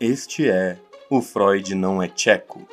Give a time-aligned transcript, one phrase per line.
[0.00, 0.78] Este é
[1.10, 2.68] O Freud Não é Tcheco.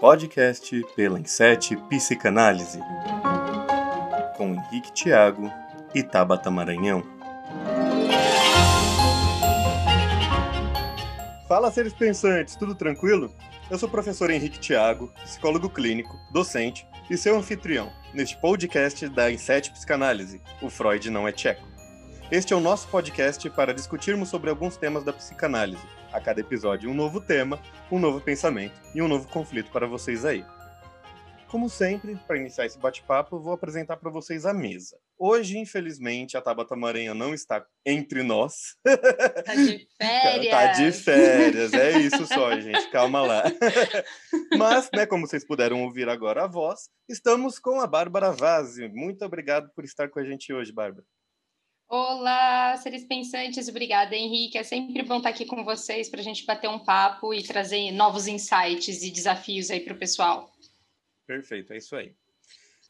[0.00, 2.80] Podcast pela Insete Psicanálise.
[4.38, 5.52] Com Henrique Tiago
[5.94, 7.02] e Tabata Maranhão.
[11.46, 13.30] Fala, seres pensantes, tudo tranquilo?
[13.70, 19.30] Eu sou o professor Henrique Tiago, psicólogo clínico, docente e seu anfitrião neste podcast da
[19.30, 20.40] Insete Psicanálise.
[20.62, 21.77] O Freud Não é Tcheco.
[22.30, 25.82] Este é o nosso podcast para discutirmos sobre alguns temas da psicanálise.
[26.12, 27.58] A cada episódio, um novo tema,
[27.90, 30.44] um novo pensamento e um novo conflito para vocês aí.
[31.46, 34.98] Como sempre, para iniciar esse bate-papo, vou apresentar para vocês a mesa.
[35.18, 38.76] Hoje, infelizmente, a Tabata Maranhã não está entre nós.
[38.84, 40.50] Tá de férias.
[40.50, 42.90] tá de férias, é isso só, gente.
[42.90, 43.44] Calma lá.
[44.58, 48.86] Mas, né, como vocês puderam ouvir agora a voz, estamos com a Bárbara Vazzi.
[48.88, 51.06] Muito obrigado por estar com a gente hoje, Bárbara.
[51.90, 54.58] Olá, seres pensantes, obrigada, Henrique.
[54.58, 57.90] É sempre bom estar aqui com vocês para a gente bater um papo e trazer
[57.92, 60.52] novos insights e desafios aí para o pessoal.
[61.26, 62.14] Perfeito, é isso aí.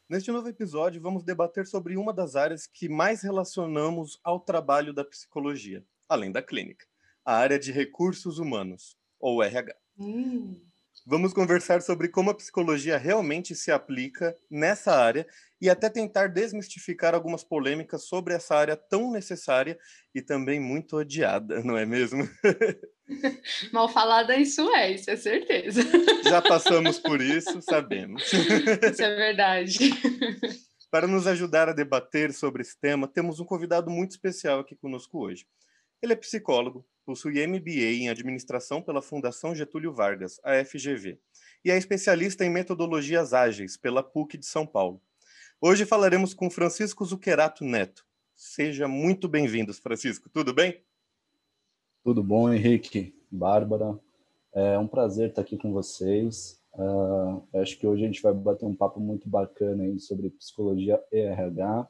[0.09, 5.05] Neste novo episódio, vamos debater sobre uma das áreas que mais relacionamos ao trabalho da
[5.05, 6.85] psicologia, além da clínica,
[7.23, 9.77] a área de recursos humanos, ou RH.
[9.97, 10.59] Hum.
[11.11, 15.25] Vamos conversar sobre como a psicologia realmente se aplica nessa área
[15.59, 19.75] e até tentar desmistificar algumas polêmicas sobre essa área tão necessária
[20.13, 22.29] e também muito odiada, não é mesmo?
[23.73, 25.81] Mal falada isso é, isso é certeza.
[26.25, 28.31] Já passamos por isso, sabemos.
[28.31, 29.89] Isso é verdade.
[30.91, 35.17] Para nos ajudar a debater sobre esse tema, temos um convidado muito especial aqui conosco
[35.17, 35.47] hoje.
[36.03, 41.19] Ele é psicólogo, possui MBA em Administração pela Fundação Getúlio Vargas, a FGV,
[41.65, 45.01] e é especialista em metodologias ágeis pela PUC de São Paulo.
[45.59, 48.05] Hoje falaremos com Francisco Zuquerato Neto.
[48.35, 50.29] Seja muito bem-vindo, Francisco.
[50.29, 50.83] Tudo bem?
[52.03, 53.99] Tudo bom, Henrique, Bárbara.
[54.53, 56.61] É um prazer estar aqui com vocês.
[56.75, 61.03] Uh, acho que hoje a gente vai bater um papo muito bacana aí sobre psicologia
[61.11, 61.89] e RH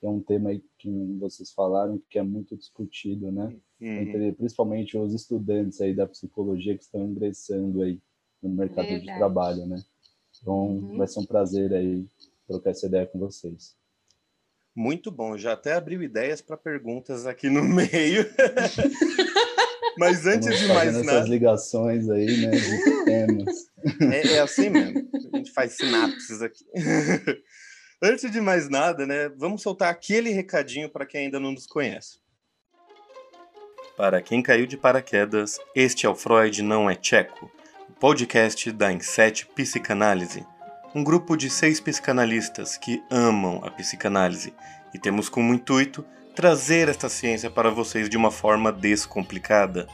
[0.00, 3.54] que é um tema aí que vocês falaram que é muito discutido, né?
[3.78, 4.00] Uhum.
[4.00, 8.00] Entre, principalmente os estudantes aí da psicologia que estão ingressando aí
[8.42, 9.06] no mercado Verdade.
[9.06, 9.76] de trabalho, né?
[10.40, 10.96] Então, uhum.
[10.96, 12.06] vai ser um prazer aí
[12.48, 13.76] trocar essa ideia com vocês.
[14.74, 18.24] Muito bom, já até abriu ideias para perguntas aqui no meio.
[19.98, 21.12] Mas antes de mais nada.
[21.12, 23.66] essas ligações aí, né, de temas.
[24.10, 25.10] É, é assim mesmo.
[25.34, 26.64] A gente faz sinapses aqui.
[28.02, 32.18] Antes de mais nada, né, vamos soltar aquele recadinho para quem ainda não nos conhece.
[33.94, 37.50] Para quem caiu de paraquedas, este é o Freud Não é Tcheco,
[37.90, 40.46] o podcast da Inset Psicanálise,
[40.94, 44.54] um grupo de seis psicanalistas que amam a psicanálise
[44.94, 46.02] e temos como intuito
[46.34, 49.86] trazer esta ciência para vocês de uma forma descomplicada.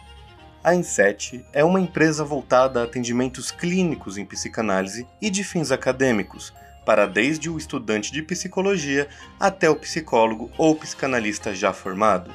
[0.62, 6.54] A Inset é uma empresa voltada a atendimentos clínicos em psicanálise e de fins acadêmicos
[6.86, 9.08] para desde o estudante de psicologia
[9.38, 12.32] até o psicólogo ou psicanalista já formado.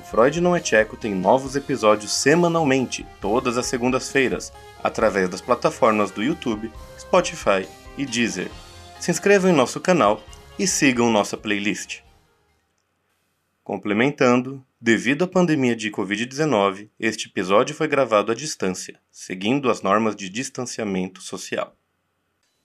[0.09, 6.21] Freud Não é Tcheco tem novos episódios semanalmente, todas as segundas-feiras, através das plataformas do
[6.21, 7.67] YouTube, Spotify
[7.97, 8.51] e Deezer.
[8.99, 10.23] Se inscrevam em nosso canal
[10.59, 12.01] e sigam nossa playlist.
[13.63, 20.15] Complementando, devido à pandemia de Covid-19, este episódio foi gravado à distância, seguindo as normas
[20.15, 21.75] de distanciamento social.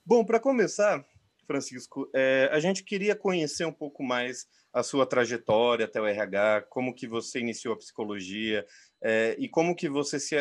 [0.05, 1.03] Bom, para começar,
[1.47, 6.67] Francisco, é, a gente queria conhecer um pouco mais a sua trajetória até o RH,
[6.69, 8.65] como que você iniciou a psicologia
[9.03, 10.35] é, e como que você se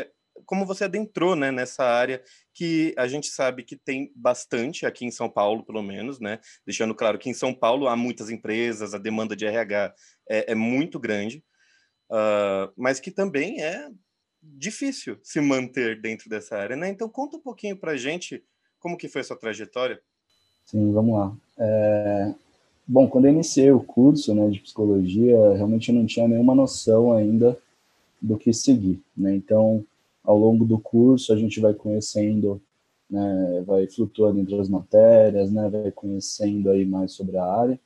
[0.47, 2.23] como você adentrou né, nessa área
[2.55, 6.39] que a gente sabe que tem bastante aqui em São Paulo, pelo menos, né?
[6.65, 9.95] Deixando claro que em São Paulo há muitas empresas, a demanda de RH
[10.29, 11.45] é, é muito grande,
[12.11, 13.91] uh, mas que também é
[14.43, 16.89] difícil se manter dentro dessa área, né?
[16.89, 18.43] Então conta um pouquinho para gente
[18.79, 20.01] como que foi a sua trajetória.
[20.65, 21.37] Sim, vamos lá.
[21.59, 22.35] É,
[22.87, 27.13] Bom, quando eu iniciei o curso né, de psicologia, realmente eu não tinha nenhuma noção
[27.13, 27.57] ainda
[28.21, 29.01] do que seguir.
[29.17, 29.35] Né?
[29.37, 29.85] Então,
[30.25, 32.61] ao longo do curso, a gente vai conhecendo,
[33.09, 37.81] né, vai flutuando entre as matérias, né, vai conhecendo aí mais sobre a área.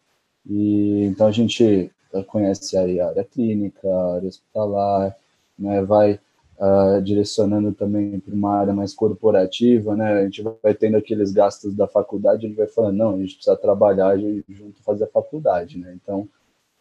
[0.49, 1.91] E então a gente
[2.26, 5.17] conhece aí a área clínica, a área hospitalar,
[5.58, 6.20] né, vai
[6.65, 10.21] uh, direcionando também para uma área mais corporativa, né?
[10.21, 13.57] A gente vai tendo aqueles gastos da faculdade, gente vai falando, não, a gente precisa
[13.57, 15.95] trabalhar junto fazer a faculdade, né?
[15.95, 16.29] Então,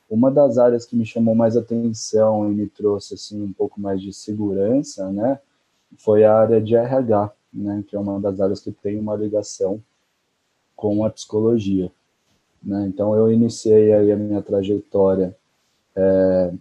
[0.10, 4.02] uma das áreas que me chamou mais atenção e me trouxe assim um pouco mais
[4.02, 5.40] de segurança, né,
[5.98, 9.82] foi a área de RH, né, que é uma das áreas que tem uma ligação
[10.76, 11.92] com a psicologia,
[12.62, 12.86] né?
[12.88, 15.36] Então eu iniciei aí a minha trajetória
[15.96, 16.54] é,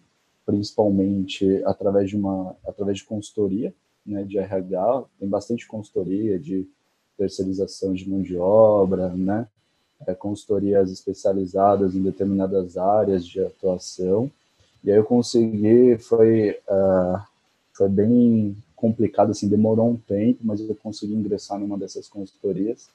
[0.44, 3.72] principalmente através de uma através de consultoria,
[4.04, 6.66] né, de RH, tem bastante consultoria de
[7.16, 9.46] terceirização de mão de obra, né?
[10.06, 14.30] é, consultorias especializadas em determinadas áreas de atuação.
[14.82, 17.22] E aí eu consegui, foi, uh,
[17.72, 22.88] foi bem complicado, assim, demorou um tempo, mas eu consegui ingressar numa dessas consultorias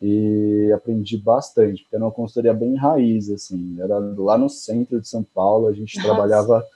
[0.00, 5.08] e aprendi bastante, porque era uma consultoria bem raiz, assim, era lá no centro de
[5.08, 6.08] São Paulo, a gente Nossa.
[6.08, 6.66] trabalhava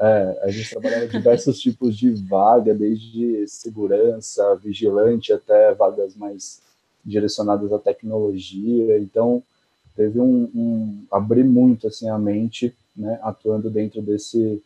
[0.00, 6.62] é, a gente trabalhava diversos tipos de vaga, desde segurança, vigilante, até vagas mais
[7.04, 8.96] direcionadas à tecnologia.
[8.98, 9.42] Então,
[9.96, 14.62] teve um, um abrir muito assim a mente, né, atuando dentro desse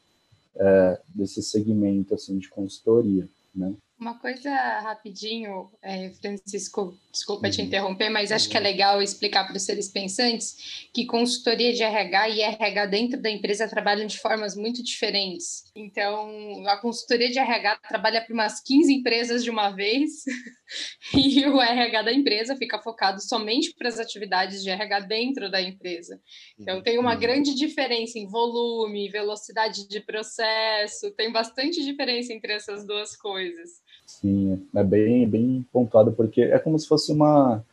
[0.54, 3.72] é, desse segmento assim de consultoria, né?
[4.02, 4.50] Uma coisa
[4.80, 7.52] rapidinho, é, Francisco, desculpa uhum.
[7.52, 8.66] te interromper, mas acho que é uhum.
[8.66, 13.68] legal explicar para os seres pensantes que consultoria de RH e RH dentro da empresa
[13.68, 15.70] trabalham de formas muito diferentes.
[15.76, 20.24] Então, a consultoria de RH trabalha para umas 15 empresas de uma vez
[21.14, 25.62] e o RH da empresa fica focado somente para as atividades de RH dentro da
[25.62, 26.20] empresa.
[26.58, 27.20] Então, tem uma uhum.
[27.20, 33.80] grande diferença em volume, velocidade de processo, tem bastante diferença entre essas duas coisas.
[34.06, 37.64] Sim, é bem, bem pontuado, porque é como se fosse uma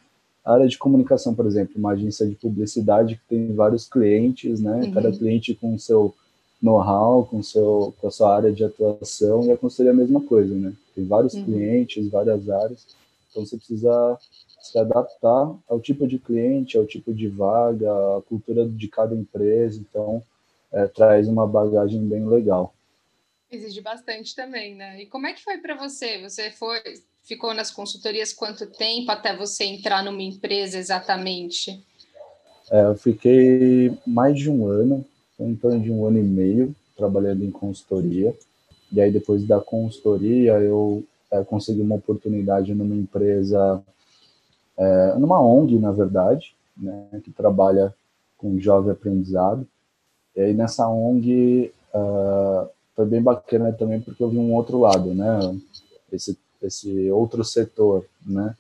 [0.44, 4.82] área de comunicação, por exemplo, uma agência de publicidade que tem vários clientes, né?
[4.86, 4.92] Uhum.
[4.92, 6.14] Cada cliente com o seu
[6.62, 10.22] know-how, com, seu, com a sua área de atuação, e a consultoria é a mesma
[10.22, 10.74] coisa, né?
[10.96, 11.46] Tem vários uhum.
[11.46, 12.86] clientes, várias áreas,
[13.30, 14.18] então você precisa
[14.62, 19.80] se adaptar ao tipo de cliente, ao tipo de vaga, à cultura de cada empresa,
[19.80, 20.22] então
[20.72, 22.74] é, traz uma bagagem bem legal.
[23.52, 25.02] Exige bastante também, né?
[25.02, 26.22] E como é que foi para você?
[26.22, 26.80] Você foi,
[27.24, 31.84] ficou nas consultorias quanto tempo até você entrar numa empresa exatamente?
[32.72, 35.04] É, eu fiquei mais de um ano,
[35.40, 38.38] em torno de um ano e meio, trabalhando em consultoria.
[38.92, 43.82] E aí, depois da consultoria, eu é, consegui uma oportunidade numa empresa,
[44.78, 47.94] é, numa ONG, na verdade, né, que trabalha
[48.38, 49.68] com jovem aprendizado.
[50.36, 52.70] E aí, nessa ONG, uh,
[53.00, 55.58] foi bem bacana também porque eu vi um outro lado, né?
[56.12, 58.54] Esse, esse outro setor, né?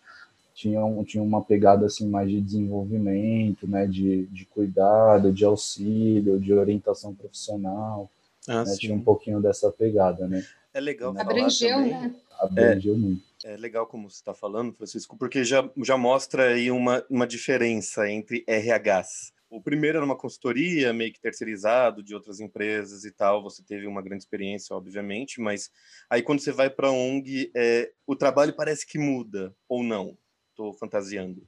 [0.55, 3.85] Tinha, um, tinha uma pegada assim mais de desenvolvimento, né?
[3.85, 8.09] De, de cuidado, de auxílio, de orientação profissional.
[8.47, 8.75] Ah, né?
[8.79, 10.41] Tinha um pouquinho dessa pegada, né?
[10.73, 11.11] É legal.
[11.11, 11.19] Né?
[11.19, 12.15] Abrangeu, né?
[12.39, 13.23] Abrangeu é, muito.
[13.43, 18.09] É legal como você está falando, Francisco, porque já, já mostra aí uma, uma diferença
[18.09, 23.41] entre RHs o primeiro era uma consultoria, meio que terceirizado de outras empresas e tal.
[23.41, 25.71] Você teve uma grande experiência, obviamente, mas
[26.09, 30.15] aí quando você vai para a ONG, é, o trabalho parece que muda, ou não?
[30.51, 31.41] Estou fantasiando.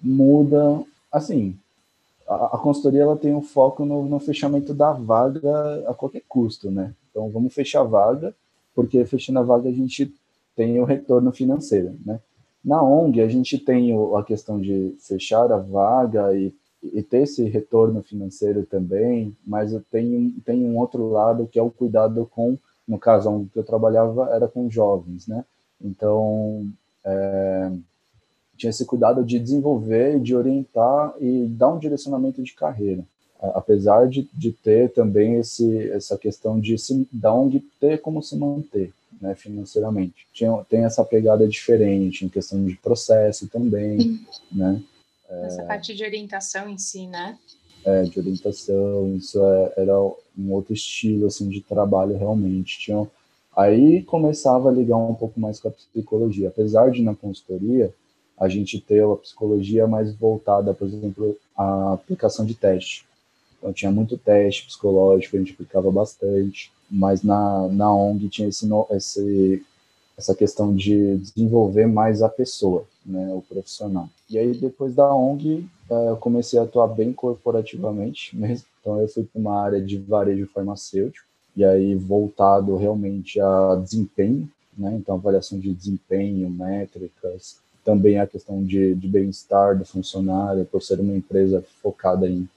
[0.00, 1.58] Muda, assim,
[2.28, 6.70] a, a consultoria ela tem um foco no, no, fechamento da vaga a qualquer custo,
[6.70, 6.94] né?
[7.10, 8.34] Então vamos fechar a vaga,
[8.74, 10.12] porque fechando a vaga a gente
[10.54, 12.20] tem o retorno financeiro, né?
[12.62, 16.52] Na ONG a gente tem a questão de fechar a vaga e
[16.82, 21.62] e ter esse retorno financeiro também, mas eu tenho, tenho um outro lado que é
[21.62, 25.44] o cuidado com, no caso onde eu trabalhava era com jovens, né?
[25.82, 26.66] Então,
[27.04, 27.70] é,
[28.56, 33.04] tinha esse cuidado de desenvolver, de orientar e dar um direcionamento de carreira,
[33.54, 38.36] apesar de, de ter também esse, essa questão de se, da onde ter como se
[38.36, 40.26] manter, né, financeiramente.
[40.32, 44.82] Tinha, tem essa pegada diferente em questão de processo também, né?
[45.28, 47.38] Essa é, parte de orientação em si, né?
[47.84, 52.78] É, de orientação, isso é, era um outro estilo, assim, de trabalho realmente.
[52.78, 53.06] Tinha,
[53.56, 56.48] aí começava a ligar um pouco mais com a psicologia.
[56.48, 57.92] Apesar de na consultoria,
[58.38, 63.06] a gente ter a psicologia mais voltada, por exemplo, à aplicação de teste.
[63.58, 68.68] Então tinha muito teste psicológico, a gente aplicava bastante, mas na, na ONG tinha esse,
[68.90, 69.64] esse,
[70.16, 74.08] essa questão de desenvolver mais a pessoa, né, o profissional.
[74.30, 78.66] E aí, depois da ONG, eh, eu comecei a atuar bem corporativamente mesmo.
[78.80, 84.48] Então, eu fui para uma área de varejo farmacêutico, e aí voltado realmente a desempenho,
[84.76, 84.94] né?
[84.96, 91.00] Então, avaliação de desempenho, métricas, também a questão de, de bem-estar do funcionário, por ser
[91.00, 92.48] uma empresa focada em,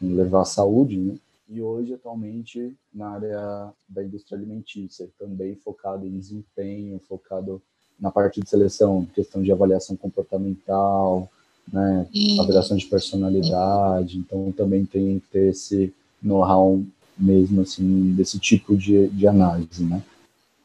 [0.00, 1.14] em levar saúde, né?
[1.52, 7.60] E hoje, atualmente, na área da indústria alimentícia, também focado em desempenho, focado
[8.00, 11.30] na parte de seleção, questão de avaliação comportamental,
[11.70, 12.08] né,
[12.40, 15.92] avaliação de personalidade, então também tem que ter esse
[16.22, 16.82] know-how
[17.18, 20.02] mesmo, assim, desse tipo de, de análise, né.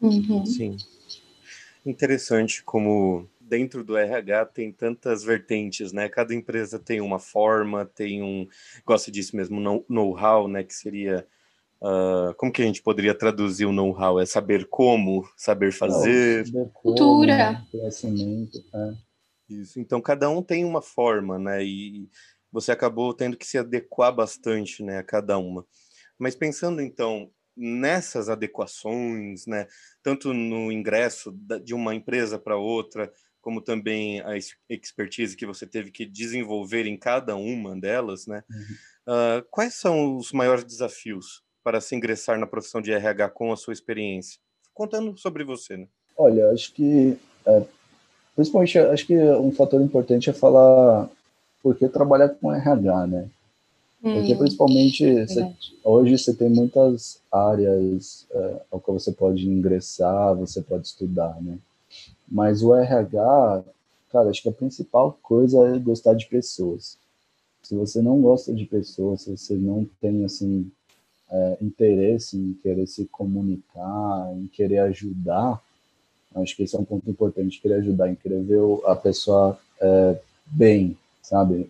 [0.01, 0.45] Uhum.
[0.45, 0.77] Sim.
[1.85, 6.09] Interessante como dentro do RH tem tantas vertentes, né?
[6.09, 8.47] Cada empresa tem uma forma, tem um,
[8.85, 10.63] gosta disso mesmo, know-how, né?
[10.63, 11.25] Que seria
[11.81, 14.19] uh, como que a gente poderia traduzir o know-how?
[14.19, 17.67] É saber como, saber fazer, saber como, cultura, né?
[17.71, 18.57] conhecimento.
[18.73, 18.93] É.
[19.49, 19.79] Isso.
[19.79, 21.63] Então cada um tem uma forma, né?
[21.63, 22.09] E
[22.51, 24.97] você acabou tendo que se adequar bastante, né?
[24.97, 25.65] A cada uma.
[26.19, 29.67] Mas pensando então nessas adequações, né,
[30.03, 33.11] tanto no ingresso de uma empresa para outra,
[33.47, 34.35] como também a
[34.69, 38.43] expertise que você teve que desenvolver em cada uma delas, né?
[38.51, 39.13] Uhum.
[39.13, 43.55] Uh, quais são os maiores desafios para se ingressar na profissão de RH com a
[43.55, 44.37] sua experiência?
[44.73, 45.87] Contando sobre você, né?
[46.17, 47.63] Olha, acho que é,
[48.35, 51.09] principalmente acho que um fator importante é falar
[51.63, 53.29] por que trabalhar com RH, né?
[54.01, 55.53] Porque hum, principalmente você,
[55.85, 61.57] hoje você tem muitas áreas é, ao que você pode ingressar, você pode estudar, né?
[62.27, 63.63] Mas o RH,
[64.11, 66.97] cara, acho que a principal coisa é gostar de pessoas.
[67.63, 70.69] Se você não gosta de pessoas, se você não tem, assim,
[71.29, 75.61] é, interesse em querer se comunicar, em querer ajudar,
[76.35, 80.19] acho que esse é um ponto importante, querer ajudar, em querer ver a pessoa é,
[80.45, 81.69] bem, sabe?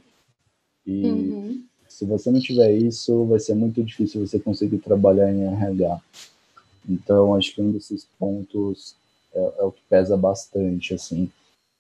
[0.86, 1.64] E uhum.
[1.88, 6.02] se você não tiver isso, vai ser muito difícil você conseguir trabalhar em RH.
[6.88, 8.96] Então, acho que um desses pontos
[9.38, 11.32] é, é o que pesa bastante, assim.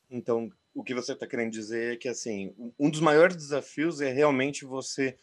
[0.09, 4.11] Então, o que você está querendo dizer é que, assim, um dos maiores desafios é
[4.11, 5.17] realmente você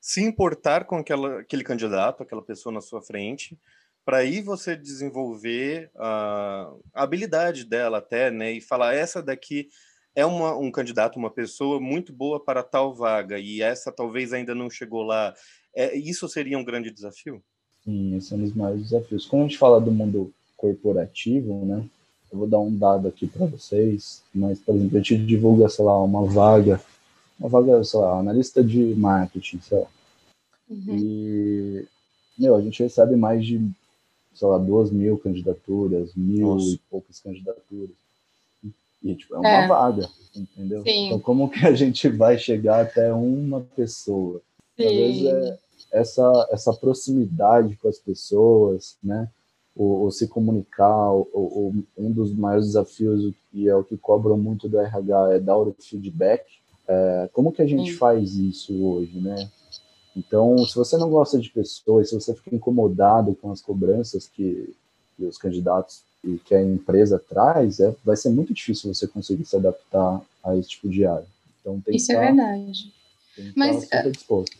[0.00, 3.58] se importar com aquela, aquele candidato, aquela pessoa na sua frente,
[4.04, 9.68] para aí você desenvolver a, a, habilidade dela até, né, e falar, essa daqui
[10.14, 14.54] é uma, um candidato, uma pessoa muito boa para tal vaga, e essa talvez ainda
[14.54, 15.34] não chegou lá.
[15.74, 17.42] É, isso seria um grande desafio?
[17.84, 19.26] Sim, esse é um dos maiores desafios.
[19.26, 21.84] Quando a gente fala do mundo corporativo, né?
[22.30, 25.84] Eu vou dar um dado aqui para vocês, mas, por exemplo, a gente divulga, sei
[25.84, 26.80] lá, uma vaga,
[27.38, 29.86] uma vaga, sei lá, analista de marketing, sei lá.
[30.68, 30.96] Uhum.
[30.96, 31.88] E,
[32.38, 33.68] meu, a gente recebe mais de,
[34.34, 36.68] sei lá, duas mil candidaturas, mil Nossa.
[36.68, 37.96] e poucas candidaturas.
[39.02, 39.66] E, tipo, é uma é.
[39.66, 40.82] vaga, entendeu?
[40.82, 41.06] Sim.
[41.06, 44.40] Então, como que a gente vai chegar até uma pessoa?
[44.76, 44.86] Sim.
[44.86, 45.58] Às vezes é
[45.90, 49.28] essa, essa proximidade com as pessoas, né?
[49.80, 54.36] O, o se comunicar, o, o, um dos maiores desafios e é o que cobram
[54.36, 56.44] muito do RH é dar o feedback.
[56.86, 57.96] É, como que a gente Sim.
[57.96, 59.48] faz isso hoje, né?
[60.14, 64.74] Então, se você não gosta de pessoas, se você fica incomodado com as cobranças que,
[65.16, 69.46] que os candidatos e que a empresa traz, é, vai ser muito difícil você conseguir
[69.46, 71.26] se adaptar a esse tipo de área.
[71.58, 72.92] Então, tem Isso que é verdade.
[73.56, 74.58] Mas, estar disposto.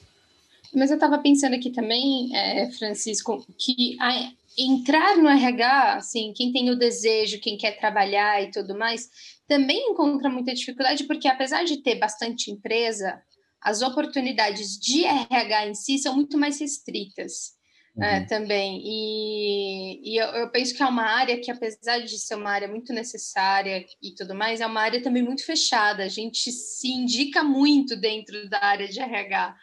[0.74, 6.52] Mas eu estava pensando aqui também, é, Francisco, que a, entrar no RH, assim, quem
[6.52, 9.08] tem o desejo, quem quer trabalhar e tudo mais,
[9.46, 13.20] também encontra muita dificuldade, porque apesar de ter bastante empresa,
[13.60, 17.58] as oportunidades de RH em si são muito mais restritas.
[17.96, 18.22] Né, uhum.
[18.22, 18.80] É, também.
[18.84, 22.68] E, e eu, eu, penso que é uma área que, apesar de ser uma área
[22.68, 26.04] muito necessária e tudo mais, é uma área também muito fechada.
[26.04, 29.56] A gente se indica muito dentro da área de RH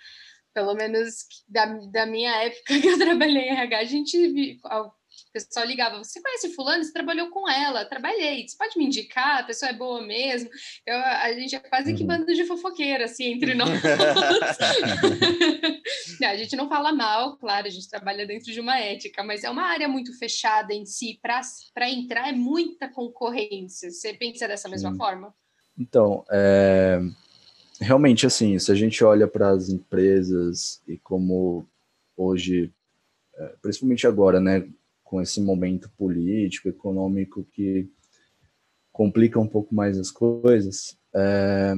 [0.58, 4.92] pelo menos da, da minha época que eu trabalhei em RH, a gente o
[5.32, 6.84] pessoal ligava, você conhece fulano?
[6.84, 7.86] Você trabalhou com ela?
[7.86, 8.48] Trabalhei.
[8.48, 9.40] Você pode me indicar?
[9.40, 10.50] A pessoa é boa mesmo?
[10.86, 12.08] Eu, a gente é quase que uhum.
[12.08, 13.70] bando de fofoqueira, assim, entre nós.
[16.20, 19.44] não, a gente não fala mal, claro, a gente trabalha dentro de uma ética, mas
[19.44, 21.20] é uma área muito fechada em si.
[21.22, 23.92] Para entrar é muita concorrência.
[23.92, 24.98] Você pensa dessa mesma Sim.
[24.98, 25.36] forma?
[25.78, 27.00] Então, é
[27.80, 31.66] realmente, assim, se a gente olha para as empresas e como
[32.16, 32.72] hoje,
[33.36, 34.68] é, principalmente agora, né,
[35.04, 37.88] com esse momento político, econômico que
[38.92, 41.76] complica um pouco mais as coisas, é,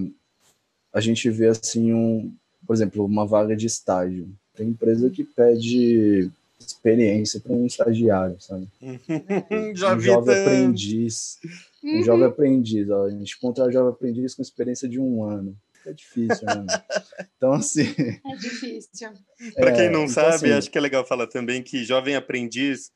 [0.91, 2.34] a gente vê assim um,
[2.65, 4.29] por exemplo, uma vaga de estágio.
[4.56, 8.68] Tem empresa que pede experiência para um estagiário, sabe?
[9.75, 11.39] Já um jovem aprendiz,
[11.84, 15.56] um jovem aprendiz, ó, a gente encontra um jovem aprendiz com experiência de um ano
[15.89, 16.65] é difícil, né?
[17.38, 17.84] Então, assim.
[18.25, 19.12] É difícil.
[19.55, 22.15] Para quem não é, então, sabe, assim, acho que é legal falar também que jovem
[22.15, 22.91] aprendiz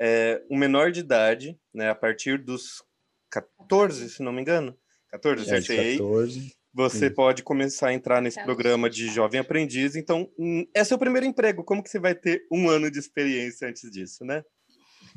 [0.00, 1.90] é um menor de idade, né?
[1.90, 2.82] A partir dos
[3.30, 4.76] 14, se não me engano.
[5.10, 5.98] 14, acertei.
[5.98, 6.52] 14.
[6.72, 7.14] você Sim.
[7.14, 9.96] pode começar a entrar nesse programa de jovem aprendiz.
[9.96, 11.64] Então, hum, é seu primeiro emprego.
[11.64, 14.42] Como que você vai ter um ano de experiência antes disso, né?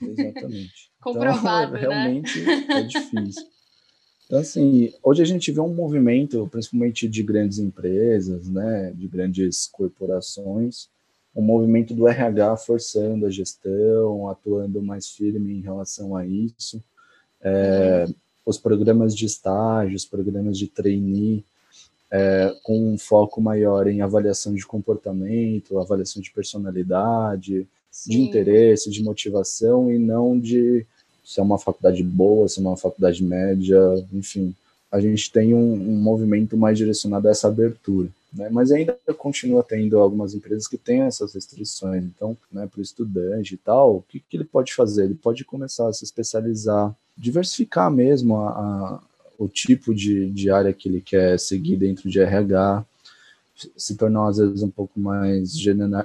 [0.01, 0.91] Exatamente.
[1.01, 3.43] Comprovado, então, realmente é difícil.
[4.31, 9.67] Então, assim, hoje a gente vê um movimento, principalmente de grandes empresas, né, de grandes
[9.67, 10.88] corporações,
[11.35, 16.81] um movimento do RH forçando a gestão, atuando mais firme em relação a isso.
[17.41, 18.07] É.
[18.45, 21.43] Os programas de estágio, os programas de trainee,
[22.09, 28.11] é, com um foco maior em avaliação de comportamento, avaliação de personalidade, Sim.
[28.11, 30.85] de interesse, de motivação, e não de
[31.23, 33.79] se é uma faculdade boa, se é uma faculdade média,
[34.11, 34.55] enfim.
[34.91, 38.09] A gente tem um, um movimento mais direcionado a essa abertura.
[38.33, 38.49] Né?
[38.49, 42.03] Mas ainda continua tendo algumas empresas que têm essas restrições.
[42.03, 45.05] Então, né, para o estudante e tal, o que, que, ele pode fazer?
[45.05, 48.99] Ele pode começar a se especializar, diversificar mesmo a, a,
[49.37, 52.85] o tipo de, de área que ele quer seguir dentro de RH,
[53.77, 55.51] se tornar às vezes um pouco mais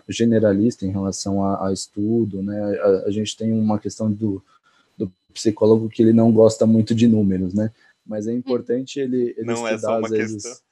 [0.09, 2.79] generalista em relação a, a estudo, né?
[2.81, 4.43] A, a, gente tem uma questão do,
[4.97, 7.71] do psicólogo que ele não gosta muito de números, né?
[8.05, 10.43] Mas é importante ele, ele não é estudar é às vezes.
[10.45, 10.66] Questão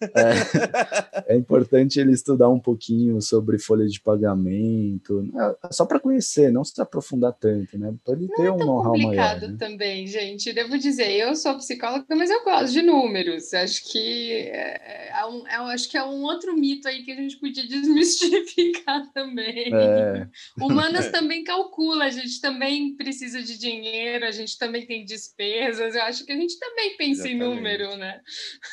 [0.00, 5.54] é, é, importante ele estudar um pouquinho sobre folha de pagamento, né?
[5.70, 7.94] só para conhecer, não se aprofundar tanto, né?
[8.04, 8.96] Para ele ter é um know-how maior.
[8.96, 9.56] É complicado né?
[9.58, 10.52] também, gente.
[10.52, 13.54] Devo dizer, eu sou psicóloga, mas eu gosto de números.
[13.54, 17.16] Acho que é, é um, é, acho que é um outro mito aí que a
[17.16, 19.72] gente podia desmistificar também.
[19.72, 20.28] É.
[20.60, 25.94] Humanas também calcula, a gente também precisa de dinheiro, a gente também tem despesas.
[25.94, 27.34] Eu acho que a gente também pensa Exatamente.
[27.34, 28.20] em número, né?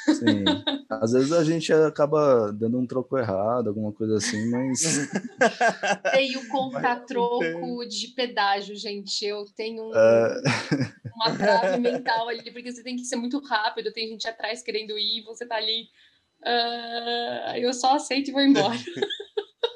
[0.07, 0.43] Sim.
[0.89, 4.79] Às vezes a gente acaba dando um troco errado, alguma coisa assim, mas.
[6.11, 9.25] Tem o conta-troco de pedágio, gente.
[9.25, 10.41] Eu tenho um, é...
[11.15, 14.97] uma trave mental ali, porque você tem que ser muito rápido, tem gente atrás querendo
[14.97, 15.87] ir, você tá ali.
[16.43, 18.77] Uh, eu só aceito e vou embora.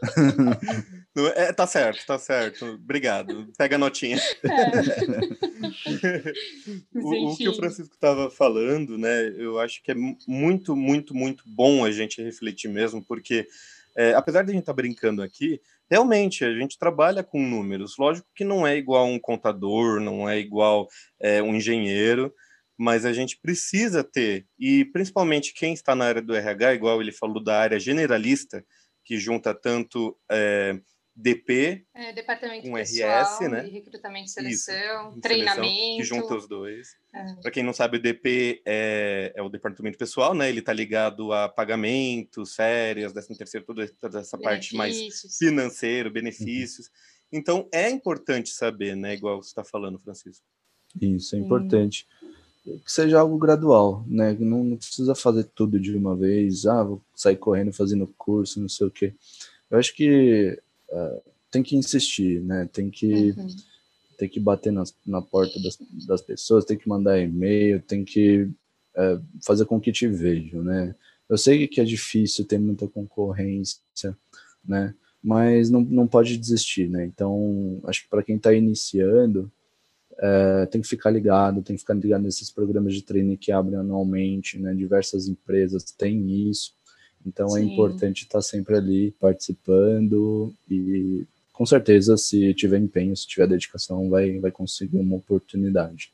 [1.36, 2.66] É, tá certo, tá certo.
[2.66, 3.48] Obrigado.
[3.58, 4.18] Pega a notinha.
[4.44, 4.50] É.
[6.94, 9.34] o, o, que o Francisco estava falando, né?
[9.38, 9.96] Eu acho que é
[10.28, 13.48] muito, muito, muito bom a gente refletir mesmo, porque
[13.96, 17.96] é, apesar de a gente estar tá brincando aqui, realmente a gente trabalha com números.
[17.98, 20.90] Lógico que não é igual um contador, não é igual
[21.22, 22.34] é, um engenheiro,
[22.78, 27.14] mas a gente precisa ter, e principalmente quem está na área do RH, igual ele
[27.14, 28.66] falou da área generalista,
[29.06, 30.78] que junta tanto é,
[31.16, 33.62] DP é, departamento com RS, né?
[33.62, 35.64] recrutamento e seleção, Isso, treinamento.
[35.64, 36.90] Seleção, que junta os dois.
[37.14, 37.36] É.
[37.42, 40.50] Para quem não sabe, o DP é, é, o departamento pessoal, né?
[40.50, 46.92] Ele está ligado a pagamentos, férias, décimo terceiro, toda, essa parte mais financeiro, benefícios.
[47.32, 49.14] Então é importante saber, né?
[49.14, 50.46] Igual você está falando, Francisco.
[51.00, 52.06] Isso é importante.
[52.64, 54.36] Que seja algo gradual, né?
[54.38, 56.66] Não, não precisa fazer tudo de uma vez.
[56.66, 59.14] Ah, vou sair correndo fazendo curso, não sei o quê.
[59.70, 61.22] Eu acho que uh,
[61.52, 62.70] tem que insistir, né?
[62.72, 63.48] Tem que, uhum.
[64.18, 68.44] tem que bater nas, na porta das, das pessoas, tem que mandar e-mail, tem que
[68.44, 70.96] uh, fazer com que te vejam, né?
[71.28, 73.82] Eu sei que é difícil, tem muita concorrência,
[74.64, 74.94] né?
[75.24, 77.04] Mas não, não pode desistir, né?
[77.04, 79.52] Então, acho que para quem está iniciando,
[80.18, 83.80] é, tem que ficar ligado, tem que ficar ligado nesses programas de treino que abrem
[83.80, 84.74] anualmente, né?
[84.74, 86.74] Diversas empresas têm isso.
[87.26, 87.70] Então é Sim.
[87.70, 94.10] é importante estar sempre ali participando e com certeza se tiver empenho, se tiver dedicação,
[94.10, 96.12] vai, vai conseguir uma oportunidade.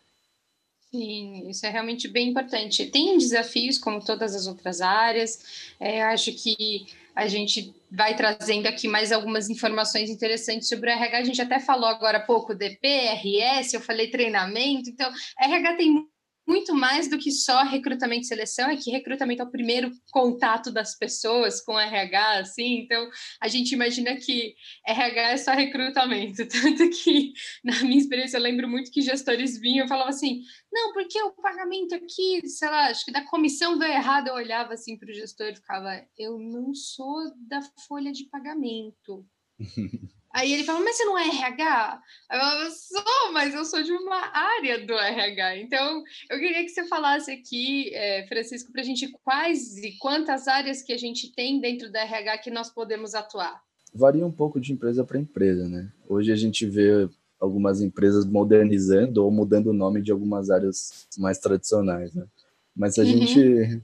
[0.92, 2.86] Sim, isso é realmente bem importante.
[2.88, 5.74] Tem desafios, como todas as outras áreas.
[5.80, 11.18] É, acho que a gente vai trazendo aqui mais algumas informações interessantes sobre o RH.
[11.18, 14.90] A gente até falou agora há pouco DP, RS, eu falei treinamento.
[14.90, 16.08] Então, RH tem
[16.52, 20.70] muito mais do que só recrutamento e seleção, é que recrutamento é o primeiro contato
[20.70, 23.10] das pessoas com RH, assim, então
[23.40, 24.54] a gente imagina que
[24.86, 27.32] RH é só recrutamento, tanto que
[27.64, 31.32] na minha experiência eu lembro muito que gestores vinham e falavam assim, não, porque o
[31.32, 35.14] pagamento aqui, sei lá, acho que da comissão veio errado, eu olhava assim para o
[35.14, 39.26] gestor e ficava, eu não sou da folha de pagamento.
[40.34, 42.02] Aí ele fala, mas você não é RH?
[42.32, 45.58] Eu sou, mas eu sou de uma área do RH.
[45.58, 50.48] Então, eu queria que você falasse aqui, é, Francisco, para a gente quais e quantas
[50.48, 53.62] áreas que a gente tem dentro da RH que nós podemos atuar.
[53.94, 55.92] Varia um pouco de empresa para empresa, né?
[56.08, 61.40] Hoje a gente vê algumas empresas modernizando ou mudando o nome de algumas áreas mais
[61.40, 62.26] tradicionais, né?
[62.74, 63.08] Mas a uhum.
[63.08, 63.82] gente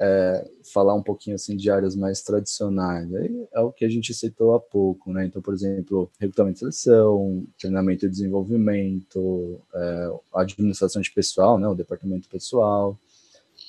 [0.00, 3.12] é, falar um pouquinho assim de áreas mais tradicionais.
[3.14, 5.26] Aí é o que a gente citou há pouco, né?
[5.26, 11.66] Então, por exemplo, recrutamento e seleção, treinamento e desenvolvimento, é, administração de pessoal, né?
[11.66, 12.98] O departamento pessoal,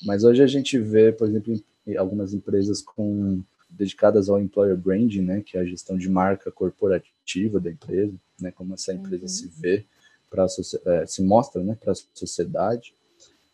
[0.05, 1.59] Mas hoje a gente vê, por exemplo,
[1.97, 7.59] algumas empresas com dedicadas ao employer branding, né, que é a gestão de marca corporativa
[7.59, 9.27] da empresa, né, como essa empresa uhum.
[9.27, 9.85] se vê
[10.29, 10.45] para
[10.85, 12.93] é, se mostra, né, para a sociedade.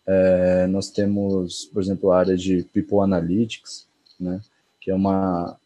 [0.07, 3.87] É, nós temos, por exemplo, a área de people analytics,
[4.19, 4.39] né,
[4.79, 5.57] que é uma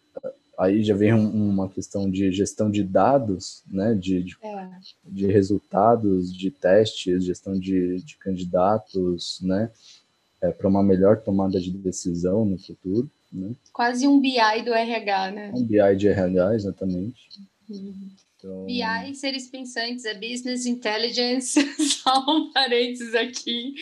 [0.57, 4.69] aí já vem um, uma questão de gestão de dados, né, de, de, é.
[5.05, 9.71] de resultados, de testes, gestão de, de candidatos, né,
[10.41, 13.09] é, para uma melhor tomada de decisão no futuro.
[13.31, 13.51] Né?
[13.71, 15.51] Quase um BI do RH, né?
[15.55, 17.29] Um BI de RH, exatamente.
[17.69, 18.09] Uhum.
[18.39, 18.65] Então...
[18.65, 21.59] BI, seres pensantes, é Business Intelligence,
[22.01, 23.73] só um parênteses aqui,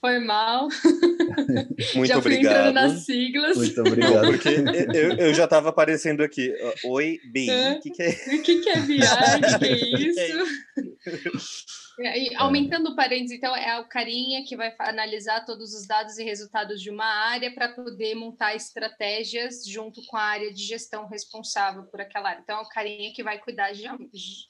[0.00, 0.68] foi mal.
[1.96, 2.52] Muito já obrigado.
[2.52, 3.56] entrando nas siglas.
[3.56, 4.26] Muito obrigado.
[4.28, 4.48] Porque
[4.94, 6.54] eu, eu já estava aparecendo aqui.
[6.84, 8.10] Oi, BI, o que, que é?
[8.10, 9.00] O que, que é BI?
[9.00, 10.28] O que, que é
[11.34, 11.85] isso?
[11.98, 16.24] E, aumentando o parênteses, então, é o carinha que vai analisar todos os dados e
[16.24, 21.84] resultados de uma área para poder montar estratégias junto com a área de gestão responsável
[21.84, 22.40] por aquela área.
[22.42, 23.70] Então, é o carinha que vai cuidar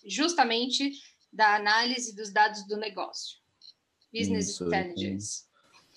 [0.05, 0.91] justamente
[1.33, 3.39] da análise dos dados do negócio.
[4.13, 5.47] Business Isso, Intelligence.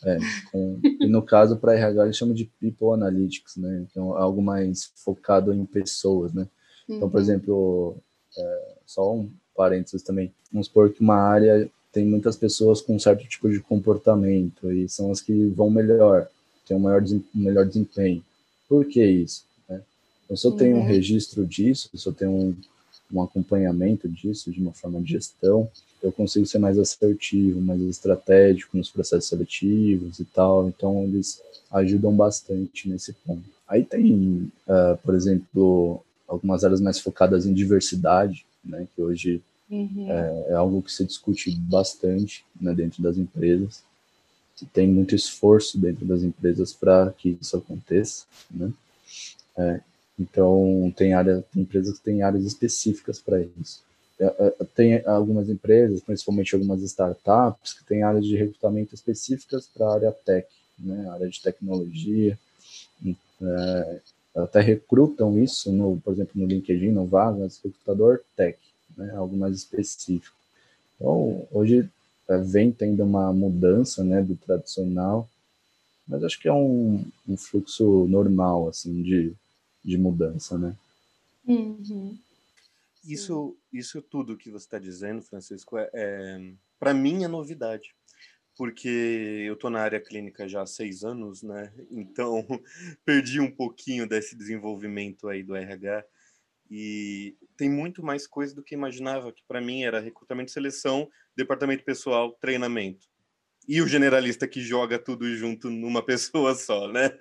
[0.06, 0.18] É,
[0.52, 3.86] com, e no caso, para RH, eles chamam de People Analytics, né?
[3.90, 6.48] Então, algo mais focado em pessoas, né?
[6.88, 7.12] Então, uhum.
[7.12, 8.02] por exemplo,
[8.38, 13.00] é, só um parênteses também, vamos supor que uma área tem muitas pessoas com um
[13.00, 16.30] certo tipo de comportamento e são as que vão melhor,
[16.65, 18.24] têm um maior, um melhor desempenho.
[18.69, 19.43] Por que isso?
[19.67, 19.82] Né?
[20.24, 20.86] Então, se eu tenho um uhum.
[20.86, 22.56] registro disso, se eu tenho um,
[23.12, 25.69] um acompanhamento disso, de uma forma de gestão,
[26.02, 30.69] eu consigo ser mais assertivo, mais estratégico nos processos seletivos e tal.
[30.69, 33.43] Então, eles ajudam bastante nesse ponto.
[33.67, 40.12] Aí tem, uh, por exemplo, algumas áreas mais focadas em diversidade, né, que hoje uhum.
[40.12, 43.84] é, é, algo que se discute bastante né, dentro das empresas.
[44.74, 48.26] Tem muito esforço dentro das empresas para que isso aconteça.
[48.52, 48.72] Né?
[49.58, 49.82] É,
[50.19, 53.82] então, tem, área, tem empresas que têm áreas específicas para isso.
[54.19, 59.88] É, é, tem algumas empresas, principalmente algumas startups, que têm áreas de recrutamento específicas para
[59.88, 60.45] a área tech,
[60.78, 62.38] né, área de tecnologia.
[63.41, 64.00] É,
[64.43, 68.58] até recrutam isso, no, por exemplo, no LinkedIn, no Vagas, recrutador tech,
[68.97, 70.36] né, algo mais específico.
[70.95, 71.89] Então, hoje
[72.28, 75.30] é, vem tendo uma mudança né, do tradicional,
[76.08, 79.34] mas acho que é um, um fluxo normal assim de,
[79.84, 80.75] de mudança, né?
[81.47, 82.17] Uhum.
[83.06, 87.93] Isso, isso tudo que você está dizendo, Francisco, é, é para mim é novidade,
[88.60, 91.72] porque eu estou na área clínica já há seis anos, né?
[91.89, 92.45] Então
[93.06, 96.04] perdi um pouquinho desse desenvolvimento aí do RH
[96.69, 101.86] e tem muito mais coisa do que imaginava, que para mim era recrutamento seleção, departamento
[101.86, 103.08] pessoal, treinamento
[103.65, 107.12] e o generalista que joga tudo junto numa pessoa só, né?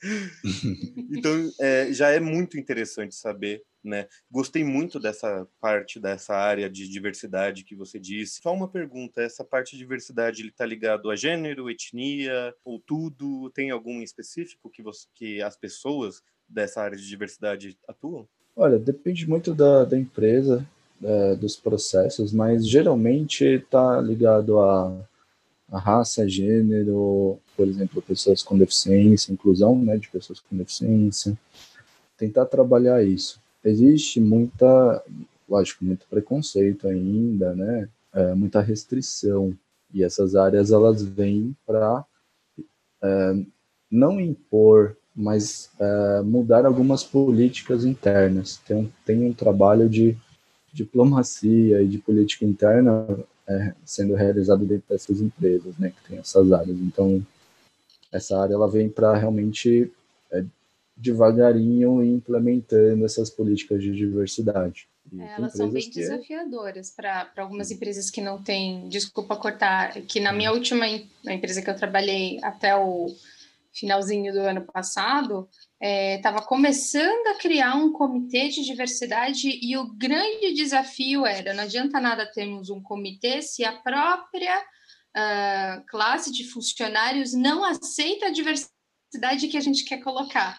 [1.12, 4.06] então, é, já é muito interessante saber, né?
[4.30, 8.40] Gostei muito dessa parte, dessa área de diversidade que você disse.
[8.42, 13.50] Só uma pergunta, essa parte de diversidade, ele está ligado a gênero, etnia, ou tudo?
[13.50, 18.28] Tem algum específico que, você, que as pessoas dessa área de diversidade atuam?
[18.56, 20.66] Olha, depende muito da, da empresa,
[21.02, 25.08] é, dos processos, mas geralmente está ligado a
[25.70, 31.38] a raça, gênero, por exemplo, pessoas com deficiência, inclusão né, de pessoas com deficiência,
[32.16, 33.40] tentar trabalhar isso.
[33.64, 35.02] Existe muita,
[35.48, 39.54] lógico, muito preconceito ainda, né, é, muita restrição,
[39.92, 42.04] e essas áreas elas vêm para
[43.02, 43.44] é,
[43.90, 48.58] não impor, mas é, mudar algumas políticas internas.
[48.66, 50.16] Tem um, tem um trabalho de
[50.72, 53.06] diplomacia e de política interna
[53.48, 56.78] é, sendo realizado dentro dessas empresas, né, que tem essas áreas.
[56.78, 57.24] Então,
[58.12, 59.92] essa área ela vem para realmente
[60.30, 60.44] é,
[61.00, 64.88] devagarinho implementando essas políticas de diversidade.
[65.18, 66.00] É, elas são bem que...
[66.00, 70.86] É desafiadoras para algumas empresas que não têm, desculpa cortar, que na minha última
[71.24, 73.06] na empresa que eu trabalhei até o
[73.72, 75.48] finalzinho do ano passado,
[75.80, 81.64] estava é, começando a criar um comitê de diversidade e o grande desafio era: não
[81.64, 88.30] adianta nada termos um comitê se a própria uh, classe de funcionários não aceita a
[88.30, 90.58] diversidade que a gente quer colocar.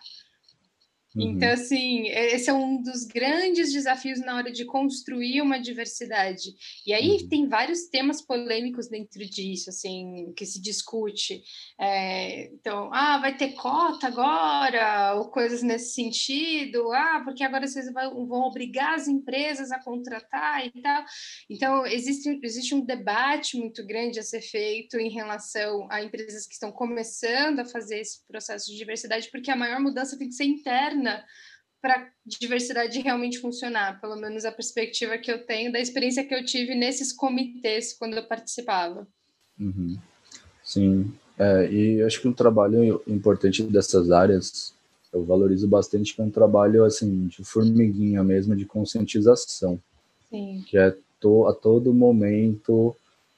[1.16, 1.32] Uhum.
[1.32, 6.54] Então, assim, esse é um dos grandes desafios na hora de construir uma diversidade.
[6.86, 7.28] E aí uhum.
[7.28, 11.44] tem vários temas polêmicos dentro disso, assim, que se discute.
[11.80, 16.92] É, então, ah, vai ter cota agora, ou coisas nesse sentido.
[16.94, 21.04] Ah, porque agora vocês vão, vão obrigar as empresas a contratar e tal.
[21.50, 26.54] Então, existe, existe um debate muito grande a ser feito em relação a empresas que
[26.54, 30.46] estão começando a fazer esse processo de diversidade, porque a maior mudança tem que ser
[30.46, 31.24] interna interna
[31.82, 36.46] para diversidade realmente funcionar, pelo menos a perspectiva que eu tenho da experiência que eu
[36.46, 39.08] tive nesses comitês quando eu participava.
[39.60, 39.98] Uhum.
[40.64, 44.74] Sim, é, e acho que um trabalho importante dessas áreas
[45.12, 49.82] eu valorizo bastante que é um trabalho assim de formiguinha mesmo de conscientização,
[50.30, 50.64] Sim.
[50.68, 52.96] que é to, a todo momento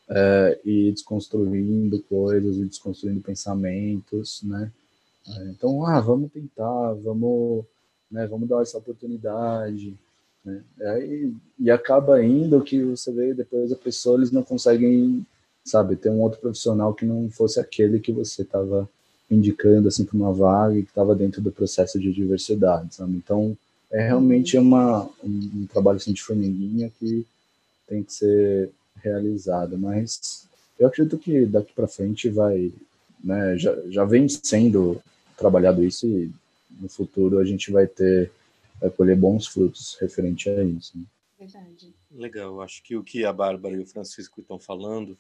[0.10, 4.70] é, ir desconstruindo coisas e desconstruindo pensamentos, né?
[5.28, 7.66] É, então, ah, vamos tentar, vamos,
[8.12, 9.96] né, vamos dar essa oportunidade.
[10.44, 10.62] Né?
[10.82, 15.26] Aí, e acaba indo que você vê depois a pessoa, eles não conseguem,
[15.64, 18.90] sabe, ter um outro profissional que não fosse aquele que você estava
[19.32, 23.16] indicando assim para uma vaga e que estava dentro do processo de diversidade, sabe?
[23.16, 23.58] Então,
[23.92, 27.26] é realmente uma, um, um trabalho assim, de formiguinha que
[27.88, 30.48] tem que ser realizado, mas
[30.80, 32.72] eu acredito que daqui para frente vai,
[33.24, 35.02] né, já, já vem sendo
[35.38, 36.32] trabalhado isso e
[36.72, 38.32] no futuro a gente vai ter,
[38.80, 40.98] vai colher bons frutos referente a isso.
[40.98, 41.04] Né?
[41.40, 41.94] Verdade.
[42.12, 45.18] Legal, acho que o que a Bárbara e o Francisco estão falando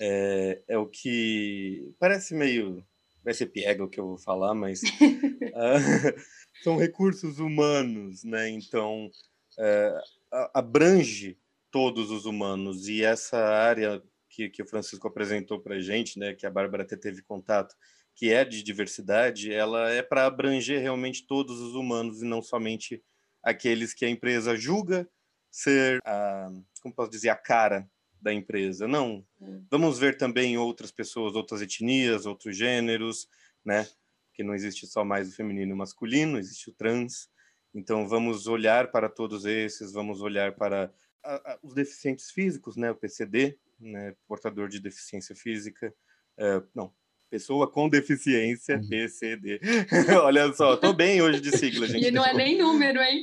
[0.00, 2.84] é, é o que parece meio
[3.24, 4.86] vai ser piega o que eu vou falar, mas uh,
[6.62, 8.48] são recursos humanos, né?
[8.48, 9.10] Então
[9.58, 11.36] uh, abrange
[11.70, 16.34] todos os humanos e essa área que, que o Francisco apresentou para a gente, né?
[16.34, 17.74] Que a Bárbara até teve contato,
[18.18, 23.00] que é de diversidade, ela é para abranger realmente todos os humanos e não somente
[23.40, 25.08] aqueles que a empresa julga
[25.48, 26.50] ser a,
[26.82, 27.88] como posso dizer, a cara
[28.20, 28.88] da empresa.
[28.88, 29.24] Não.
[29.40, 29.64] Hum.
[29.70, 33.28] Vamos ver também outras pessoas, outras etnias, outros gêneros,
[33.64, 33.86] né?
[34.34, 37.30] Que não existe só mais o feminino e o masculino, existe o trans.
[37.72, 42.90] Então vamos olhar para todos esses, vamos olhar para a, a, os deficientes físicos, né?
[42.90, 44.16] O PCD, né?
[44.26, 45.94] Portador de deficiência física.
[46.36, 46.92] Uh, não,
[47.30, 48.88] Pessoa com deficiência, uhum.
[48.88, 49.60] PCD.
[50.22, 52.06] Olha só, tô bem hoje de sigla, gente.
[52.06, 53.22] E não é nem número, hein?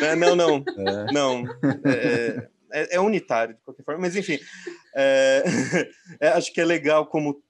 [0.00, 0.64] É, não, não.
[0.78, 1.12] É.
[1.12, 1.44] Não.
[1.84, 4.00] É, é, é, unitário, de qualquer forma.
[4.02, 4.38] Mas, enfim,
[4.94, 5.42] é,
[6.20, 7.42] é, acho que é legal como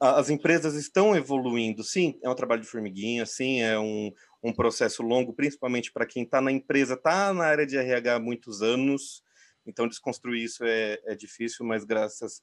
[0.00, 1.84] as empresas estão evoluindo.
[1.84, 4.10] Sim, é um trabalho de formiguinha, sim, é um,
[4.42, 8.20] um processo longo, principalmente para quem está na empresa, está na área de RH há
[8.20, 9.22] muitos anos.
[9.64, 12.42] Então, desconstruir isso é, é difícil, mas graças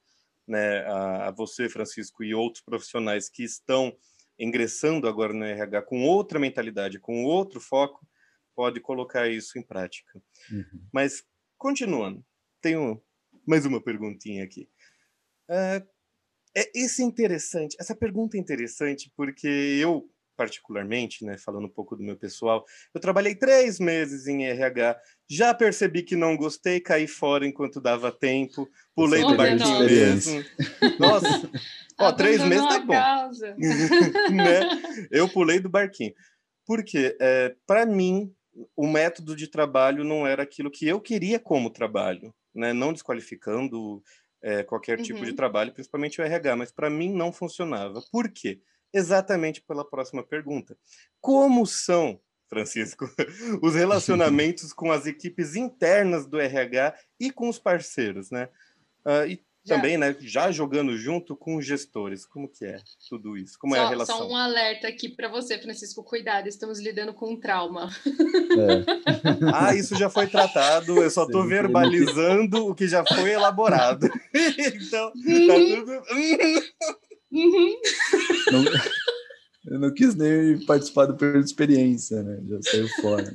[0.50, 3.96] né, a, a você, Francisco, e outros profissionais que estão
[4.38, 8.08] ingressando agora no RH com outra mentalidade, com outro foco,
[8.56, 10.22] pode colocar isso em prática.
[10.52, 10.88] Uhum.
[10.92, 11.24] Mas,
[11.58, 12.26] continuando,
[12.62, 13.02] tenho
[13.46, 14.70] mais uma perguntinha aqui.
[15.50, 15.86] Uh,
[16.56, 21.98] é, esse é interessante, essa pergunta é interessante porque eu particularmente, né, falando um pouco
[21.98, 24.98] do meu pessoal, eu trabalhei três meses em RH,
[25.30, 30.42] já percebi que não gostei, caí fora enquanto dava tempo, pulei do barquinho mesmo.
[30.98, 31.52] Nossa,
[32.00, 32.94] ó, três meses tá bom.
[34.34, 35.08] né?
[35.12, 36.14] Eu pulei do barquinho.
[36.66, 37.18] Por quê?
[37.20, 38.34] É, Para mim,
[38.78, 42.72] o método de trabalho não era aquilo que eu queria como trabalho, né?
[42.72, 44.02] não desqualificando
[44.42, 45.26] é, qualquer tipo uhum.
[45.26, 48.02] de trabalho, principalmente o RH, mas para mim não funcionava.
[48.10, 48.62] Por quê?
[48.94, 50.78] Exatamente pela próxima pergunta.
[51.22, 53.10] Como são, Francisco,
[53.62, 58.50] os relacionamentos com as equipes internas do RH e com os parceiros, né?
[59.06, 59.76] Uh, e já.
[59.76, 63.58] também, né, já jogando junto com os gestores, como que é tudo isso?
[63.60, 64.18] Como só, é a relação?
[64.18, 67.90] Só um alerta aqui para você, Francisco, cuidado, estamos lidando com um trauma.
[68.08, 69.50] É.
[69.54, 74.10] ah, isso já foi tratado, eu só estou verbalizando o que já foi elaborado.
[74.34, 76.02] então, tá tudo...
[77.32, 77.76] Uhum.
[78.52, 78.66] Não,
[79.68, 82.42] eu não quis nem participar do período de experiência, né?
[82.48, 83.34] Já saiu fora.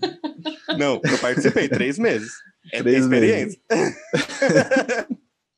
[0.79, 2.33] Não, eu participei três meses.
[2.73, 3.61] É três experiência.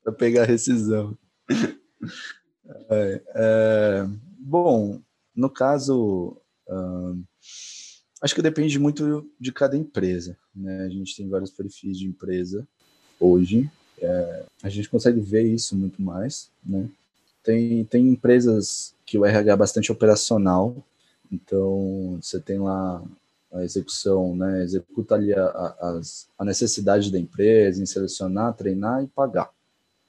[0.05, 1.17] Para pegar a rescisão.
[2.91, 4.07] É, é,
[4.39, 5.01] bom,
[5.35, 6.37] no caso,
[6.69, 7.25] uh,
[8.21, 10.37] acho que depende muito de cada empresa.
[10.55, 10.85] Né?
[10.85, 12.67] A gente tem vários perfis de empresa
[13.19, 13.71] hoje.
[13.99, 16.89] É, a gente consegue ver isso muito mais, né?
[17.47, 20.77] Tem, tem empresas que o RH é bastante operacional,
[21.31, 23.01] então você tem lá
[23.53, 24.65] a execução, né?
[24.65, 26.01] Executa ali a, a,
[26.41, 29.49] a necessidade da empresa em selecionar, treinar e pagar.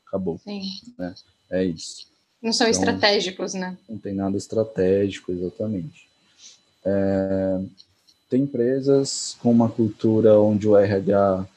[0.08, 0.40] Acabou.
[0.40, 0.64] Sim.
[0.98, 1.14] Né?
[1.52, 2.08] É isso.
[2.42, 3.78] Não são então, estratégicos, né?
[3.88, 6.10] Não tem nada estratégico, exatamente.
[6.84, 7.62] É,
[8.32, 11.48] tem empresas com uma cultura onde o RH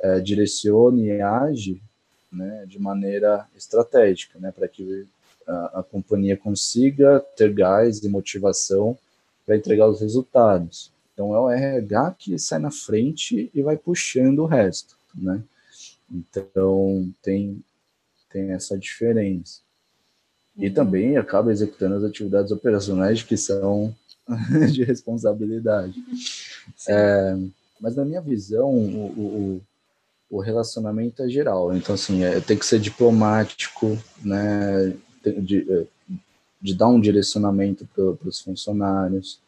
[0.00, 1.82] é, direciona e age
[2.30, 5.08] né, de maneira estratégica, né, para que
[5.46, 8.96] a, a, companhia consiga ter gás e motivação
[9.44, 10.92] para entregar os resultados.
[11.12, 15.42] Então é o RH que sai na frente e vai puxando o resto, né?
[16.10, 17.62] Então tem
[18.30, 19.60] tem essa diferença.
[20.56, 20.74] E uhum.
[20.74, 23.94] também acaba executando as atividades operacionais que são
[24.72, 25.94] de responsabilidade.
[26.88, 27.36] É,
[27.80, 29.60] mas na minha visão, o,
[30.30, 31.74] o, o, relacionamento é geral.
[31.76, 34.96] Então, assim, é, tem que ser diplomático, né?
[35.32, 35.86] De, é,
[36.60, 39.40] de dar um direcionamento para os funcionários,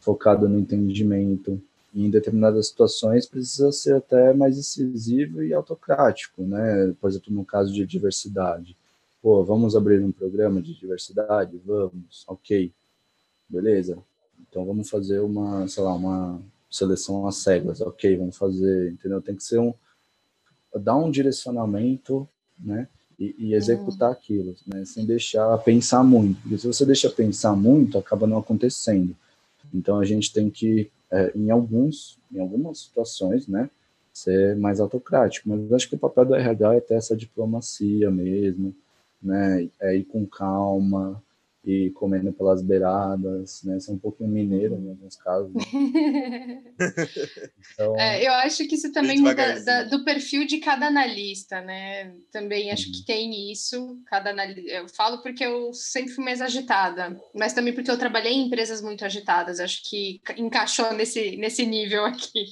[0.00, 1.60] focado no entendimento.
[1.92, 6.94] E em determinadas situações precisa ser até mais incisivo e autocrático, né?
[7.00, 8.76] Por exemplo, no caso de diversidade.
[9.22, 11.60] Pô, vamos abrir um programa de diversidade?
[11.64, 12.72] Vamos, ok.
[13.48, 13.98] Beleza,
[14.48, 19.20] então vamos fazer uma, sei lá, uma seleção às cegas, ok, vamos fazer, entendeu?
[19.22, 19.72] Tem que ser um,
[20.74, 22.88] dar um direcionamento, né?
[23.18, 24.14] E, e executar uhum.
[24.14, 24.84] aquilo, né?
[24.84, 29.14] Sem deixar pensar muito, porque se você deixa pensar muito, acaba não acontecendo.
[29.72, 33.70] Então a gente tem que, é, em alguns, em algumas situações, né?
[34.12, 38.74] Ser mais autocrático, mas acho que o papel do RH é ter essa diplomacia mesmo,
[39.22, 39.68] né?
[39.80, 41.22] É ir com calma,
[41.66, 43.80] e comendo pelas beiradas, né?
[43.80, 45.52] Ser um pouquinho mineiro em alguns casos.
[45.54, 45.62] Né?
[47.72, 52.14] então, é, eu acho que isso também muda da, do perfil de cada analista, né?
[52.30, 52.92] Também acho uhum.
[52.92, 53.98] que tem isso.
[54.06, 58.32] Cada analista, eu falo porque eu sempre fui mais agitada, mas também porque eu trabalhei
[58.32, 59.58] em empresas muito agitadas.
[59.58, 62.44] Acho que encaixou nesse nesse nível aqui.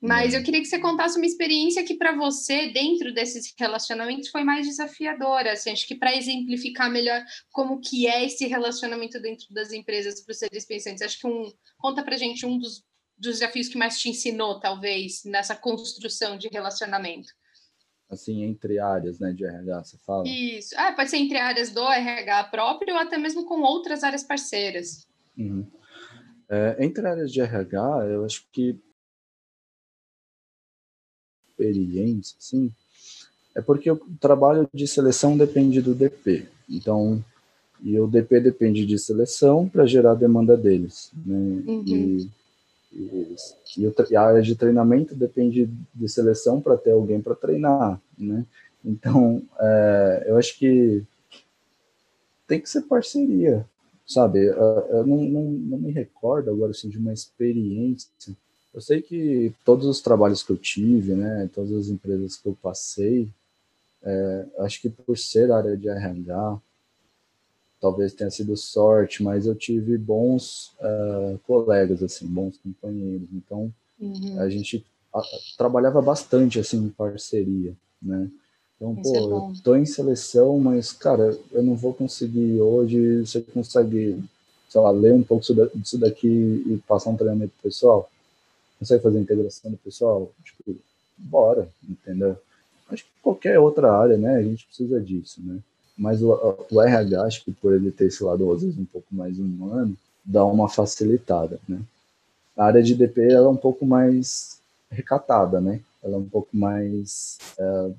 [0.00, 4.42] Mas eu queria que você contasse uma experiência que para você, dentro desses relacionamentos, foi
[4.42, 5.52] mais desafiadora.
[5.52, 10.32] Assim, acho que para exemplificar melhor como que é esse relacionamento dentro das empresas para
[10.32, 11.02] os seres pensantes.
[11.02, 12.82] Acho que um conta para gente um dos,
[13.18, 17.28] dos desafios que mais te ensinou, talvez, nessa construção de relacionamento.
[18.08, 20.26] Assim, entre áreas né, de RH, você fala?
[20.26, 20.74] Isso.
[20.78, 25.06] Ah, pode ser entre áreas do RH próprio ou até mesmo com outras áreas parceiras.
[25.36, 25.70] Uhum.
[26.48, 28.80] É, entre áreas de RH, eu acho que
[31.60, 32.72] experiência, assim,
[33.54, 36.46] é porque o trabalho de seleção depende do DP.
[36.68, 37.22] Então,
[37.82, 41.10] e o DP depende de seleção para gerar a demanda deles.
[41.26, 41.62] Né?
[41.66, 41.84] Uhum.
[41.86, 42.30] E,
[42.92, 43.36] e,
[43.78, 48.00] e, a área de treinamento depende de seleção para ter alguém para treinar.
[48.18, 48.44] Né?
[48.84, 51.02] Então, é, eu acho que
[52.46, 53.64] tem que ser parceria,
[54.06, 54.44] sabe?
[54.44, 54.56] Eu,
[54.90, 58.10] eu não, não, não, me recordo agora assim, de uma experiência
[58.72, 62.56] eu sei que todos os trabalhos que eu tive, né, todas as empresas que eu
[62.62, 63.28] passei,
[64.02, 66.60] é, acho que por ser área de RH,
[67.80, 73.26] talvez tenha sido sorte, mas eu tive bons uh, colegas, assim, bons companheiros.
[73.32, 74.38] Então, uhum.
[74.38, 75.22] a gente a,
[75.56, 78.30] trabalhava bastante, assim, em parceria, né?
[78.76, 83.20] Então, Isso pô, é eu tô em seleção, mas, cara, eu não vou conseguir hoje,
[83.20, 84.22] você consegue,
[84.68, 86.28] sei lá, ler um pouco disso daqui
[86.66, 88.10] e passar um treinamento pessoal?
[88.80, 90.74] Consegue fazer a integração do pessoal, tipo,
[91.16, 92.36] bora, entendeu?
[92.90, 95.58] Acho que qualquer outra área, né, a gente precisa disso, né?
[95.96, 99.14] Mas o, o RH, acho que por ele ter esse lado, às vezes, um pouco
[99.14, 101.78] mais humano, dá uma facilitada, né?
[102.56, 104.58] A área de DP, ela é um pouco mais
[104.90, 105.80] recatada, né?
[106.02, 107.38] Ela é um pouco mais...
[107.58, 107.90] É,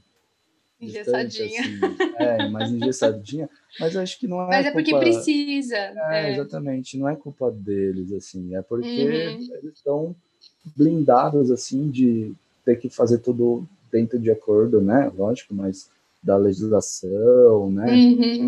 [0.82, 1.62] engessadinha.
[1.62, 1.80] Assim,
[2.17, 4.48] é, mais engessadinha, mas acho que não é.
[4.48, 4.84] Mas é culpa...
[4.84, 5.76] porque precisa.
[5.76, 9.12] É, é, exatamente, não é culpa deles, assim, é porque uhum.
[9.12, 10.15] eles estão
[10.76, 15.12] blindados assim de ter que fazer tudo dentro de acordo, né?
[15.16, 15.90] Lógico, mas
[16.22, 17.92] da legislação, né?
[17.92, 18.48] Uhum.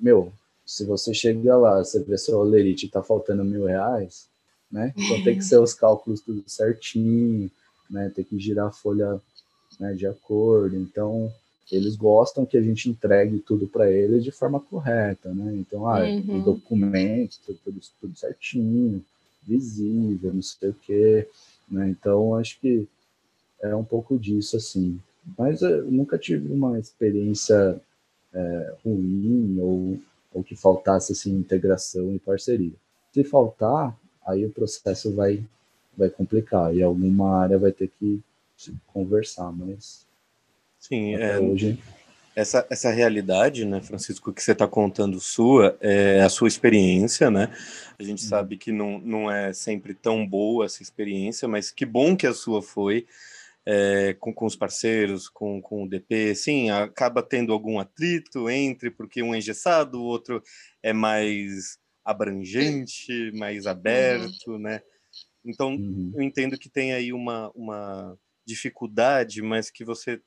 [0.00, 0.32] Meu,
[0.64, 4.26] se você chega lá, você vê seu olerite tá faltando mil reais,
[4.70, 4.92] né?
[4.96, 7.50] Então tem que ser os cálculos tudo certinho,
[7.90, 8.10] né?
[8.14, 9.20] Tem que girar a folha
[9.78, 10.76] né, de acordo.
[10.76, 11.30] Então
[11.70, 15.54] eles gostam que a gente entregue tudo para eles de forma correta, né?
[15.56, 16.40] Então, ah, uhum.
[16.40, 19.04] o documento, tudo, tudo certinho,
[19.42, 21.28] visível, não sei o quê,
[21.68, 21.88] né?
[21.88, 22.86] Então, acho que
[23.60, 25.00] é um pouco disso, assim.
[25.38, 27.80] Mas eu nunca tive uma experiência
[28.32, 29.98] é, ruim ou,
[30.32, 32.72] ou que faltasse, assim, integração e parceria.
[33.12, 35.44] Se faltar, aí o processo vai,
[35.96, 38.20] vai complicar e alguma área vai ter que
[38.88, 40.06] conversar, mas...
[40.78, 41.78] Sim, é, hoje
[42.34, 47.52] essa, essa realidade, né, Francisco, que você está contando sua, é a sua experiência, né?
[47.98, 48.28] A gente uhum.
[48.28, 52.32] sabe que não, não é sempre tão boa essa experiência, mas que bom que a
[52.32, 53.06] sua foi
[53.64, 56.34] é, com, com os parceiros, com, com o DP.
[56.34, 60.42] Sim, acaba tendo algum atrito entre, porque um é engessado, o outro
[60.82, 63.70] é mais abrangente, mais uhum.
[63.70, 64.58] aberto, uhum.
[64.58, 64.82] né?
[65.44, 66.12] Então, uhum.
[66.14, 70.20] eu entendo que tem aí uma, uma dificuldade, mas que você,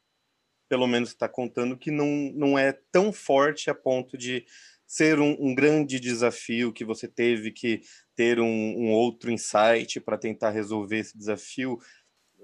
[0.68, 4.46] pelo menos, está contando que não, não é tão forte a ponto de
[4.88, 7.82] ser um, um grande desafio que você teve que
[8.16, 11.80] ter um, um outro insight para tentar resolver esse desafio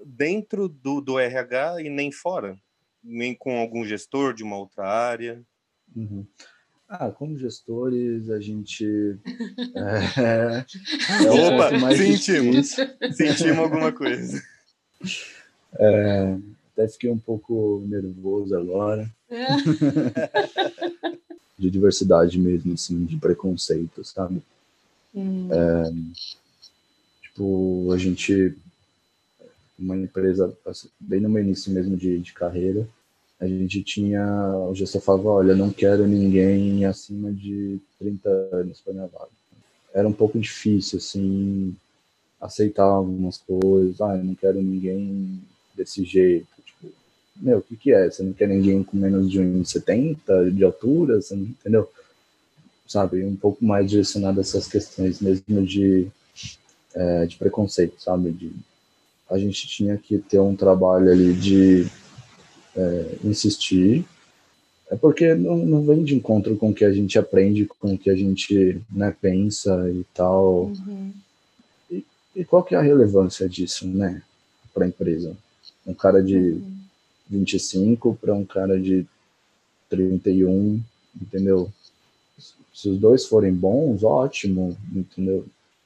[0.04, 2.56] dentro do, do RH e nem fora,
[3.02, 5.42] nem com algum gestor de uma outra área.
[5.94, 6.26] Uhum.
[6.88, 8.84] Ah, como gestores, a gente.
[9.74, 12.76] É, é Opa, mais sentimos.
[13.16, 14.42] Sentimos alguma coisa.
[15.78, 16.36] É,
[16.82, 19.08] até fiquei um pouco nervoso agora.
[19.30, 19.46] É.
[21.58, 24.42] de diversidade mesmo, assim, de preconceito, sabe?
[25.14, 25.48] Hum.
[25.52, 25.92] É,
[27.22, 28.56] tipo, a gente.
[29.78, 32.86] Uma empresa, assim, bem no meu início mesmo de, de carreira,
[33.40, 34.24] a gente tinha,
[34.68, 39.30] o gestor falava, olha, não quero ninguém acima de 30 anos para minha vaga.
[39.92, 41.74] Era um pouco difícil, assim,
[42.40, 45.42] aceitar algumas coisas, ah, eu não quero ninguém
[45.74, 46.46] desse jeito,
[47.42, 48.08] meu, o que que é?
[48.08, 51.90] Você não quer ninguém com menos de 1,70 de altura, você não, entendeu?
[52.86, 56.06] Sabe, um pouco mais direcionado a essas questões mesmo de,
[56.94, 58.52] é, de preconceito, sabe, de
[59.28, 61.86] a gente tinha que ter um trabalho ali de
[62.76, 64.04] é, insistir,
[64.90, 67.98] é porque não, não vem de encontro com o que a gente aprende, com o
[67.98, 70.66] que a gente né, pensa e tal.
[70.66, 71.12] Uhum.
[71.90, 72.04] E,
[72.36, 74.20] e, qual que é a relevância disso, né,
[74.74, 75.34] para a empresa?
[75.86, 76.81] Um cara de uhum.
[77.32, 79.06] 25 para um cara de
[79.88, 80.80] 31,
[81.20, 81.70] entendeu?
[82.72, 85.44] Se os dois forem bons, ótimo, entendeu?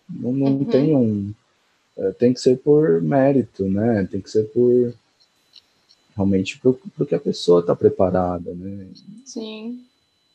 [0.09, 0.65] Não, não uhum.
[0.65, 1.33] tem um.
[1.97, 4.07] É, tem que ser por mérito, né?
[4.11, 4.95] Tem que ser por
[6.15, 8.87] realmente para o que a pessoa está preparada, né?
[9.25, 9.85] Sim.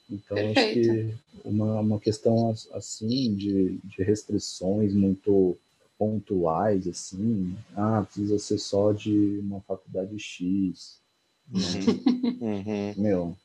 [0.09, 0.59] Então, Perfeito.
[0.59, 1.13] acho que
[1.45, 5.57] uma, uma questão assim de, de restrições muito
[6.01, 10.99] pontuais, assim, ah, precisa ser só de uma faculdade X.
[11.47, 11.61] Né?
[12.41, 12.93] Uhum.
[12.97, 13.35] Meu,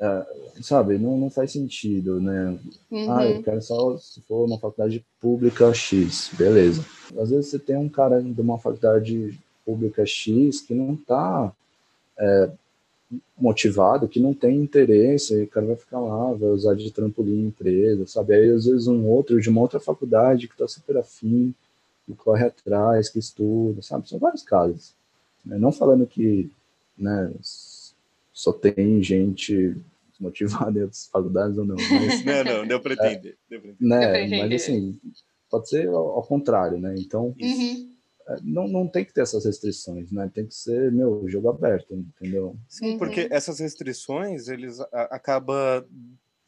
[0.00, 0.26] é,
[0.62, 2.56] sabe, não, não faz sentido, né?
[2.88, 3.12] Uhum.
[3.12, 6.84] Ah, eu quero só se for uma faculdade pública X, beleza.
[7.18, 9.36] Às vezes você tem um cara de uma faculdade
[9.66, 11.52] pública X que não está
[12.16, 12.50] é,
[13.36, 17.48] motivado, que não tem interesse, aí o cara vai ficar lá, vai usar de trampolim
[17.48, 18.34] empresa, sabe?
[18.34, 21.52] Aí às vezes um outro de uma outra faculdade que está super afim,
[22.14, 24.08] que corre atrás, que estuda, sabe?
[24.08, 24.94] São vários casos.
[25.44, 25.58] Né?
[25.58, 26.50] Não falando que
[26.96, 27.32] né,
[28.32, 29.76] só tem gente
[30.18, 31.76] motivada em outras faculdades ou não.
[31.76, 33.36] Mas, não, não, deu para entender.
[33.50, 33.76] É, deu entender.
[33.80, 34.98] Né, mas assim,
[35.50, 36.94] pode ser ao, ao contrário, né?
[36.96, 37.98] Então, uhum
[38.42, 40.30] não, não tem que ter essas restrições, né?
[40.32, 42.56] Tem que ser, meu, jogo aberto, entendeu?
[42.68, 42.98] Sim, uhum.
[42.98, 45.86] porque essas restrições, eles acaba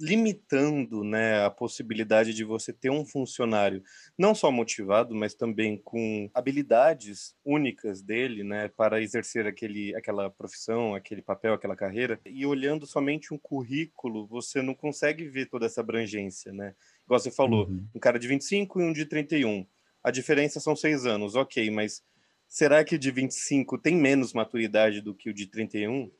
[0.01, 3.83] limitando, né, a possibilidade de você ter um funcionário
[4.17, 10.95] não só motivado, mas também com habilidades únicas dele, né, para exercer aquele, aquela profissão,
[10.95, 12.19] aquele papel, aquela carreira.
[12.25, 16.75] E olhando somente um currículo, você não consegue ver toda essa abrangência, né?
[17.05, 17.85] Igual você falou, uhum.
[17.95, 19.67] um cara de 25 e um de 31
[20.03, 22.03] a diferença são seis anos, ok, mas
[22.49, 26.11] será que o de 25 tem menos maturidade do que o de 31?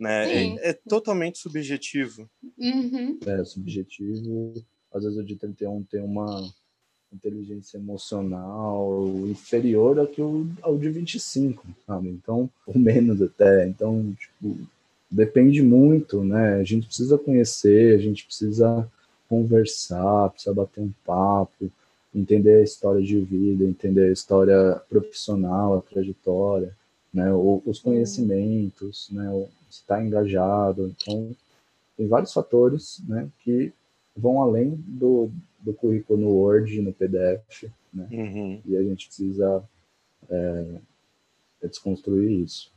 [0.00, 0.56] Né?
[0.56, 2.28] É, é, totalmente subjetivo.
[2.58, 3.18] Uhum.
[3.26, 4.54] É subjetivo.
[4.92, 6.50] Às vezes o de 31 tem uma
[7.12, 12.08] inteligência emocional inferior ao que o, ao de 25, sabe?
[12.08, 13.66] Então, ou menos até.
[13.66, 14.58] Então, tipo,
[15.10, 16.54] depende muito, né?
[16.54, 18.90] A gente precisa conhecer, a gente precisa
[19.28, 21.70] conversar, precisa bater um papo,
[22.14, 26.74] entender a história de vida, entender a história profissional, a trajetória,
[27.12, 29.28] né, os conhecimentos, né,
[29.68, 30.88] se está engajado.
[30.88, 31.34] Então,
[31.96, 33.72] tem vários fatores, né, que
[34.16, 38.62] vão além do, do currículo no Word, no PDF, né, uhum.
[38.64, 39.62] e a gente precisa
[40.28, 40.80] é,
[41.62, 42.72] desconstruir isso.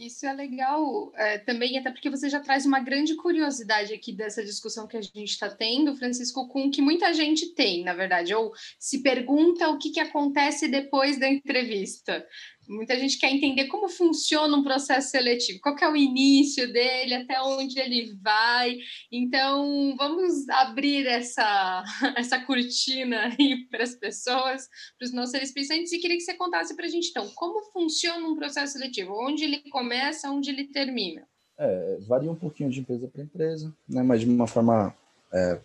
[0.00, 4.42] Isso é legal é, também, até porque você já traz uma grande curiosidade aqui dessa
[4.42, 8.50] discussão que a gente está tendo, Francisco, com que muita gente tem, na verdade, ou
[8.78, 12.26] se pergunta o que, que acontece depois da entrevista.
[12.68, 17.40] Muita gente quer entender como funciona um processo seletivo, qual é o início dele, até
[17.42, 18.78] onde ele vai.
[19.10, 21.82] Então, vamos abrir essa,
[22.16, 26.34] essa cortina aí para as pessoas, para os nossos seres pensantes, e queria que você
[26.34, 30.64] contasse para a gente, então, como funciona um processo seletivo, onde ele começa, onde ele
[30.64, 31.26] termina.
[31.58, 34.02] É, varia um pouquinho de empresa para empresa, né?
[34.02, 34.94] mas de uma forma,
[35.32, 35.60] é,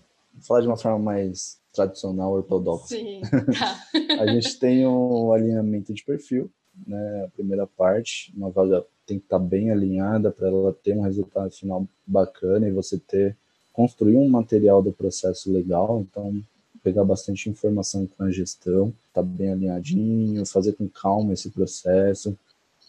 [0.45, 2.87] falar de uma forma mais tradicional, ortodoxa.
[2.87, 3.21] Sim,
[3.57, 4.21] tá.
[4.21, 6.51] a gente tem um alinhamento de perfil,
[6.85, 10.97] né, a primeira parte, uma vaga tem que estar tá bem alinhada para ela ter
[10.97, 13.37] um resultado final bacana e você ter
[13.71, 16.01] construir um material do processo legal.
[16.01, 16.41] Então,
[16.81, 22.37] pegar bastante informação com a gestão, tá bem alinhadinho, fazer com calma esse processo.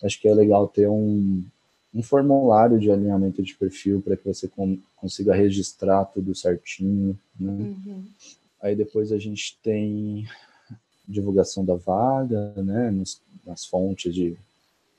[0.03, 1.43] Acho que é legal ter um,
[1.95, 7.19] um formulário de alinhamento de perfil para que você com, consiga registrar tudo certinho.
[7.41, 7.53] Né?
[7.53, 8.05] Uhum.
[8.61, 10.29] Aí depois a gente tem
[11.09, 14.37] divulgação da vaga, né, nos, nas fontes de,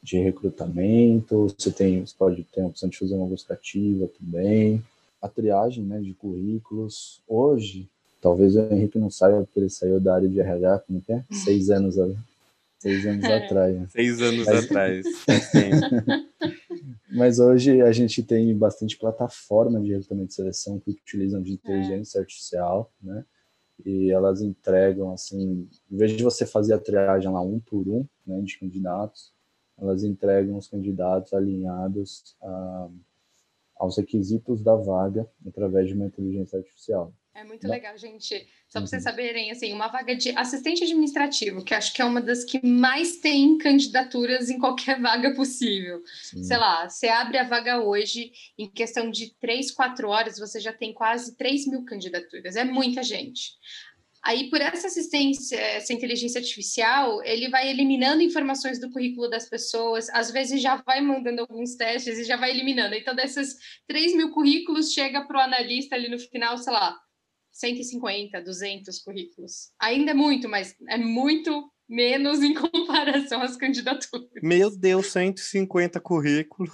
[0.02, 4.84] de recrutamento, você, tem, você pode ter a opção de fazer uma busca ativa também,
[5.22, 7.22] a triagem né, de currículos.
[7.28, 7.90] Hoje,
[8.22, 11.24] talvez o Henrique não saiba porque ele saiu da área de RH, como que é?
[11.32, 11.96] Seis anos,
[12.80, 13.46] seis anos é.
[13.46, 13.76] atrás.
[13.76, 13.88] Né?
[13.90, 14.66] Seis anos Mas...
[14.66, 15.06] atrás.
[17.10, 22.20] Mas hoje a gente tem bastante plataforma de recrutamento de seleção que utilizam de inteligência
[22.20, 22.22] é.
[22.22, 23.26] artificial, né?
[23.86, 28.06] E elas entregam, assim, em vez de você fazer a triagem lá um por um,
[28.26, 29.34] né, de candidatos,
[29.78, 32.90] elas entregam os candidatos alinhados a,
[33.78, 37.14] aos requisitos da vaga através de uma inteligência artificial.
[37.36, 38.48] É muito legal, gente.
[38.70, 39.10] Só para vocês uhum.
[39.10, 43.18] saberem, assim, uma vaga de assistente administrativo, que acho que é uma das que mais
[43.18, 46.02] tem candidaturas em qualquer vaga possível.
[46.22, 46.44] Sim.
[46.44, 50.74] Sei lá, você abre a vaga hoje, em questão de três, quatro horas, você já
[50.74, 52.58] tem quase 3 mil candidaturas.
[52.58, 53.54] É muita gente.
[54.22, 60.10] Aí, por essa assistência, essa inteligência artificial, ele vai eliminando informações do currículo das pessoas,
[60.10, 62.96] às vezes já vai mandando alguns testes e já vai eliminando.
[62.96, 63.56] Então, desses
[63.88, 67.00] 3 mil currículos, chega para o analista ali no final, sei lá,
[67.58, 69.72] 150, 200 currículos.
[69.80, 74.30] Ainda é muito, mas é muito menos em comparação às candidaturas.
[74.44, 76.72] Meu Deus, 150 currículos.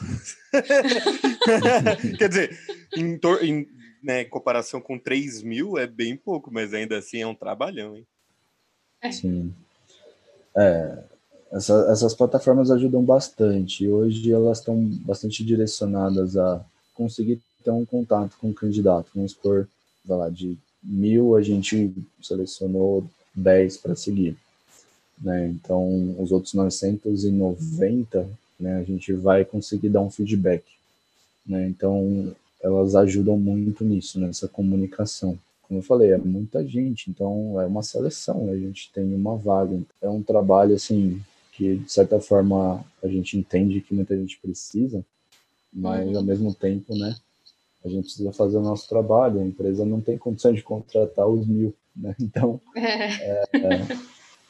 [2.19, 2.59] Quer dizer,
[2.97, 3.67] em, em
[4.03, 8.05] né, comparação com 3 mil é bem pouco, mas ainda assim é um trabalhão, hein?
[9.01, 9.11] É.
[9.11, 9.53] Sim.
[10.55, 11.03] É,
[11.53, 13.87] essa, essas plataformas ajudam bastante.
[13.87, 19.11] Hoje elas estão bastante direcionadas a conseguir ter um contato com o candidato.
[19.15, 19.69] Vamos supor,
[20.03, 24.37] vai lá, de mil a gente selecionou 10 para seguir.
[25.21, 25.47] Né?
[25.47, 28.27] Então, os outros 990,
[28.59, 30.63] né, a gente vai conseguir dar um feedback.
[31.45, 31.67] Né?
[31.67, 35.37] Então, elas ajudam muito nisso, nessa comunicação.
[35.63, 39.79] Como eu falei, é muita gente, então é uma seleção, a gente tem uma vaga.
[40.01, 41.21] É um trabalho, assim,
[41.53, 45.03] que de certa forma a gente entende que muita gente precisa,
[45.71, 46.17] mas uhum.
[46.17, 47.15] ao mesmo tempo, né,
[47.83, 51.45] a gente precisa fazer o nosso trabalho, a empresa não tem condição de contratar os
[51.45, 52.15] mil, né?
[52.21, 53.43] Então, é.
[53.53, 53.97] É,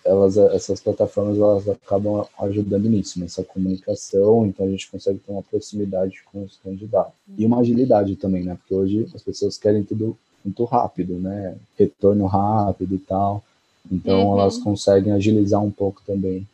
[0.05, 5.43] elas, essas plataformas elas acabam ajudando nisso, nessa comunicação, então a gente consegue ter uma
[5.43, 7.13] proximidade com os candidatos.
[7.37, 8.55] E uma agilidade também, né?
[8.55, 11.55] Porque hoje as pessoas querem tudo muito rápido, né?
[11.77, 13.43] Retorno rápido e tal.
[13.91, 14.39] Então uhum.
[14.39, 16.47] elas conseguem agilizar um pouco também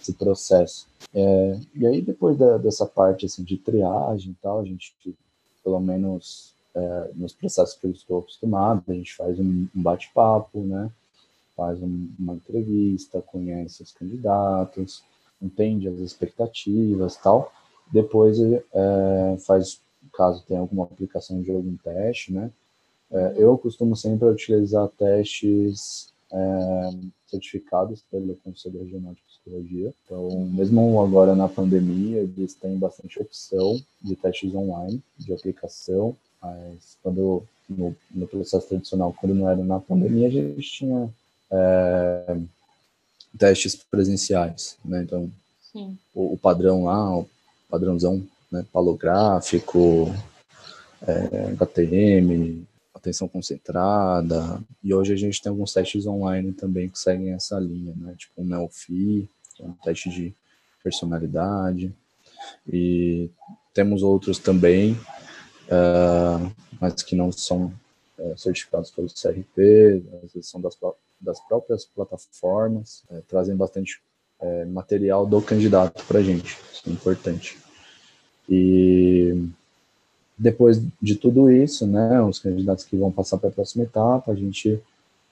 [0.00, 0.86] esse processo.
[1.14, 4.94] É, e aí depois da, dessa parte assim de triagem e tal, a gente
[5.64, 10.60] pelo menos é, nos processos que eu estou acostumado, a gente faz um, um bate-papo,
[10.60, 10.90] né?
[11.56, 15.02] Faz um, uma entrevista, conhece os candidatos,
[15.40, 17.52] entende as expectativas tal.
[17.90, 19.80] Depois é, faz,
[20.12, 22.50] caso tenha alguma aplicação de algum teste, né?
[23.10, 26.90] É, eu costumo sempre utilizar testes é,
[27.26, 29.94] certificados pelo Conselho Regional de Psicologia.
[30.04, 36.98] Então, mesmo agora na pandemia, eles têm bastante opção de testes online, de aplicação, mas
[37.02, 41.08] quando no, no processo tradicional, quando não era na pandemia, a gente tinha
[41.50, 42.36] é,
[43.38, 45.02] testes presenciais, né?
[45.02, 45.30] Então,
[46.14, 47.28] o, o, padrão lá, o
[47.68, 50.12] padrãozão, né, palográfico,
[51.06, 52.64] é, HTM,
[52.94, 57.92] atenção concentrada, e hoje a gente tem alguns testes online também que seguem essa linha,
[57.96, 58.14] né?
[58.16, 60.34] Tipo o NEOFI, que é um teste de
[60.82, 61.92] personalidade,
[62.70, 63.28] e
[63.72, 67.72] temos outros também, uh, mas que não são
[68.18, 70.78] uh, certificados pelo CRP, às vezes são das,
[71.20, 74.00] das próprias plataformas, uh, trazem bastante
[74.68, 77.56] material do candidato para a gente, isso é importante.
[78.46, 79.48] E
[80.36, 84.34] depois de tudo isso, né, os candidatos que vão passar para a próxima etapa, a
[84.34, 84.80] gente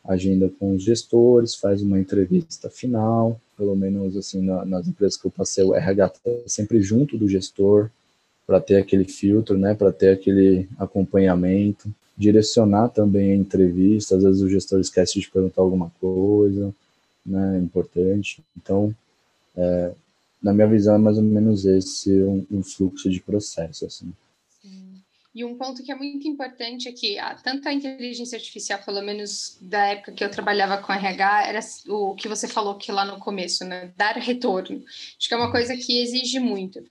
[0.04, 5.26] agenda com os gestores, faz uma entrevista final, pelo menos assim na, nas empresas que
[5.26, 7.88] eu passei, o RH está sempre junto do gestor
[8.46, 14.42] para ter aquele filtro, né, para ter aquele acompanhamento, direcionar também a entrevista, às vezes
[14.42, 16.74] o gestor esquece de perguntar alguma coisa,
[17.24, 18.42] né, importante.
[18.56, 18.94] Então,
[19.56, 19.92] é,
[20.42, 24.12] na minha visão é mais ou menos esse um, um fluxo de processo assim.
[25.34, 29.00] E um ponto que é muito importante é que ah, tanto a inteligência artificial, pelo
[29.00, 33.04] menos da época que eu trabalhava com RH, era o que você falou que lá
[33.04, 33.92] no começo, né?
[33.96, 34.84] Dar retorno.
[35.18, 36.84] Acho que é uma coisa que exige muito.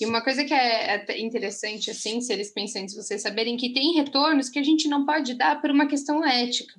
[0.00, 3.72] E uma coisa que é, é interessante, assim, se eles pensam, se vocês saberem que
[3.72, 6.74] tem retornos que a gente não pode dar por uma questão ética.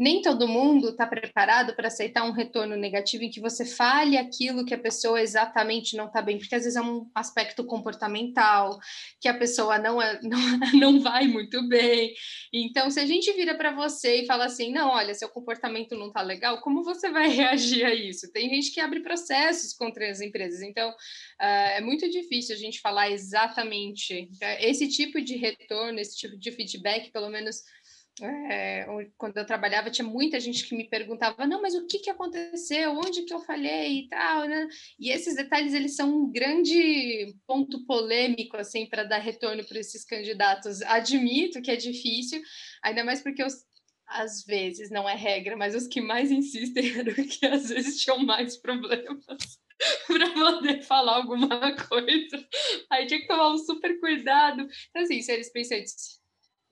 [0.00, 4.64] Nem todo mundo está preparado para aceitar um retorno negativo em que você fale aquilo
[4.64, 8.78] que a pessoa exatamente não está bem, porque às vezes é um aspecto comportamental,
[9.20, 10.38] que a pessoa não, é, não,
[10.72, 12.14] não vai muito bem.
[12.50, 16.06] Então, se a gente vira para você e fala assim, não, olha, seu comportamento não
[16.06, 18.32] está legal, como você vai reagir a isso?
[18.32, 20.94] Tem gente que abre processos contra as empresas, então uh,
[21.76, 26.50] é muito difícil a gente falar exatamente é, esse tipo de retorno, esse tipo de
[26.52, 27.56] feedback, pelo menos
[28.22, 32.10] é, quando eu trabalhava, tinha muita gente que me perguntava, não, mas o que, que
[32.10, 32.92] aconteceu?
[32.92, 34.68] Onde que eu falhei e tal, né?
[34.98, 40.04] E esses detalhes, eles são um grande ponto polêmico, assim, para dar retorno para esses
[40.04, 40.82] candidatos.
[40.82, 42.42] Admito que é difícil,
[42.82, 43.54] ainda mais porque os,
[44.06, 48.18] às vezes, não é regra, mas os que mais insistem eram que às vezes tinham
[48.24, 49.26] mais problemas
[50.06, 52.48] para poder falar alguma coisa.
[52.90, 54.66] Aí tinha que tomar um super cuidado.
[54.90, 55.78] Então, assim, eles pensam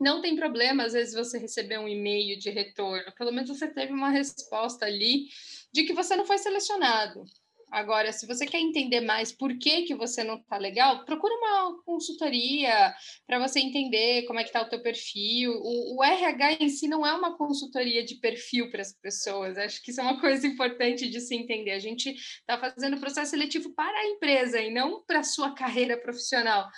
[0.01, 3.13] não tem problema, às vezes, você receber um e-mail de retorno.
[3.17, 5.27] Pelo menos você teve uma resposta ali
[5.73, 7.25] de que você não foi selecionado.
[7.71, 11.83] Agora, se você quer entender mais por que, que você não está legal, procura uma
[11.83, 12.95] consultoria
[13.27, 15.53] para você entender como é que está o teu perfil.
[15.53, 19.59] O, o, RH em si não é uma consultoria de perfil para as pessoas.
[19.59, 21.73] Acho que isso é uma coisa importante de se entender.
[21.73, 25.97] A gente está fazendo processo seletivo para a empresa e não para a sua carreira
[25.97, 26.69] profissional.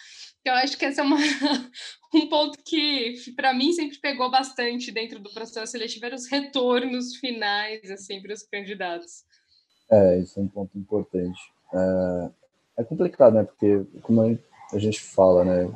[0.41, 1.19] Então, acho que esse é uma,
[2.15, 7.17] um ponto que, para mim, sempre pegou bastante dentro do processo seletivo, eram os retornos
[7.17, 9.30] finais, assim, para os candidatos.
[9.91, 11.53] É, isso é um ponto importante.
[11.73, 12.31] É,
[12.79, 13.45] é complicado, né?
[13.45, 14.39] Porque, como
[14.73, 15.71] a gente fala, né?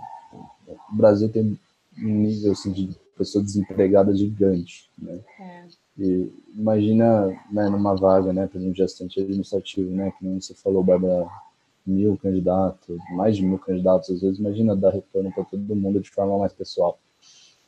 [0.92, 1.58] O Brasil tem
[1.98, 5.18] um nível, assim, de pessoa desempregada gigante, né?
[5.40, 5.66] É.
[5.98, 10.52] E imagina, né, numa vaga, né, por exemplo, de assistente administrativo, né, que nem você
[10.52, 11.28] falou, Bárbara,
[11.86, 16.10] mil candidatos, mais de mil candidatos, às vezes imagina dar retorno para todo mundo de
[16.10, 16.98] forma mais pessoal.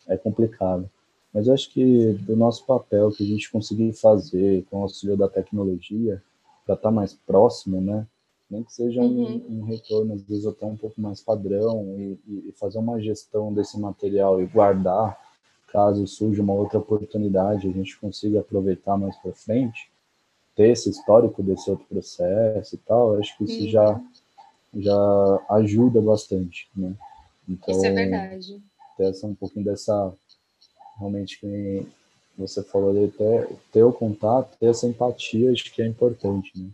[0.08, 0.90] É complicado.
[1.32, 5.16] Mas eu acho que do nosso papel que a gente conseguir fazer com o auxílio
[5.16, 6.22] da tecnologia,
[6.66, 8.06] para estar tá mais próximo, né?
[8.50, 9.42] Nem que seja uhum.
[9.48, 13.52] um, um, retorno, às vezes até um pouco mais padrão, e, e, fazer uma gestão
[13.52, 15.18] desse material e guardar,
[15.68, 19.90] caso surja uma outra oportunidade, a gente consiga aproveitar mais para frente,
[20.54, 23.68] ter esse histórico desse outro processo e tal, acho que isso uhum.
[23.68, 24.00] já,
[24.76, 26.94] já ajuda bastante, né?
[27.48, 28.62] Então, isso é verdade.
[28.96, 30.12] Ter essa, um pouquinho dessa,
[30.98, 31.86] realmente, que
[32.38, 36.68] você falou de ter, ter o contato, ter essa empatia, acho que é importante, né?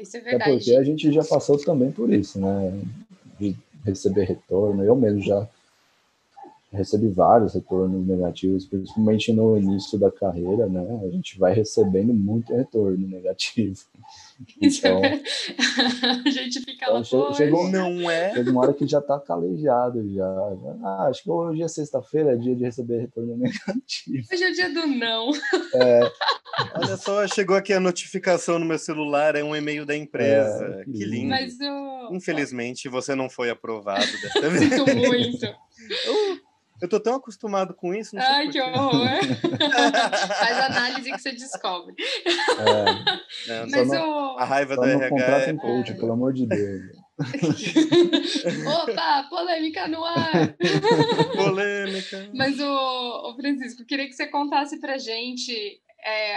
[0.00, 0.50] Isso é verdade.
[0.50, 2.80] É porque a gente já passou também por isso, né?
[3.38, 4.84] De receber retorno.
[4.84, 5.46] Eu mesmo já
[6.72, 11.00] recebi vários retornos negativos, principalmente no início da carreira, né?
[11.02, 13.80] A gente vai recebendo muito retorno negativo.
[14.62, 15.02] Então,
[16.24, 18.32] a gente fica então, lá, chegou, não é?
[18.34, 20.24] Chega uma hora que já está calejado já.
[20.84, 24.28] Ah, acho que hoje é sexta-feira, é dia de receber retorno negativo.
[24.32, 25.30] Hoje é dia do não.
[25.74, 26.12] É.
[26.76, 30.82] Olha só, chegou aqui a notificação no meu celular, é um e-mail da empresa.
[30.82, 31.30] É, que lindo.
[31.30, 32.14] Mas o...
[32.14, 34.72] Infelizmente, você não foi aprovado dessa vez.
[34.72, 35.46] Sinto muito.
[36.80, 38.14] Eu tô tão acostumado com isso.
[38.14, 38.92] Não Ai, que horror!
[40.38, 41.94] Faz análise que você descobre.
[42.26, 44.38] É, não, Mas o...
[44.38, 45.54] A raiva do RH é...
[45.54, 46.96] coach, pelo amor de Deus.
[48.82, 50.54] Opa, polêmica no ar!
[51.34, 52.30] polêmica!
[52.32, 55.80] Mas, o, o Francisco, queria que você contasse pra gente...
[56.04, 56.36] É,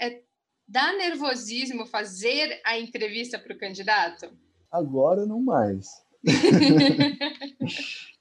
[0.00, 0.20] é,
[0.68, 4.30] dá nervosismo fazer a entrevista para o candidato?
[4.70, 5.86] Agora não mais.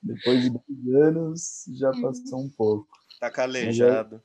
[0.02, 2.02] Depois de dois anos, já uhum.
[2.02, 2.88] passou um pouco.
[3.20, 4.22] Tá calejado.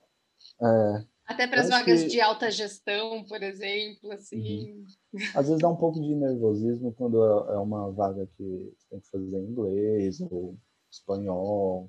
[0.60, 2.08] É, Até para as vagas que...
[2.08, 4.84] de alta gestão, por exemplo, assim.
[5.12, 5.20] Uhum.
[5.34, 9.08] Às vezes dá um pouco de nervosismo quando é, é uma vaga que tem que
[9.08, 10.56] fazer em inglês ou
[10.90, 11.88] espanhol,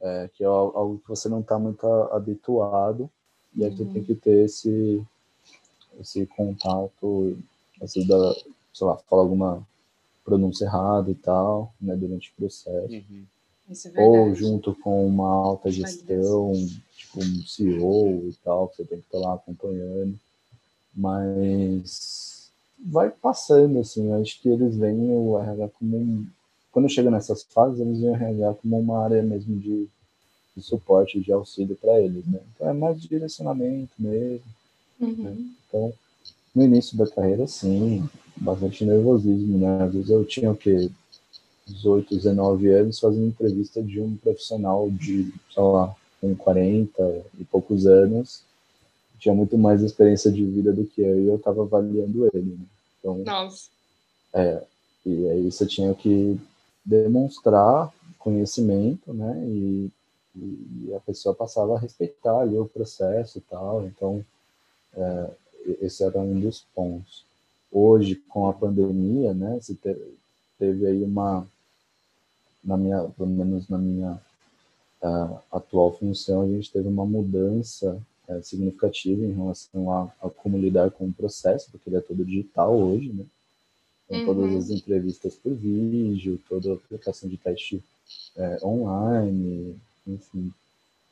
[0.00, 3.08] é, que é algo que você não está muito habituado,
[3.54, 3.76] e aí uhum.
[3.76, 5.02] tu tem que ter esse,
[6.00, 7.38] esse contato,
[7.80, 8.34] assim, da,
[8.72, 9.66] sei lá, falar alguma
[10.24, 12.92] pronúncia errada e tal, né, durante o processo.
[12.92, 13.24] Uhum.
[13.94, 16.52] É Ou junto com uma alta gestão,
[16.96, 20.18] tipo um CEO e tal, que você tem que estar lá acompanhando.
[20.94, 26.26] Mas vai passando, assim, acho que eles veem o RH como um...
[26.70, 29.88] Quando chega nessas fases, eles veem o RH como uma área mesmo de,
[30.56, 32.40] de suporte, de auxílio para eles, né?
[32.54, 34.46] Então é mais direcionamento mesmo.
[35.00, 35.14] Uhum.
[35.16, 35.36] Né?
[35.68, 35.92] Então,
[36.54, 39.84] no início da carreira, sim, bastante nervosismo, né?
[39.84, 40.90] Às vezes eu tinha o quê?
[41.66, 47.86] 18, 19 anos fazendo entrevista de um profissional de, sei lá, com 40 e poucos
[47.86, 48.42] anos,
[49.18, 52.56] tinha muito mais experiência de vida do que eu e eu estava avaliando ele.
[52.58, 52.66] Né?
[52.98, 53.70] Então, Nossa.
[54.34, 54.62] É,
[55.06, 56.38] e aí você tinha que
[56.84, 59.44] demonstrar conhecimento, né?
[59.46, 59.90] E
[60.34, 63.86] E, e, a pessoa passava a respeitar ali o processo e tal.
[63.86, 64.24] Então,
[64.94, 65.30] é,
[65.80, 67.24] esse era um dos pontos.
[67.70, 70.14] Hoje, com a pandemia, né, se teve,
[70.58, 71.46] teve aí uma,
[72.62, 74.20] na minha, pelo menos na minha
[75.02, 80.58] uh, atual função, a gente teve uma mudança uh, significativa em relação a, a, como
[80.58, 83.24] lidar com o processo, porque ele é todo digital hoje, né?
[84.08, 84.26] Então, uhum.
[84.26, 87.82] todas as entrevistas por vídeo, toda a aplicação de teste
[88.36, 90.52] uh, online, enfim,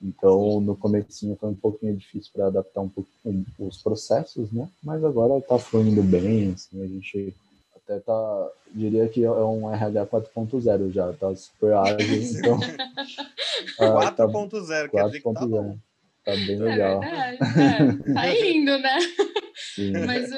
[0.02, 3.10] então, no comecinho foi um pouquinho difícil para adaptar um pouco
[3.58, 4.68] os processos, né?
[4.82, 7.34] Mas agora está fluindo bem, assim, a gente
[7.76, 11.98] até tá, diria que é um RH 4.0 já, tá super ágil,
[12.38, 12.58] então...
[13.78, 15.76] 4.0, ah, quer dizer que tá bom.
[16.24, 17.02] Tá bem é legal.
[17.02, 18.98] É é, tá indo, né?
[19.74, 19.92] Sim.
[20.06, 20.36] Mas o,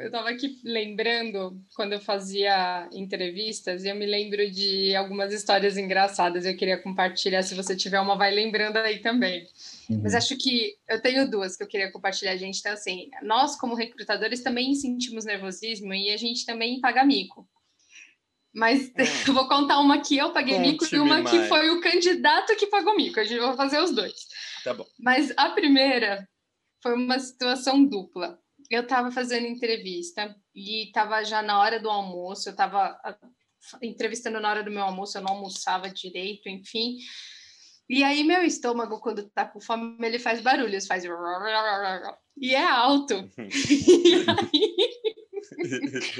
[0.00, 6.44] eu estava aqui lembrando, quando eu fazia entrevistas, eu me lembro de algumas histórias engraçadas.
[6.44, 7.42] Eu queria compartilhar.
[7.42, 9.46] Se você tiver uma, vai lembrando aí também.
[9.88, 10.00] Uhum.
[10.02, 12.60] Mas acho que eu tenho duas que eu queria compartilhar, gente.
[12.60, 17.48] Então, assim, nós, como recrutadores, também sentimos nervosismo e a gente também paga mico.
[18.54, 18.92] Mas hum.
[19.28, 21.30] eu vou contar uma que eu paguei mico e uma mais.
[21.30, 23.20] que foi o candidato que pagou mico.
[23.20, 24.14] A gente vai fazer os dois.
[24.64, 24.86] Tá bom.
[24.98, 26.28] Mas a primeira
[26.82, 28.38] foi uma situação dupla.
[28.70, 32.98] Eu estava fazendo entrevista e estava já na hora do almoço, eu estava
[33.82, 36.98] entrevistando na hora do meu almoço, eu não almoçava direito, enfim.
[37.88, 41.04] E aí meu estômago, quando tá com fome, ele faz barulhos, faz...
[42.40, 43.14] E é alto.
[43.34, 44.14] e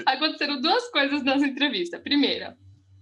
[0.04, 2.00] aí aconteceram duas coisas nessa entrevista.
[2.00, 2.58] Primeira,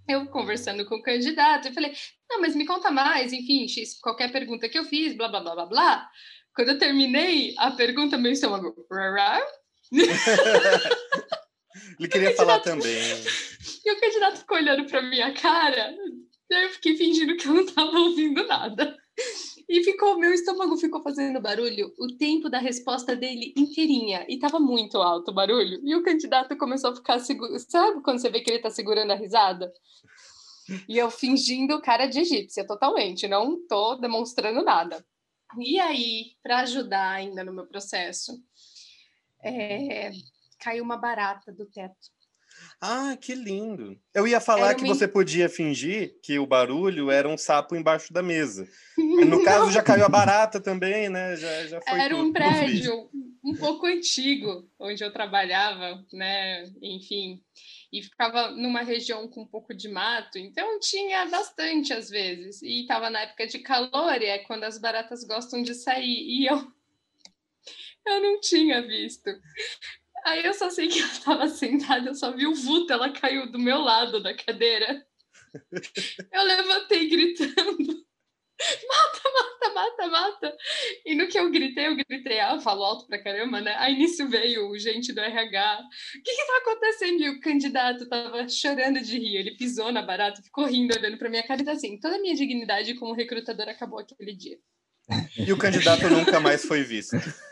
[0.09, 1.93] eu conversando com o candidato, eu falei,
[2.29, 3.67] não, mas me conta mais, enfim,
[4.03, 6.11] qualquer pergunta que eu fiz, blá, blá, blá, blá, blá.
[6.57, 8.75] Quando eu terminei a pergunta, meu estômago.
[12.01, 12.87] Ele queria falar também.
[13.85, 15.95] E o candidato ficou olhando para minha cara,
[16.51, 18.97] eu fiquei fingindo que eu não estava ouvindo nada.
[19.69, 24.27] E ficou, meu estômago ficou fazendo barulho o tempo da resposta dele inteirinha.
[24.29, 25.81] E estava muito alto o barulho.
[25.85, 27.57] E o candidato começou a ficar seguro.
[27.61, 29.73] Sabe quando você vê que ele está segurando a risada?
[30.89, 35.05] E eu fingindo cara de egípcia totalmente, não tô demonstrando nada.
[35.61, 38.43] E aí, para ajudar ainda no meu processo,
[39.43, 40.11] é,
[40.59, 42.17] caiu uma barata do teto.
[42.81, 43.99] Ah, que lindo.
[44.15, 48.23] Eu ia falar que você podia fingir que o barulho era um sapo embaixo da
[48.23, 48.69] mesa.
[49.27, 51.37] No caso, já caiu a barata também, né?
[51.37, 53.11] Já, já foi era tudo, um prédio
[53.43, 56.65] um pouco antigo, onde eu trabalhava, né?
[56.83, 57.41] Enfim,
[57.99, 62.63] e ficava numa região com um pouco de mato, então tinha bastante às vezes.
[62.63, 66.05] E estava na época de calor, e é quando as baratas gostam de sair.
[66.05, 66.57] E eu,
[68.07, 69.31] eu não tinha visto.
[70.25, 73.51] Aí eu só sei que eu estava sentada, eu só vi o vulto, ela caiu
[73.51, 75.07] do meu lado da cadeira.
[76.33, 78.06] Eu levantei gritando
[78.89, 80.57] mata, mata, mata, mata.
[81.05, 83.75] E no que eu gritei, eu gritei, ah, falo alto pra caramba, né?
[83.79, 85.81] Aí nisso veio o gente do RH.
[86.19, 87.23] O que que tá acontecendo?
[87.23, 89.37] E o candidato tava chorando de rir.
[89.37, 92.21] Ele pisou na barata, ficou rindo, olhando pra minha cara e tá assim, toda a
[92.21, 94.59] minha dignidade como recrutador acabou aquele dia.
[95.37, 97.17] E o candidato nunca mais foi visto.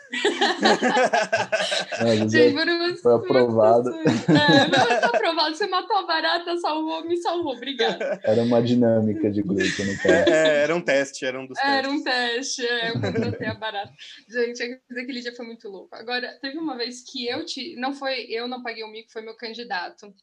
[2.27, 3.89] Gente, foi aprovado.
[3.89, 5.55] É, não, está aprovado.
[5.55, 7.55] Você matou a barata, salvou, me salvou.
[7.55, 8.19] Obrigada.
[8.23, 10.07] Era uma dinâmica de grupo, no caso.
[10.07, 11.99] É, é, era um teste, era um dos Era testes.
[11.99, 13.93] um teste, é, eu contratei a barata.
[14.29, 15.95] Gente, aquele dia foi muito louco.
[15.95, 17.75] Agora, teve uma vez que eu te...
[17.75, 18.25] Não foi...
[18.29, 20.13] Eu não paguei o mico, foi meu candidato.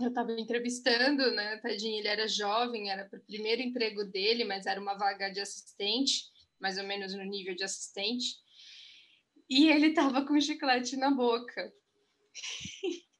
[0.00, 1.58] Eu estava entrevistando, né?
[1.58, 5.40] Tadinho, ele era jovem, era para o primeiro emprego dele, mas era uma vaga de
[5.40, 8.36] assistente mais ou menos no nível de assistente,
[9.48, 11.72] e ele tava com chiclete na boca.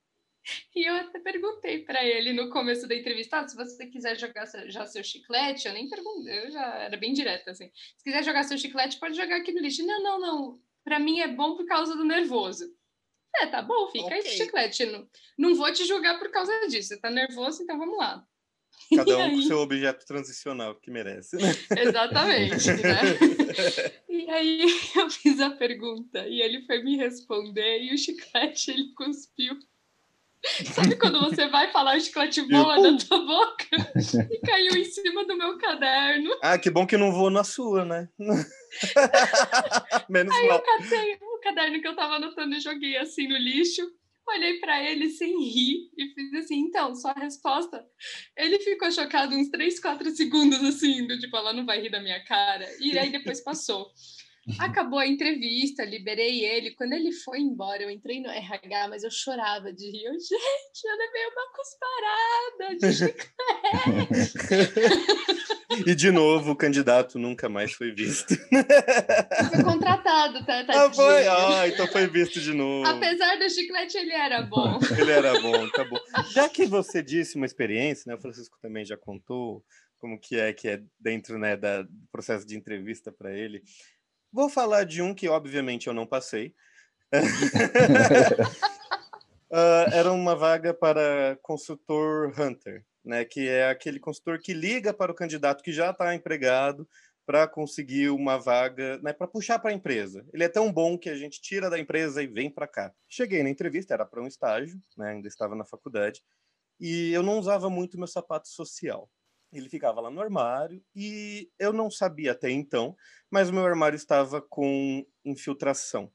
[0.74, 4.44] E eu até perguntei para ele no começo da entrevista, ah, se você quiser jogar
[4.66, 7.70] já seu chiclete, eu nem perguntei, eu já era bem direta assim.
[7.96, 9.86] Se quiser jogar seu chiclete, pode jogar aqui no lixo.
[9.86, 10.60] Não, não, não.
[10.84, 12.64] Para mim é bom por causa do nervoso.
[13.36, 14.18] É, tá bom, fica okay.
[14.18, 14.84] aí chiclete.
[14.86, 15.08] Não,
[15.38, 16.88] não vou te julgar por causa disso.
[16.88, 18.26] Você tá nervoso, então vamos lá.
[18.96, 21.36] Cada um com seu objeto transicional que merece.
[21.36, 21.54] Né?
[21.78, 23.02] Exatamente, né?
[24.08, 24.66] e aí
[24.96, 29.58] eu fiz a pergunta e ele foi me responder e o chiclete ele cuspiu.
[30.74, 33.66] Sabe quando você vai falar o chiclete voa na tua boca?
[34.30, 36.30] E caiu em cima do meu caderno.
[36.42, 38.08] Ah, que bom que não voou na sua, né?
[40.08, 40.58] Menos aí mal.
[40.58, 43.90] eu catei o caderno que eu tava anotando e joguei assim no lixo.
[44.26, 47.86] Olhei para ele sem rir e fiz assim, então, sua resposta.
[48.36, 52.00] Ele ficou chocado uns 3, 4 segundos, assim, do tipo, ela não vai rir da
[52.00, 52.66] minha cara.
[52.80, 53.92] E aí depois passou.
[54.58, 56.74] Acabou a entrevista, liberei ele.
[56.74, 60.04] Quando ele foi embora, eu entrei no RH, mas eu chorava de rir.
[60.04, 63.32] Eu, gente, eu levei uma cusparada de chiclete.
[65.90, 68.34] e de novo, o candidato nunca mais foi visto.
[69.50, 70.64] Foi contratado, tá?
[70.68, 71.26] Ah, foi?
[71.26, 72.86] Ah, então foi visto de novo.
[72.86, 74.78] Apesar do chiclete, ele era bom.
[74.98, 75.98] ele era bom, tá bom.
[76.32, 78.14] Já que você disse uma experiência, né?
[78.14, 79.64] O Francisco também já contou
[80.04, 83.62] como que é que é dentro né, da, do processo de entrevista para ele.
[84.34, 86.52] Vou falar de um que, obviamente, eu não passei.
[89.48, 89.54] uh,
[89.94, 95.14] era uma vaga para consultor hunter, né, que é aquele consultor que liga para o
[95.14, 96.84] candidato que já está empregado
[97.24, 100.26] para conseguir uma vaga, né, para puxar para a empresa.
[100.32, 102.92] Ele é tão bom que a gente tira da empresa e vem para cá.
[103.08, 106.24] Cheguei na entrevista, era para um estágio, né, ainda estava na faculdade,
[106.80, 109.08] e eu não usava muito meu sapato social.
[109.58, 112.96] Ele ficava lá no armário e eu não sabia até então,
[113.30, 116.12] mas o meu armário estava com infiltração.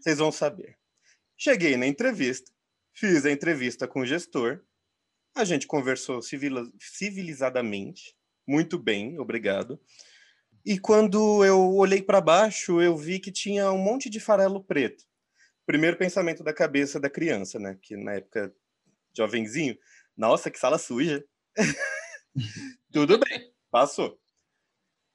[0.00, 0.78] Vocês vão saber.
[1.36, 2.50] Cheguei na entrevista,
[2.92, 4.62] fiz a entrevista com o gestor,
[5.34, 8.16] a gente conversou civilizadamente,
[8.46, 9.80] muito bem, obrigado.
[10.64, 15.04] E quando eu olhei para baixo, eu vi que tinha um monte de farelo preto.
[15.66, 17.76] Primeiro pensamento da cabeça da criança, né?
[17.82, 18.54] Que na época,
[19.16, 19.76] jovenzinho,
[20.16, 21.24] nossa, que sala suja.
[22.92, 24.18] Tudo bem, passou.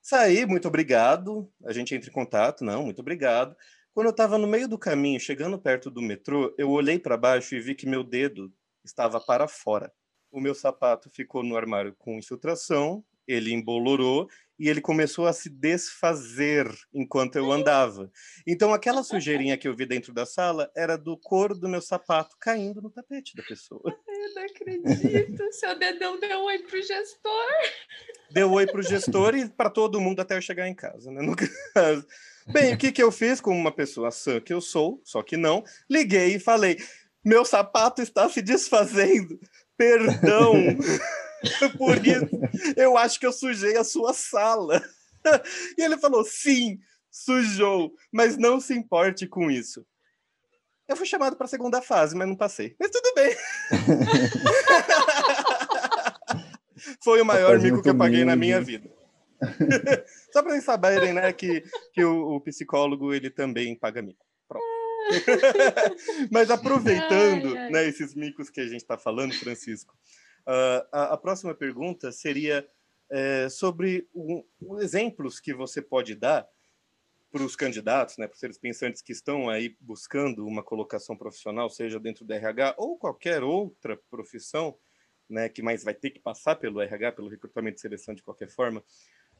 [0.01, 1.51] Saí, muito obrigado.
[1.65, 3.55] A gente entra em contato, não, muito obrigado.
[3.93, 7.55] Quando eu estava no meio do caminho, chegando perto do metrô, eu olhei para baixo
[7.55, 8.53] e vi que meu dedo
[8.84, 9.91] estava para fora.
[10.32, 15.49] O meu sapato ficou no armário com infiltração, ele embolorou e ele começou a se
[15.49, 18.11] desfazer enquanto eu andava.
[18.47, 22.36] Então, aquela sujeirinha que eu vi dentro da sala era do couro do meu sapato
[22.39, 23.82] caindo no tapete da pessoa.
[24.20, 25.43] Eu não acredito.
[25.53, 27.47] Seu dedão deu oi pro gestor.
[28.32, 31.22] Deu oi pro gestor e para todo mundo até eu chegar em casa, né?
[31.22, 31.36] No
[31.74, 32.05] caso.
[32.47, 35.38] Bem, o que, que eu fiz como uma pessoa sã que eu sou, só que
[35.38, 36.78] não, liguei e falei:
[37.24, 39.39] meu sapato está se desfazendo.
[39.78, 40.53] Perdão.
[41.78, 42.28] Por isso,
[42.76, 44.84] eu acho que eu sujei a sua sala.
[45.78, 46.78] E ele falou: sim,
[47.09, 49.86] sujou, mas não se importe com isso.
[50.90, 52.76] Eu fui chamado para a segunda fase, mas não passei.
[52.80, 53.36] Mas tudo bem.
[57.04, 58.90] Foi o maior mico que eu paguei na minha vida.
[60.34, 61.64] Só para vocês saberem, né, que,
[61.94, 64.26] que o, o, psicólogo ele também paga mico.
[64.48, 64.66] Pronto.
[66.32, 67.70] Mas aproveitando ai, ai.
[67.70, 69.96] Né, esses micos que a gente está falando, Francisco,
[70.48, 72.66] Uh, a, a, próxima pergunta seria
[73.08, 76.48] é, sobre um, um, exemplos que você pode dar
[77.32, 81.70] para os candidatos, né, para os seres pensantes que estão aí buscando uma colocação profissional,
[81.70, 84.78] seja dentro do RH ou qualquer outra profissão,
[85.30, 88.50] né, que mais vai ter que passar pelo RH, pelo recrutamento e seleção de qualquer
[88.50, 88.84] forma,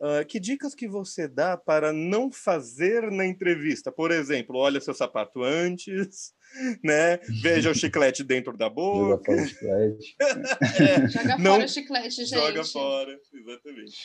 [0.02, 3.92] Uh, que dicas que você dá para não fazer na entrevista?
[3.92, 6.34] Por exemplo, olha seu sapato antes,
[6.82, 7.18] né?
[7.42, 9.30] Veja o chiclete dentro da boca.
[9.30, 10.16] Joga fora o chiclete.
[10.82, 12.30] é, joga não, fora o chiclete, gente.
[12.30, 13.98] Joga fora, exatamente.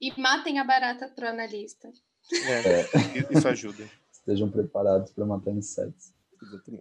[0.00, 1.90] E matem a barata pro analista.
[2.30, 2.88] É, é.
[3.30, 3.84] Isso ajuda.
[4.12, 6.12] Estejam preparados para matar insetos.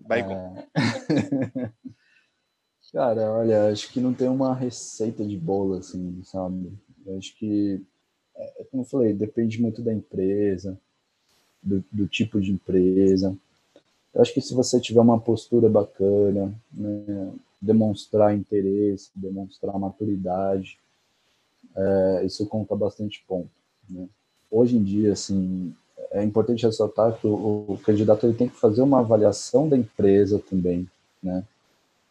[0.10, 1.72] É...
[2.92, 6.74] Cara, olha, acho que não tem uma receita de bolo, assim, sabe?
[7.06, 7.82] Eu acho que
[8.36, 10.78] é, como eu falei, depende muito da empresa,
[11.62, 13.38] do, do, tipo de empresa.
[14.14, 20.80] Eu acho que se você tiver uma postura bacana, né, demonstrar interesse, demonstrar maturidade,
[21.76, 23.50] é, isso conta bastante ponto.
[23.90, 24.08] Né?
[24.52, 25.74] Hoje em dia, assim,
[26.12, 30.40] é importante ressaltar que o, o, candidato ele tem que fazer uma avaliação da empresa
[30.40, 30.88] também,
[31.24, 31.44] né?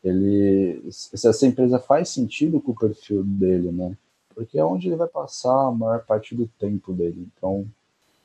[0.03, 3.95] Ele, se essa empresa faz sentido com o perfil dele, né?
[4.41, 7.29] porque é onde ele vai passar a maior parte do tempo dele.
[7.37, 7.67] Então,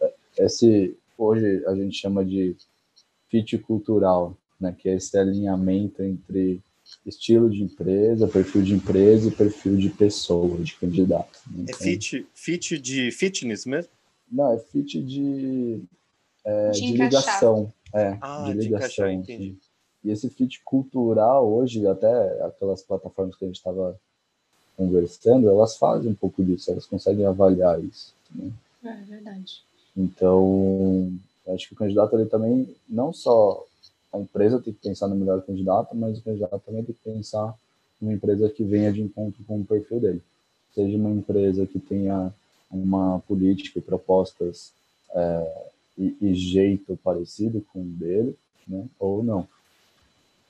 [0.02, 2.56] é, esse hoje a gente chama de
[3.30, 6.62] fit cultural, né, que é esse alinhamento entre
[7.06, 11.38] estilo de empresa, perfil de empresa e perfil de pessoa, de candidato.
[11.52, 11.60] Né?
[11.60, 13.92] É então, é fit, fit de fitness mesmo?
[14.32, 15.82] Não, é fit de,
[16.44, 17.72] é, de, de ligação.
[17.94, 19.06] É, ah, de ligação.
[19.22, 19.56] De encaixar,
[20.04, 24.00] E esse fit cultural hoje, até aquelas plataformas que a gente estava
[24.76, 28.14] conversando, elas fazem um pouco disso, elas conseguem avaliar isso.
[28.34, 28.52] Né?
[28.84, 29.64] É verdade.
[29.96, 31.14] Então,
[31.48, 33.66] acho que o candidato ele também, não só
[34.12, 37.54] a empresa tem que pensar no melhor candidato, mas o candidato também tem que pensar
[38.00, 40.22] numa empresa que venha de encontro com o perfil dele.
[40.74, 42.34] Seja uma empresa que tenha
[42.76, 44.74] uma política e propostas
[45.14, 45.66] é,
[45.98, 48.36] e, e, jeito parecido com o dele,
[48.68, 49.48] né, ou não.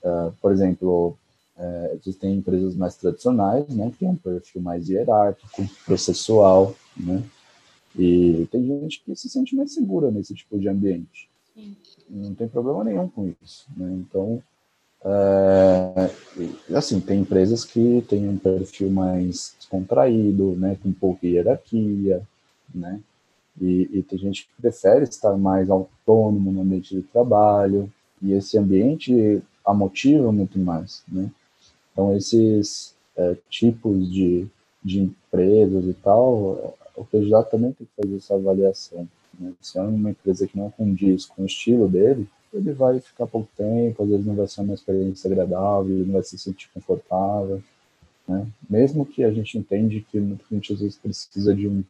[0.03, 1.17] É, por exemplo,
[1.57, 7.23] é, existem empresas mais tradicionais, né, que têm um perfil mais hierárquico, processual, né,
[7.97, 11.29] E tem gente que se sente mais segura nesse tipo de ambiente.
[11.53, 11.75] Sim.
[12.09, 13.65] Não tem problema nenhum com isso.
[13.75, 13.89] Né?
[13.93, 14.43] Então,
[15.05, 16.09] é,
[16.75, 22.21] assim, tem empresas que têm um perfil mais descontraído, né, com pouca hierarquia,
[22.73, 22.99] né,
[23.61, 27.89] e, e, tem gente que prefere estar mais autônomo no ambiente de trabalho,
[28.21, 31.29] e esse ambiente a motiva muito mais, né.
[31.93, 34.47] Então, esses é, tipos de,
[34.83, 39.07] de empresas e tal, o PJ também tem que fazer essa avaliação.
[39.39, 39.53] Né?
[39.61, 43.49] Se é uma empresa que não condiz com o estilo dele, ele vai ficar pouco
[43.55, 47.61] tempo, às vezes não vai ser uma experiência agradável, ele não vai se sentir confortável,
[48.27, 48.47] né?
[48.69, 51.83] Mesmo que a gente entende que muitas vezes precisa de um,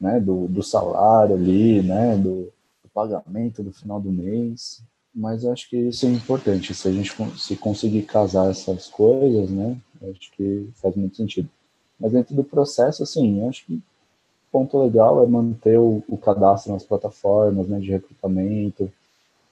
[0.00, 2.44] né, do, do salário ali, né, do,
[2.82, 4.80] do pagamento do final do mês,
[5.14, 9.76] mas acho que isso é importante, se a gente se conseguir casar essas coisas, né,
[10.02, 11.48] acho que faz muito sentido.
[11.98, 13.80] Mas dentro do processo, assim, acho que
[14.50, 18.90] ponto legal é manter o, o cadastro nas plataformas, né, de recrutamento,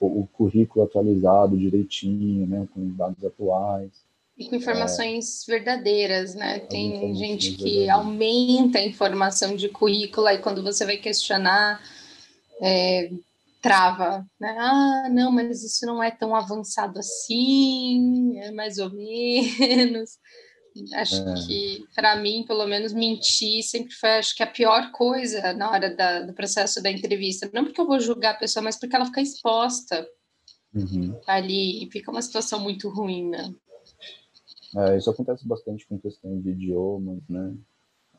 [0.00, 3.90] o, o currículo atualizado direitinho, né, com dados atuais.
[4.38, 6.58] E com informações é, verdadeiras, né?
[6.58, 11.80] Tem gente que aumenta a informação de currículo e quando você vai questionar,
[12.60, 13.10] é,
[13.62, 14.54] trava, né?
[14.58, 20.18] Ah, não, mas isso não é tão avançado assim, é mais ou menos.
[20.94, 21.34] Acho é.
[21.34, 25.94] que, para mim, pelo menos, mentir sempre foi, acho que, a pior coisa na hora
[25.94, 27.50] da, do processo da entrevista.
[27.52, 30.06] Não porque eu vou julgar a pessoa, mas porque ela fica exposta
[30.74, 31.18] uhum.
[31.26, 33.54] ali e fica uma situação muito ruim, né?
[34.76, 37.54] É, isso acontece bastante com questões de idiomas, né?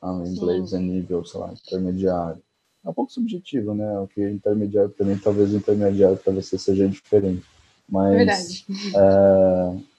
[0.01, 0.77] Ah, inglês Sim.
[0.77, 2.41] é nível, sei lá, intermediário.
[2.85, 3.99] É um pouco subjetivo, né?
[3.99, 7.45] O que é intermediário para mim, talvez intermediário para você seja diferente.
[7.89, 8.65] Mas, Verdade.
[8.95, 9.96] É,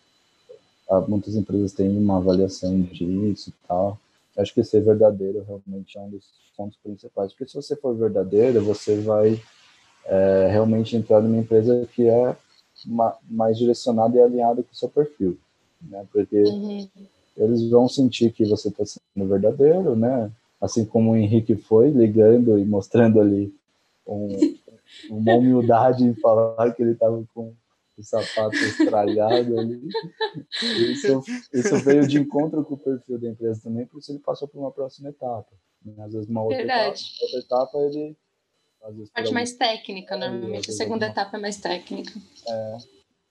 [1.07, 3.99] muitas empresas têm uma avaliação disso e tal.
[4.37, 6.25] Acho que ser verdadeiro realmente é um dos
[6.57, 9.41] pontos principais, porque se você for verdadeiro, você vai
[10.05, 12.37] é, realmente entrar numa empresa que é
[13.29, 15.37] mais direcionada e alinhada com o seu perfil,
[15.83, 16.05] né?
[16.13, 16.89] Porque uhum.
[17.37, 20.31] eles vão sentir que você está sendo verdadeiro, né?
[20.61, 23.53] Assim como o Henrique foi ligando e mostrando ali
[24.07, 24.29] um,
[25.11, 27.53] uma humildade em falar que ele estava com
[27.99, 29.81] o sapato estragado ali.
[30.93, 31.23] Isso,
[31.53, 34.59] isso veio de encontro com o perfil da empresa também, por isso ele passou por
[34.59, 35.51] uma próxima etapa.
[35.85, 35.95] Né?
[35.99, 38.17] Às vezes, uma outra etapa, outra etapa, ele.
[38.83, 41.23] Às vezes, Parte mais técnica, normalmente a segunda alguma...
[41.23, 42.13] etapa é mais técnica.
[42.49, 42.77] É.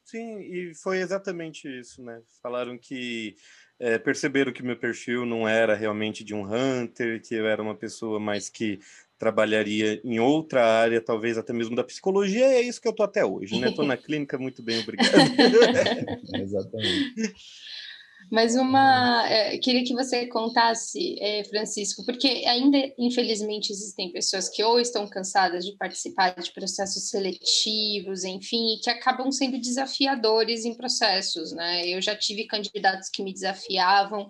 [0.04, 2.22] Sim, e foi exatamente isso, né?
[2.42, 3.36] Falaram que
[3.80, 7.76] é, perceberam que meu perfil não era realmente de um hunter, que eu era uma
[7.76, 8.80] pessoa mais que
[9.18, 13.04] trabalharia em outra área, talvez até mesmo da psicologia, e é isso que eu tô
[13.04, 13.72] até hoje, né?
[13.72, 15.12] Tô na clínica, muito bem, obrigado.
[16.36, 17.34] Exatamente.
[18.30, 19.26] Mas uma.
[19.30, 25.08] É, queria que você contasse, é, Francisco, porque ainda, infelizmente, existem pessoas que ou estão
[25.08, 31.88] cansadas de participar de processos seletivos, enfim, e que acabam sendo desafiadores em processos, né?
[31.88, 34.28] Eu já tive candidatos que me desafiavam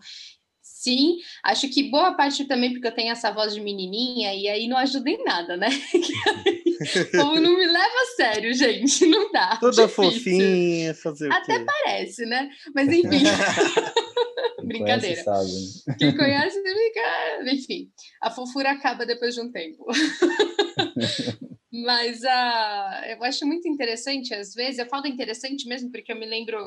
[0.88, 1.18] sim.
[1.44, 4.78] Acho que boa parte também porque eu tenho essa voz de menininha e aí não
[4.78, 5.68] ajuda em nada, né?
[7.12, 9.58] Como não me leva a sério, gente, não dá.
[9.58, 10.12] Toda difícil.
[10.12, 12.50] fofinha, fazer Até parece, né?
[12.74, 13.24] Mas enfim.
[14.64, 15.24] Brincadeira.
[15.24, 17.52] Conhece, Quem conhece, fica.
[17.54, 17.90] Enfim,
[18.22, 19.86] a fofura acaba depois de um tempo.
[21.72, 26.26] Mas uh, eu acho muito interessante, às vezes, eu falo interessante mesmo porque eu me
[26.26, 26.58] lembro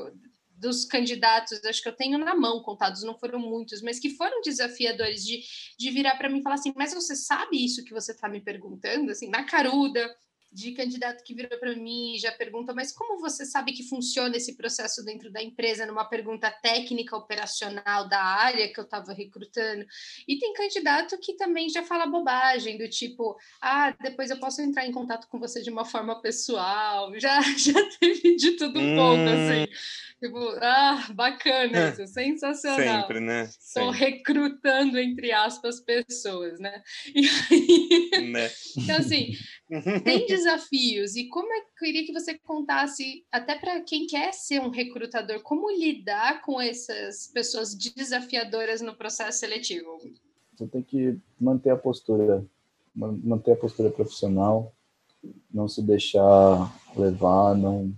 [0.60, 4.42] dos candidatos, acho que eu tenho na mão contados, não foram muitos, mas que foram
[4.42, 5.42] desafiadores de,
[5.78, 8.40] de virar para mim e falar assim: Mas você sabe isso que você está me
[8.40, 9.10] perguntando?
[9.10, 10.14] Assim, na caruda,
[10.52, 14.36] de candidato que virou para mim e já pergunta, mas como você sabe que funciona
[14.36, 19.86] esse processo dentro da empresa, numa pergunta técnica operacional da área que eu estava recrutando?
[20.26, 24.86] E tem candidato que também já fala bobagem, do tipo, ah, depois eu posso entrar
[24.86, 27.10] em contato com você de uma forma pessoal.
[27.20, 28.96] Já, já teve de tudo um hum.
[28.96, 29.70] pouco, assim.
[30.20, 33.00] Tipo, ah, bacana isso, sensacional.
[33.00, 33.42] Sempre, né?
[33.44, 36.82] Estou recrutando, entre aspas, pessoas, né?
[37.14, 38.50] E aí, né?
[38.76, 39.34] Então, assim,
[40.04, 41.16] tem desafios.
[41.16, 45.40] E como é eu queria que você contasse, até para quem quer ser um recrutador,
[45.42, 49.98] como lidar com essas pessoas desafiadoras no processo seletivo?
[50.56, 52.44] Você tem que manter a postura,
[52.94, 54.72] manter a postura profissional,
[55.52, 57.94] não se deixar levar, não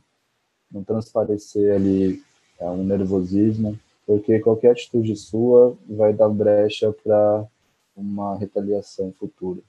[0.72, 2.22] não transparecer ali
[2.58, 7.46] é, um nervosismo, porque qualquer atitude sua vai dar brecha para
[7.94, 9.60] uma retaliação futura,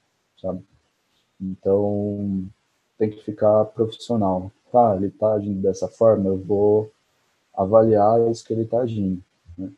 [0.41, 0.63] sabe?
[1.39, 2.45] Então,
[2.97, 4.51] tem que ficar profissional.
[4.71, 6.91] Tá, ele está agindo dessa forma, eu vou
[7.53, 9.21] avaliar isso que ele está agindo.
[9.57, 9.71] Né?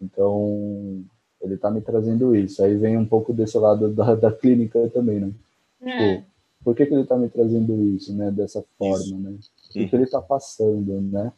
[0.00, 1.04] Então,
[1.40, 2.62] ele está me trazendo isso.
[2.62, 5.32] Aí vem um pouco desse lado da, da clínica também, né?
[5.80, 6.16] É.
[6.16, 6.26] Tipo,
[6.64, 8.30] por que, que ele está me trazendo isso, né?
[8.30, 9.18] Dessa forma, isso.
[9.18, 9.30] né?
[9.30, 11.32] O que, que ele está passando, né?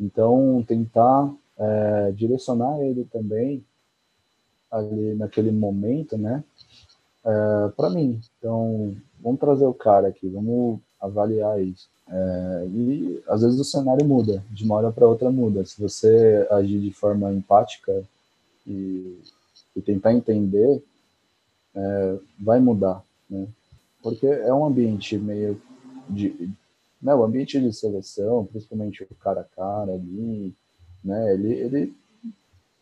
[0.00, 3.64] Então, tentar é, direcionar ele também
[4.70, 6.42] ali naquele momento, né?
[7.24, 8.20] É, para mim.
[8.38, 11.88] Então, vamos trazer o cara aqui, vamos avaliar isso.
[12.08, 15.64] É, e às vezes o cenário muda, de uma hora para outra muda.
[15.64, 18.02] Se você agir de forma empática
[18.66, 19.18] e,
[19.74, 20.82] e tentar entender,
[21.74, 23.46] é, vai mudar, né?
[24.02, 25.60] Porque é um ambiente meio
[26.08, 26.50] de,
[27.00, 30.52] né, o ambiente de seleção, principalmente o cara a cara ali,
[31.04, 31.94] né, ele, ele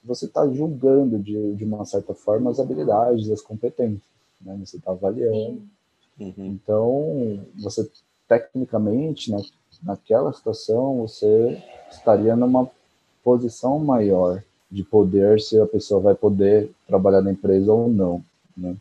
[0.03, 4.10] você está julgando de, de uma certa forma as habilidades, as competências,
[4.41, 5.63] né, você está avaliando.
[6.19, 6.35] Uhum.
[6.39, 7.91] Então, você
[8.29, 9.43] tecnicamente, né,
[9.83, 12.71] naquela situação, você estaria numa
[13.25, 18.25] posição maior de poder se a pessoa vai poder trabalhar na empresa ou não.
[18.57, 18.77] Né?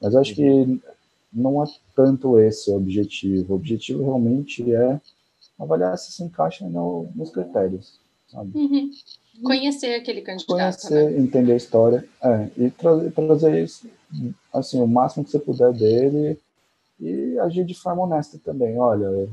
[0.00, 0.80] Mas acho que
[1.32, 3.52] não é tanto esse o objetivo.
[3.52, 5.00] O objetivo realmente é
[5.58, 8.00] avaliar se se encaixa no, nos critérios.
[8.28, 8.50] Sabe?
[8.58, 8.90] Uhum.
[9.42, 10.54] Conhecer aquele candidato.
[10.54, 11.18] Conhecer, né?
[11.18, 13.88] entender a história é, e tra trazer isso,
[14.52, 16.38] assim, o máximo que você puder dele
[17.00, 18.78] e agir de forma honesta também.
[18.78, 19.28] Olha,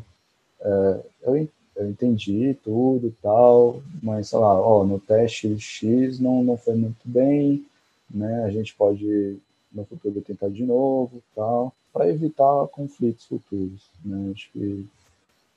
[0.61, 6.43] é, eu, eu entendi tudo e tal, mas sei lá, ó, no teste X não,
[6.43, 7.65] não foi muito bem,
[8.09, 8.43] né?
[8.45, 9.37] A gente pode
[9.71, 14.31] no futuro tentar de novo tal, para evitar conflitos futuros, né?
[14.33, 14.87] Acho que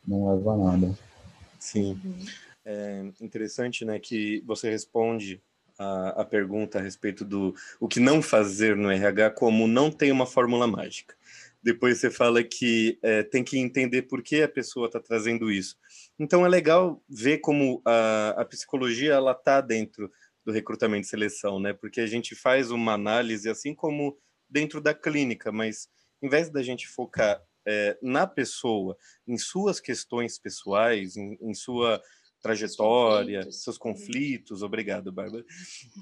[0.06, 0.94] não leva a nada.
[1.58, 1.98] Sim.
[2.70, 5.42] É interessante, né, que você responde
[5.78, 10.12] a, a pergunta a respeito do o que não fazer no RH como não tem
[10.12, 11.16] uma fórmula mágica.
[11.62, 15.78] Depois você fala que é, tem que entender por que a pessoa está trazendo isso.
[16.18, 20.12] Então é legal ver como a, a psicologia ela está dentro
[20.44, 21.72] do recrutamento e seleção, né?
[21.72, 25.88] Porque a gente faz uma análise assim como dentro da clínica, mas
[26.20, 28.94] em vez da gente focar é, na pessoa,
[29.26, 32.02] em suas questões pessoais, em, em sua
[32.40, 33.62] trajetória, conflitos.
[33.62, 34.62] seus conflitos.
[34.62, 35.44] Obrigado, Bárbara.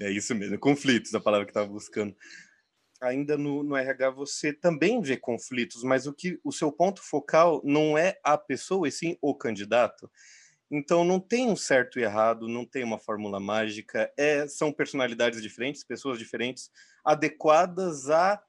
[0.01, 2.15] É isso mesmo, conflitos, a palavra que estava buscando
[3.01, 7.61] ainda no, no, RH você também vê conflitos, mas o que o seu ponto focal
[7.63, 10.09] não é a pessoa, e sim o candidato.
[10.69, 15.41] Então não tem um certo e errado, não tem uma fórmula mágica, é, são personalidades
[15.41, 16.69] diferentes, pessoas diferentes,
[17.05, 18.41] adequadas a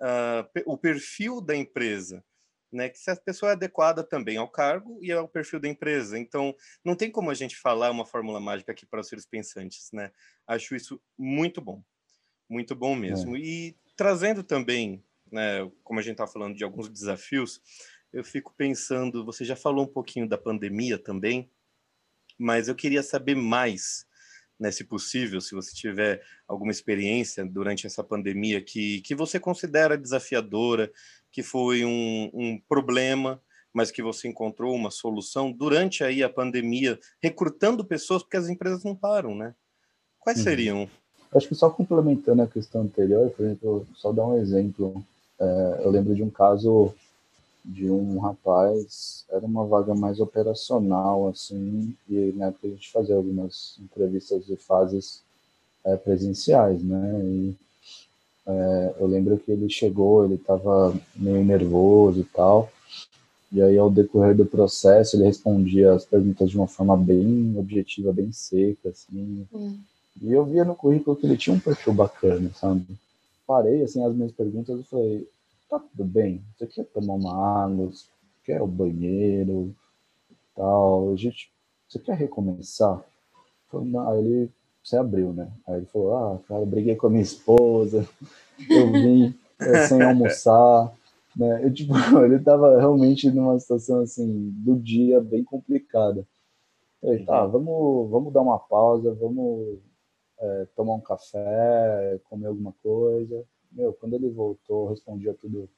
[0.00, 2.22] uh, o perfil da empresa.
[2.72, 6.18] Né, que se a pessoa é adequada também ao cargo e ao perfil da empresa.
[6.18, 9.90] Então, não tem como a gente falar uma fórmula mágica aqui para os seres pensantes,
[9.92, 10.10] né?
[10.46, 11.84] Acho isso muito bom,
[12.48, 13.36] muito bom mesmo.
[13.36, 13.40] É.
[13.40, 17.60] E trazendo também, né, como a gente está falando de alguns desafios,
[18.12, 21.50] eu fico pensando, você já falou um pouquinho da pandemia também,
[22.38, 24.06] mas eu queria saber mais,
[24.62, 29.98] né, se possível, se você tiver alguma experiência durante essa pandemia que, que você considera
[29.98, 30.88] desafiadora,
[31.32, 33.42] que foi um, um problema,
[33.74, 38.84] mas que você encontrou uma solução durante aí a pandemia, recrutando pessoas, porque as empresas
[38.84, 39.52] não param, né?
[40.20, 40.44] Quais uhum.
[40.44, 40.90] seriam
[41.34, 45.02] Acho que só complementando a questão anterior, por exemplo, só dar um exemplo.
[45.40, 46.94] É, eu lembro de um caso
[47.64, 53.14] de um rapaz, era uma vaga mais operacional, assim, e na época a gente fazia
[53.14, 55.22] algumas entrevistas de fases
[55.84, 57.20] é, presenciais, né?
[57.24, 57.54] E
[58.46, 62.70] é, eu lembro que ele chegou, ele estava meio nervoso e tal,
[63.52, 68.12] e aí ao decorrer do processo ele respondia as perguntas de uma forma bem objetiva,
[68.12, 69.46] bem seca, assim.
[69.52, 69.78] Hum.
[70.20, 72.84] E eu via no currículo que ele tinha um perfil bacana, sabe?
[73.46, 75.28] Parei, assim, as minhas perguntas e falei,
[75.72, 78.04] tá tudo bem, você quer tomar uma água, você
[78.44, 79.74] quer o banheiro,
[80.54, 81.50] tal, a gente,
[81.88, 83.02] você quer recomeçar?
[84.08, 84.50] Aí ele
[84.84, 85.50] se abriu, né?
[85.66, 88.06] Aí ele falou, ah, cara, briguei com a minha esposa,
[88.68, 90.92] eu vim é, sem almoçar,
[91.34, 91.64] né?
[91.64, 96.26] Eu, tipo, ele tava realmente numa situação, assim, do dia bem complicada.
[97.00, 99.78] Falei, tá, vamos, vamos dar uma pausa, vamos
[100.38, 103.42] é, tomar um café, comer alguma coisa.
[103.74, 105.68] Meu, quando ele voltou, respondia tudo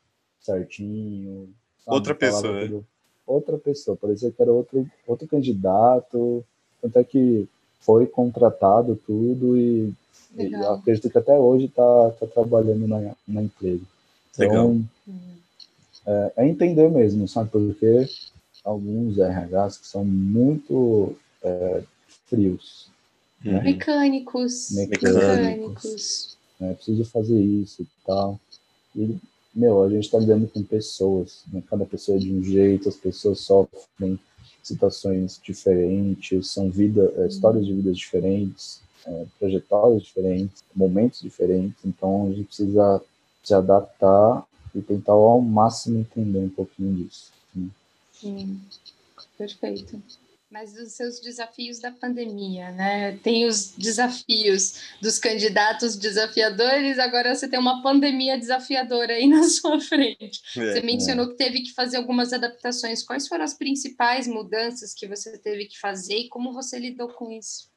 [0.40, 1.48] certinho.
[1.84, 1.96] Sabe?
[1.96, 2.52] Outra pessoa.
[2.52, 2.66] Né?
[2.66, 2.86] Tudo...
[3.26, 6.44] Outra pessoa, parecia que era outro, outro candidato.
[6.82, 7.48] Tanto é que
[7.80, 9.92] foi contratado tudo e,
[10.36, 13.82] e acredito que até hoje está tá trabalhando na, na empresa.
[14.34, 14.76] Então, Legal.
[16.06, 17.50] É, é, entender mesmo, sabe?
[17.50, 18.06] Porque
[18.62, 21.82] alguns RHs que são muito é,
[22.26, 22.90] frios,
[23.44, 23.62] né?
[23.62, 24.70] Mecânicos.
[24.72, 26.33] Mecânicos.
[26.60, 28.38] É, preciso fazer isso e tal.
[28.94, 29.16] E,
[29.54, 31.62] meu, a gente está lidando com pessoas, né?
[31.68, 34.18] cada pessoa é de um jeito, as pessoas sofrem
[34.62, 42.26] situações diferentes, são vida, é, histórias de vidas diferentes, é, trajetórias diferentes, momentos diferentes, então
[42.26, 43.02] a gente precisa
[43.42, 44.44] se adaptar
[44.74, 47.30] e tentar ao máximo entender um pouquinho disso.
[47.54, 47.68] Né?
[48.12, 48.60] Sim,
[49.36, 50.00] perfeito
[50.54, 53.18] mas dos seus desafios da pandemia, né?
[53.24, 59.80] Tem os desafios dos candidatos desafiadores, agora você tem uma pandemia desafiadora aí na sua
[59.80, 60.40] frente.
[60.56, 61.28] É, você mencionou é.
[61.30, 63.02] que teve que fazer algumas adaptações.
[63.02, 67.32] Quais foram as principais mudanças que você teve que fazer e como você lidou com
[67.32, 67.68] isso?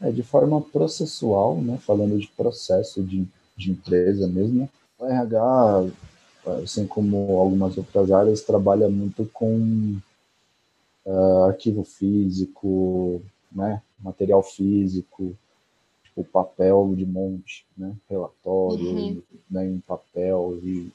[0.00, 1.78] É, de forma processual, né?
[1.86, 5.90] Falando de processo de, de empresa mesmo, o RH,
[6.64, 10.00] assim como algumas outras áreas, trabalha muito com
[11.06, 15.34] uh, arquivo físico, né, material físico,
[16.04, 19.22] tipo papel de monte, né, relatório uhum.
[19.50, 20.92] né, em papel e,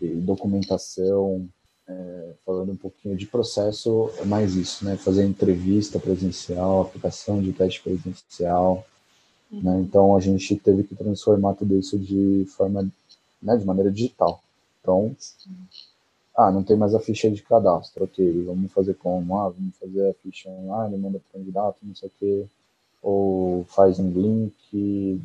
[0.00, 1.46] e documentação,
[1.86, 7.52] é, falando um pouquinho de processo, é mais isso, né, fazer entrevista presencial, aplicação de
[7.52, 8.86] teste presencial,
[9.50, 9.62] uhum.
[9.62, 12.88] né, então a gente teve que transformar tudo isso de forma,
[13.42, 14.42] né, de maneira digital.
[14.80, 15.14] Então,
[16.38, 19.40] ah, não tem mais a ficha de cadastro, ok, vamos fazer como?
[19.40, 22.46] Ah, vamos fazer a ficha online, manda para o candidato, não sei o quê,
[23.02, 25.20] ou faz um link, sei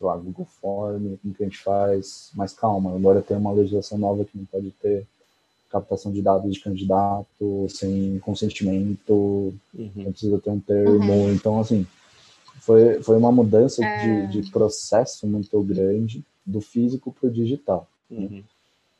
[0.00, 2.32] lá, Google Form, como que a gente faz?
[2.34, 5.06] Mas calma, agora tem uma legislação nova que não pode ter
[5.70, 10.10] captação de dados de candidato sem consentimento, uhum.
[10.10, 11.32] precisa ter um termo, uhum.
[11.32, 11.86] então assim,
[12.58, 14.26] foi, foi uma mudança é...
[14.26, 17.86] de, de processo muito grande do físico para o digital.
[18.10, 18.28] Uhum.
[18.28, 18.42] Né?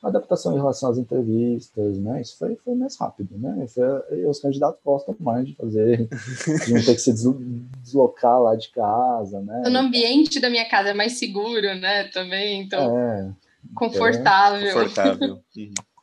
[0.03, 2.21] Adaptação em relação às entrevistas, né?
[2.21, 3.67] Isso foi, foi mais rápido, né?
[3.69, 6.09] Foi, os candidatos gostam mais de fazer,
[6.67, 9.63] de não ter que se deslocar lá de casa, né?
[9.71, 12.09] No ambiente da minha casa é mais seguro, né?
[12.09, 12.99] Também, então.
[12.99, 13.31] É,
[13.75, 14.69] confortável.
[14.69, 15.41] É, confortável.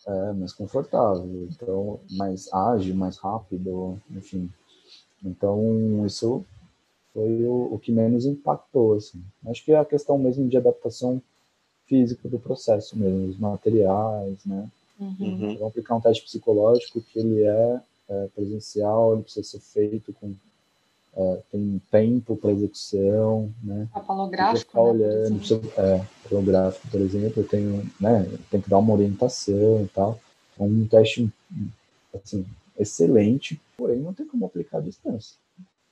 [0.07, 1.47] é, mais confortável.
[1.51, 4.49] Então, mais ágil, mais rápido, enfim.
[5.23, 6.45] Então, isso
[7.13, 9.21] foi o, o que menos impactou, assim.
[9.47, 11.21] Acho que é a questão mesmo de adaptação
[11.89, 14.69] físico do processo mesmo, os materiais, né?
[14.99, 15.37] Uhum.
[15.37, 17.79] Vamos aplicar um teste psicológico que ele é,
[18.09, 20.33] é presencial, ele precisa ser feito com
[21.17, 23.87] é, tem tempo para execução, né?
[23.91, 24.89] Papalográfico, né?
[24.91, 29.87] Olhando, precisa, é, papalográfico, por exemplo, eu tenho, né, tem que dar uma orientação e
[29.87, 30.19] tal.
[30.59, 31.29] É um teste,
[32.13, 32.45] assim,
[32.77, 35.35] excelente, porém não tem como aplicar à distância.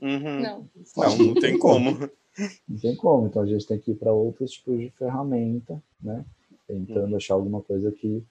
[0.01, 0.41] Uhum.
[0.41, 0.69] Não.
[0.95, 1.91] não, não tem como.
[2.67, 6.23] Não tem como, então a gente tem que ir para outros tipos de ferramenta, né?
[6.67, 7.15] Tentando uhum.
[7.15, 8.23] achar alguma coisa que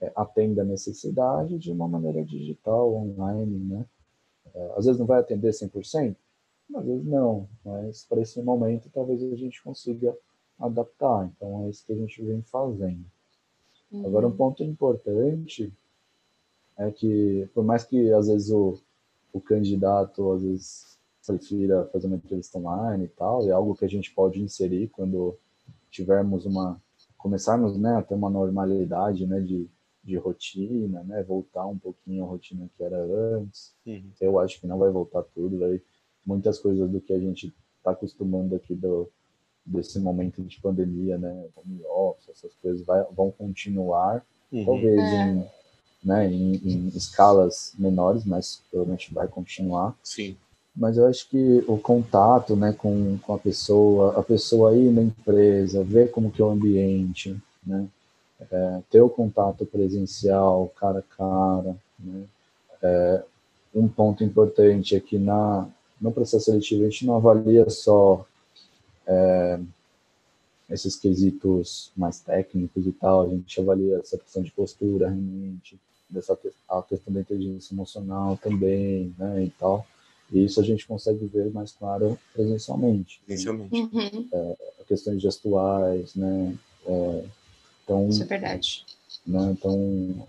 [0.00, 3.86] é, atenda a necessidade de uma maneira digital, online, né?
[4.54, 6.16] É, às vezes não vai atender 100%,
[6.74, 10.14] às vezes não, mas para esse momento talvez a gente consiga
[10.58, 11.30] adaptar.
[11.34, 13.04] Então é isso que a gente vem fazendo.
[13.90, 14.06] Uhum.
[14.06, 15.72] Agora, um ponto importante
[16.76, 18.78] é que, por mais que às vezes o,
[19.32, 23.88] o candidato, às vezes prefira fazer uma entrevista online e tal, é algo que a
[23.88, 25.38] gente pode inserir quando
[25.90, 26.80] tivermos uma
[27.16, 29.68] começarmos né, a ter uma normalidade né, de,
[30.02, 32.96] de rotina, né, voltar um pouquinho à rotina que era
[33.36, 33.74] antes.
[33.86, 34.10] Uhum.
[34.20, 35.82] Eu acho que não vai voltar tudo, vai,
[36.24, 39.10] muitas coisas do que a gente está acostumando aqui do,
[39.64, 44.64] desse momento de pandemia, né, home office, essas coisas vai, vão continuar, uhum.
[44.64, 45.26] talvez é.
[45.28, 45.46] em,
[46.02, 49.94] né, em, em escalas menores, mas provavelmente vai continuar.
[50.02, 50.36] Sim
[50.74, 55.02] mas eu acho que o contato né, com, com a pessoa, a pessoa ir na
[55.02, 57.36] empresa, ver como que é o ambiente,
[57.66, 57.86] né,
[58.50, 62.24] é, ter o contato presencial, cara a cara, né,
[62.82, 63.24] é,
[63.74, 65.68] um ponto importante é que na,
[66.00, 68.24] no processo seletivo a gente não avalia só
[69.06, 69.60] é,
[70.70, 75.78] esses quesitos mais técnicos e tal, a gente avalia essa questão de postura, realmente,
[76.10, 76.38] dessa,
[76.68, 79.86] a questão da inteligência emocional também, né, e tal,
[80.32, 83.20] e isso a gente consegue ver mais claro presencialmente.
[83.26, 83.74] Presencialmente.
[83.74, 84.28] Uhum.
[84.32, 84.56] É,
[84.86, 86.54] questões gestuais, né?
[86.86, 87.24] É,
[87.84, 88.84] então, isso é verdade.
[89.26, 90.28] Né, então,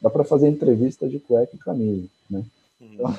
[0.00, 2.44] dá para fazer entrevista de cueca e camisa, né?
[2.80, 2.94] Uhum.
[2.94, 3.14] Então,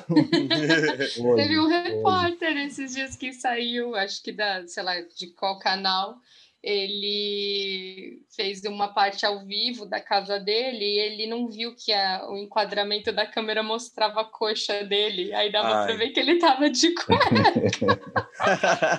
[1.26, 2.66] hoje, Teve um repórter hoje.
[2.66, 6.18] esses dias que saiu, acho que da, sei lá, de qual canal,
[6.64, 12.26] ele fez uma parte ao vivo da casa dele e ele não viu que a,
[12.28, 15.34] o enquadramento da câmera mostrava a coxa dele.
[15.34, 18.00] Aí dava para ver que ele tava de cueca.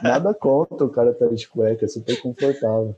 [0.04, 2.96] Nada contra o cara estar tá de cueca, é super confortável.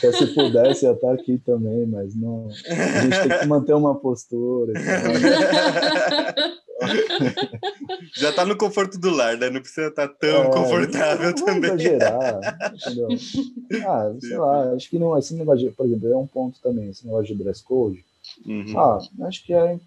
[0.00, 2.48] Se pudesse ia estar aqui também, mas não.
[2.48, 4.72] A gente tem que manter uma postura.
[8.14, 9.50] Já tá no conforto do lar, né?
[9.50, 11.70] Não precisa estar tá tão é, confortável não, também.
[11.70, 12.40] Exagerar,
[12.74, 13.08] entendeu?
[13.86, 16.88] Ah, sei lá, acho que não, esse negócio de, por exemplo, é um ponto também,
[16.88, 18.04] esse negócio de dress code.
[18.46, 18.78] Uhum.
[18.78, 19.78] Ah, acho que é,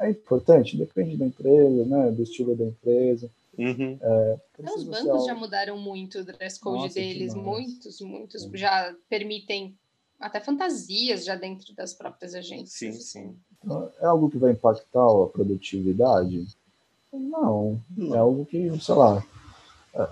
[0.00, 2.10] é importante, depende da empresa, né?
[2.10, 3.28] Do estilo da empresa.
[3.58, 3.98] Uhum.
[4.00, 4.36] É,
[4.74, 9.74] Os bancos já mudaram muito o dress code Nossa, deles, muitos, muitos já permitem
[10.20, 12.72] até fantasias já dentro das próprias agências.
[12.72, 13.36] Sim, sim.
[14.00, 16.46] É algo que vai impactar a produtividade?
[17.12, 17.80] Não,
[18.12, 19.24] é algo que, sei lá,
[19.94, 20.08] é,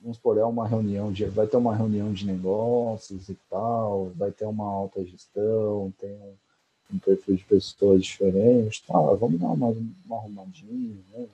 [0.00, 4.30] vamos supor, é uma reunião de, vai ter uma reunião de negócios e tal, vai
[4.30, 9.74] ter uma alta gestão, tem um, um perfil de pessoas diferentes, tá, vamos dar uma,
[10.06, 11.26] uma arrumadinha, né,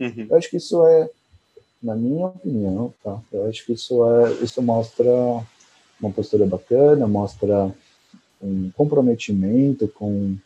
[0.00, 0.26] uhum.
[0.30, 1.10] Eu acho que isso é,
[1.82, 5.10] na minha opinião, tá, eu acho que isso é, isso mostra
[6.00, 7.74] uma postura bacana, mostra
[8.40, 10.36] um comprometimento com,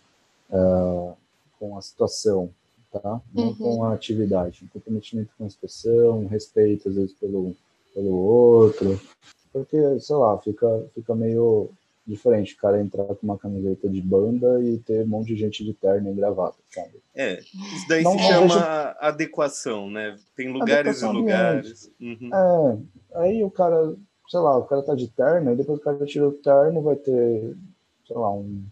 [0.53, 1.17] uh,
[1.59, 2.51] com a situação,
[2.93, 3.21] tá?
[3.35, 3.55] Não uhum.
[3.55, 4.65] com a atividade.
[4.65, 7.57] Um comprometimento com a situação, um respeito, às vezes, pelo,
[7.95, 9.01] pelo outro.
[9.53, 11.71] Porque, sei lá, fica, fica meio
[12.07, 15.65] diferente o cara entrar com uma camiseta de banda e ter um monte de gente
[15.65, 17.01] de terno e gravata, sabe?
[17.15, 18.97] É, isso daí não, se chama vejo...
[19.01, 20.17] adequação, né?
[20.35, 21.91] Tem lugares adequação e lugares.
[22.01, 22.31] Uhum.
[22.35, 23.95] É, aí o cara
[24.33, 26.97] sei lá, o cara tá de terno, e depois o cara tira o terno, vai
[26.97, 27.55] ter,
[28.07, 28.65] sei lá, um,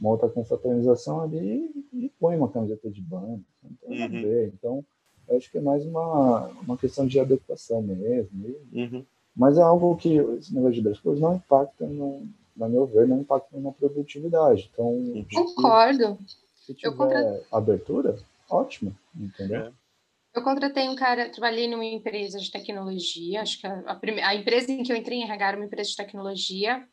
[0.00, 3.40] uma outra confraternização ali e, põe uma camiseta de banda.
[3.62, 4.22] Não tem nada a uhum.
[4.22, 4.52] ver.
[4.54, 4.84] Então,
[5.30, 8.56] acho que é mais uma, uma questão de adequação mesmo.
[8.72, 9.04] E, uhum.
[9.34, 13.06] Mas é algo que esse negócio de dress code não impacta, no, na meu ver,
[13.06, 14.70] não impacta na produtividade.
[14.72, 15.26] Então, uhum.
[15.34, 16.18] concordo.
[16.56, 17.42] Se tiver Eu contra...
[17.52, 18.16] abertura,
[18.50, 19.60] ótimo, entendeu?
[19.62, 19.72] É.
[20.34, 24.70] Eu contratei um cara, trabalhei numa empresa de tecnologia, acho que a, a, a empresa
[24.70, 26.86] em que eu entrei em RH era uma empresa de tecnologia,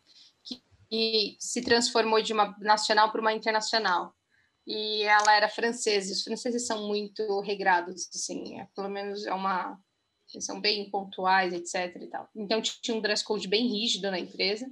[0.94, 4.14] que, que se transformou de uma nacional para uma internacional.
[4.66, 9.78] E ela era francesa, os franceses são muito regrados, assim, é, pelo menos é uma.
[10.34, 12.02] Eles são bem pontuais, etc.
[12.02, 12.30] E tal.
[12.36, 14.66] Então tinha um dress code bem rígido na empresa.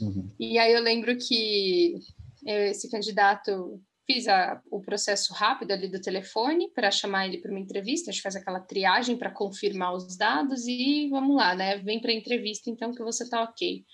[0.00, 0.34] Uhum.
[0.40, 1.98] E aí eu lembro que
[2.44, 7.60] esse candidato fiz a, o processo rápido ali do telefone para chamar ele para uma
[7.60, 11.78] entrevista, a gente faz aquela triagem para confirmar os dados e vamos lá, né?
[11.78, 13.84] Vem para a entrevista então que você tá ok.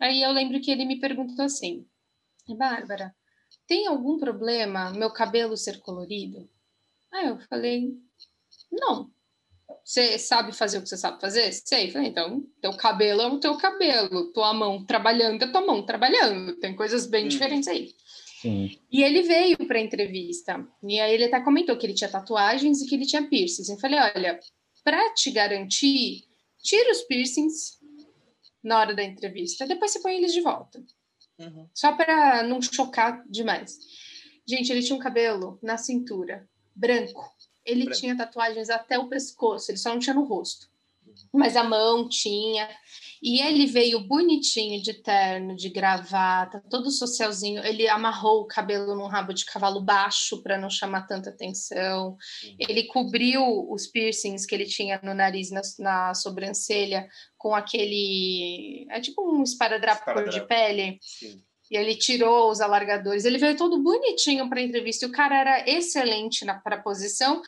[0.00, 1.86] Aí eu lembro que ele me perguntou assim,
[2.48, 3.14] Bárbara,
[3.66, 6.48] tem algum problema meu cabelo ser colorido?
[7.12, 7.94] Aí eu falei,
[8.70, 9.10] não.
[9.84, 11.52] Você sabe fazer o que você sabe fazer?
[11.52, 11.90] Sei.
[11.90, 16.56] Falei, então, teu cabelo é o teu cabelo, tua mão trabalhando é tua mão trabalhando.
[16.56, 17.28] Tem coisas bem hum.
[17.28, 17.94] diferentes aí.
[18.40, 18.78] Sim.
[18.92, 20.64] E ele veio para a entrevista.
[20.82, 23.68] E aí ele até comentou que ele tinha tatuagens e que ele tinha piercings.
[23.68, 24.38] Eu falei: olha,
[24.84, 26.24] para te garantir,
[26.62, 27.78] tira os piercings
[28.66, 30.84] na hora da entrevista, depois você põe eles de volta.
[31.38, 31.68] Uhum.
[31.72, 33.78] Só para não chocar demais.
[34.44, 37.32] Gente, ele tinha um cabelo na cintura, branco.
[37.64, 37.98] Ele branco.
[37.98, 40.68] tinha tatuagens até o pescoço, ele só não tinha no rosto.
[41.32, 42.68] Mas a mão tinha.
[43.22, 47.64] E ele veio bonitinho de terno, de gravata, todo socialzinho.
[47.64, 52.16] Ele amarrou o cabelo num rabo de cavalo baixo para não chamar tanta atenção.
[52.58, 58.86] Ele cobriu os piercings que ele tinha no nariz, na, na sobrancelha, com aquele.
[58.90, 60.30] É tipo um esparadrapo, esparadrapo.
[60.30, 60.98] cor de pele.
[61.00, 61.42] Sim.
[61.70, 63.24] E ele tirou os alargadores.
[63.24, 65.04] Ele veio todo bonitinho para a entrevista.
[65.04, 67.42] E o cara era excelente para a posição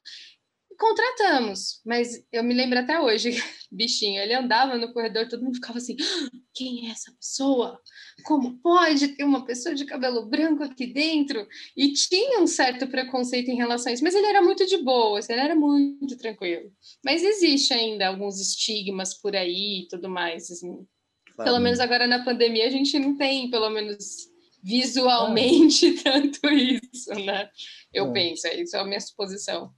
[0.79, 3.31] contratamos, mas eu me lembro até hoje,
[3.71, 7.81] bichinho, ele andava no corredor, todo mundo ficava assim: ah, quem é essa pessoa?
[8.25, 11.47] Como pode ter uma pessoa de cabelo branco aqui dentro?
[11.77, 15.21] E tinha um certo preconceito em relação a isso, mas ele era muito de boa,
[15.29, 16.73] ele era muito tranquilo.
[17.05, 20.51] Mas existe ainda alguns estigmas por aí e tudo mais.
[20.51, 20.87] Assim.
[21.35, 21.51] Claro.
[21.51, 24.29] Pelo menos agora na pandemia a gente não tem, pelo menos
[24.63, 26.13] visualmente, ah.
[26.13, 27.49] tanto isso, né?
[27.93, 28.13] Eu é.
[28.13, 29.73] penso, isso é a minha suposição.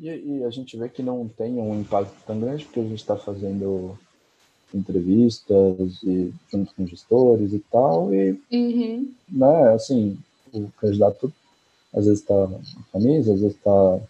[0.00, 2.98] E, e, a gente vê que não tem um impacto tão grande, porque a gente
[2.98, 3.98] está fazendo
[4.72, 9.10] entrevistas e junto com gestores e tal, e, uhum.
[9.28, 10.18] né, assim,
[10.52, 11.32] o candidato
[11.92, 14.00] às vezes está com camisa, às vezes está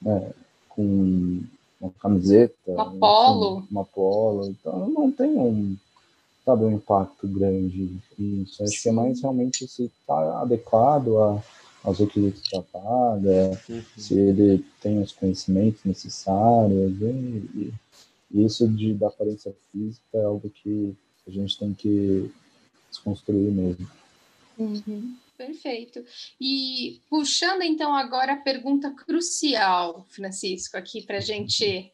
[0.00, 0.30] né,
[0.68, 1.42] com
[1.80, 5.76] uma camiseta, uma polo, uma polo, então não tem um,
[6.44, 8.62] sabe, um impacto grande isso.
[8.62, 11.42] Acho que é mais realmente se está adequado a
[11.88, 13.82] aos requisitos da vaga, uhum.
[13.96, 17.72] se ele tem os conhecimentos necessários, e,
[18.30, 20.94] e isso de, da aparência física é algo que
[21.26, 22.30] a gente tem que
[22.90, 23.90] desconstruir mesmo.
[24.58, 25.16] Uhum.
[25.36, 26.04] Perfeito.
[26.40, 31.92] E puxando então agora a pergunta crucial, Francisco, aqui para a gente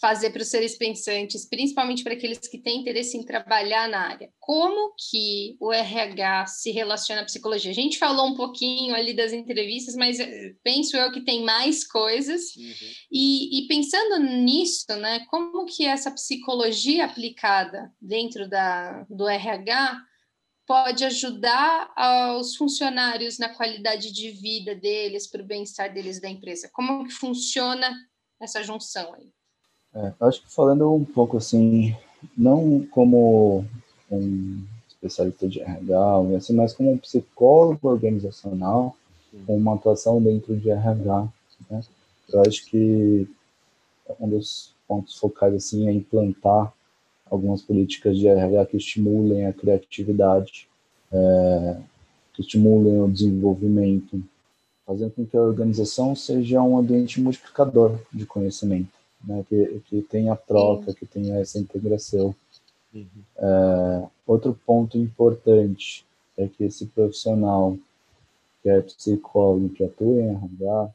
[0.00, 4.30] fazer para os seres pensantes, principalmente para aqueles que têm interesse em trabalhar na área.
[4.38, 7.70] Como que o RH se relaciona à psicologia?
[7.70, 11.86] A gente falou um pouquinho ali das entrevistas, mas eh, penso eu que tem mais
[11.86, 12.54] coisas.
[12.56, 12.92] Uhum.
[13.10, 19.98] E, e, pensando nisso, né, como que essa psicologia aplicada dentro da, do RH
[20.66, 26.68] pode ajudar aos funcionários na qualidade de vida deles, para o bem-estar deles da empresa?
[26.72, 27.96] Como que funciona
[28.40, 29.35] essa junção aí?
[29.96, 31.96] É, acho que falando um pouco assim,
[32.36, 33.64] não como
[34.10, 38.94] um especialista de RH, assim, mas como um psicólogo organizacional,
[39.46, 41.28] com uma atuação dentro de RH.
[41.70, 41.80] Né?
[42.28, 43.26] Eu acho que
[44.20, 46.72] um dos pontos focais assim é implantar
[47.30, 50.68] algumas políticas de RH que estimulem a criatividade,
[51.10, 51.80] é,
[52.34, 54.22] que estimulem o desenvolvimento,
[54.86, 58.90] fazendo com que a organização seja um ambiente multiplicador de conhecimento,
[59.24, 59.44] né?
[59.48, 62.34] que, que tenha troca, que tenha essa integração.
[62.94, 63.06] Uhum.
[63.36, 66.04] É, outro ponto importante
[66.36, 67.76] é que esse profissional
[68.62, 70.90] que é psicólogo, que atua em RH,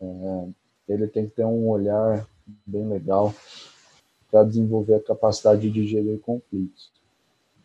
[0.00, 0.48] é,
[0.88, 2.26] ele tem que ter um olhar
[2.66, 3.34] bem legal
[4.30, 6.90] para desenvolver a capacidade de gerir conflitos.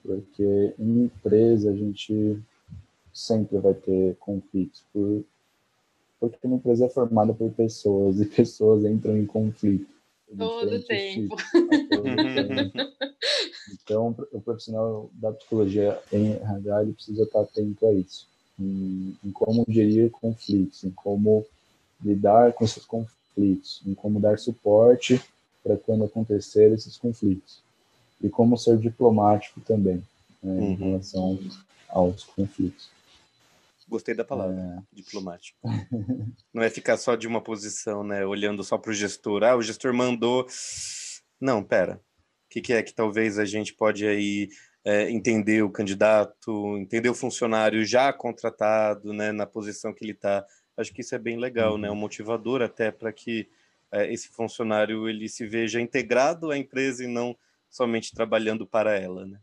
[0.03, 2.39] Porque em empresa a gente
[3.11, 5.23] sempre vai ter conflitos, por,
[6.19, 9.87] porque uma empresa é formada por pessoas e pessoas entram em conflito.
[10.37, 11.35] Todo tempo.
[13.83, 18.27] Então, o profissional da psicologia em RH ele precisa estar atento a isso,
[18.59, 21.45] em, em como gerir conflitos, em como
[22.03, 25.21] lidar com esses conflitos, em como dar suporte
[25.63, 27.61] para quando acontecer esses conflitos
[28.21, 30.03] e como ser diplomático também
[30.41, 30.71] né, uhum.
[30.71, 31.39] em relação
[31.89, 32.89] aos conflitos.
[33.89, 34.95] Gostei da palavra, é.
[34.95, 35.57] diplomático.
[36.53, 38.23] Não é ficar só de uma posição, né?
[38.23, 39.43] Olhando só para o gestor.
[39.43, 40.45] Ah, o gestor mandou.
[41.41, 41.95] Não, pera.
[41.95, 44.49] O que, que é que talvez a gente pode aí
[44.85, 49.31] é, entender o candidato, entender o funcionário já contratado, né?
[49.31, 50.45] Na posição que ele está.
[50.77, 51.79] Acho que isso é bem legal, uhum.
[51.79, 51.89] né?
[51.89, 53.49] Um motivador até para que
[53.91, 57.35] é, esse funcionário ele se veja integrado à empresa e não
[57.67, 59.39] somente trabalhando para ela, né?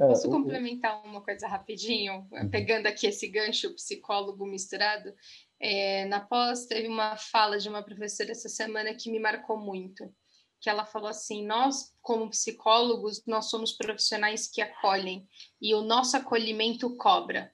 [0.00, 2.26] É, Posso o, complementar uma coisa rapidinho?
[2.32, 2.48] Uhum.
[2.48, 5.14] Pegando aqui esse gancho psicólogo misturado.
[5.60, 10.10] É, na pós, teve uma fala de uma professora essa semana que me marcou muito.
[10.58, 15.28] Que ela falou assim: Nós, como psicólogos, nós somos profissionais que acolhem
[15.60, 17.52] e o nosso acolhimento cobra.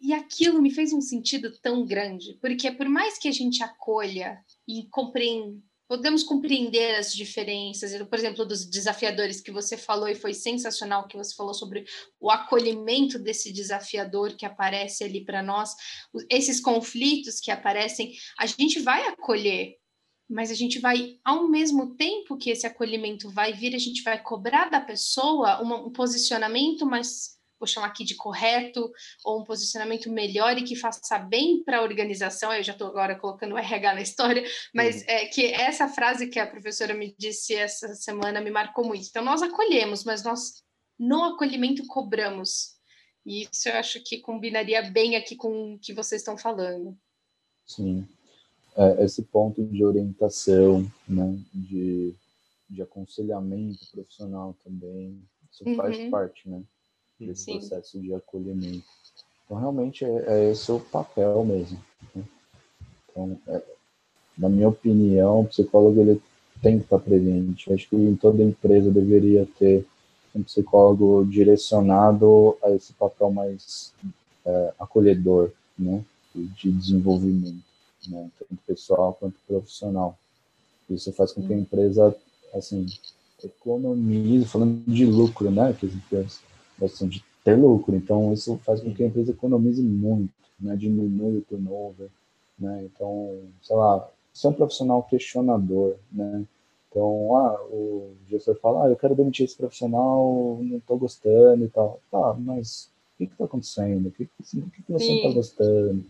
[0.00, 4.42] E aquilo me fez um sentido tão grande, porque por mais que a gente acolha
[4.66, 5.60] e compreenda
[5.90, 11.16] podemos compreender as diferenças, por exemplo, dos desafiadores que você falou e foi sensacional que
[11.16, 11.84] você falou sobre
[12.20, 15.74] o acolhimento desse desafiador que aparece ali para nós,
[16.30, 19.78] esses conflitos que aparecem, a gente vai acolher,
[20.28, 24.22] mas a gente vai, ao mesmo tempo que esse acolhimento vai vir, a gente vai
[24.22, 28.90] cobrar da pessoa um posicionamento mais vou chamar aqui de correto,
[29.22, 32.52] ou um posicionamento melhor e que faça bem para a organização.
[32.52, 34.42] Eu já estou agora colocando o RH na história,
[34.74, 35.04] mas uhum.
[35.08, 39.06] é que essa frase que a professora me disse essa semana me marcou muito.
[39.08, 40.64] Então, nós acolhemos, mas nós
[40.98, 42.78] no acolhimento cobramos.
[43.24, 46.96] E isso eu acho que combinaria bem aqui com o que vocês estão falando.
[47.66, 48.08] Sim.
[48.76, 52.14] É, esse ponto de orientação, né, de,
[52.68, 55.22] de aconselhamento profissional também,
[55.52, 55.76] isso uhum.
[55.76, 56.62] faz parte, né?
[57.26, 57.58] Desse Sim.
[57.58, 58.84] processo de acolhimento.
[59.44, 61.78] Então, realmente, é, é esse o papel mesmo.
[62.14, 62.24] Né?
[63.10, 63.62] Então, é,
[64.38, 66.22] na minha opinião, o psicólogo ele
[66.62, 67.72] tem que estar presente.
[67.72, 69.86] Acho que em toda empresa deveria ter
[70.34, 73.92] um psicólogo direcionado a esse papel mais
[74.44, 77.64] é, acolhedor, né, de desenvolvimento,
[78.08, 80.16] né, tanto pessoal quanto profissional.
[80.88, 82.14] Isso faz com que a empresa,
[82.54, 82.86] assim,
[83.42, 86.40] economize, falando de lucro, né, que as empresas
[86.88, 87.94] questão de ter lucro.
[87.94, 90.76] Então, isso faz com que a empresa economize muito, né?
[90.76, 92.08] diminui o turnover.
[92.58, 92.84] Né?
[92.84, 95.96] Então, sei lá, ser um profissional questionador.
[96.12, 96.44] Né?
[96.88, 101.68] Então, ah, o gestor fala, ah, eu quero demitir esse profissional, não estou gostando e
[101.68, 102.00] tal.
[102.10, 104.08] Tá, mas o que está acontecendo?
[104.08, 106.04] O que, que, que você não está gostando?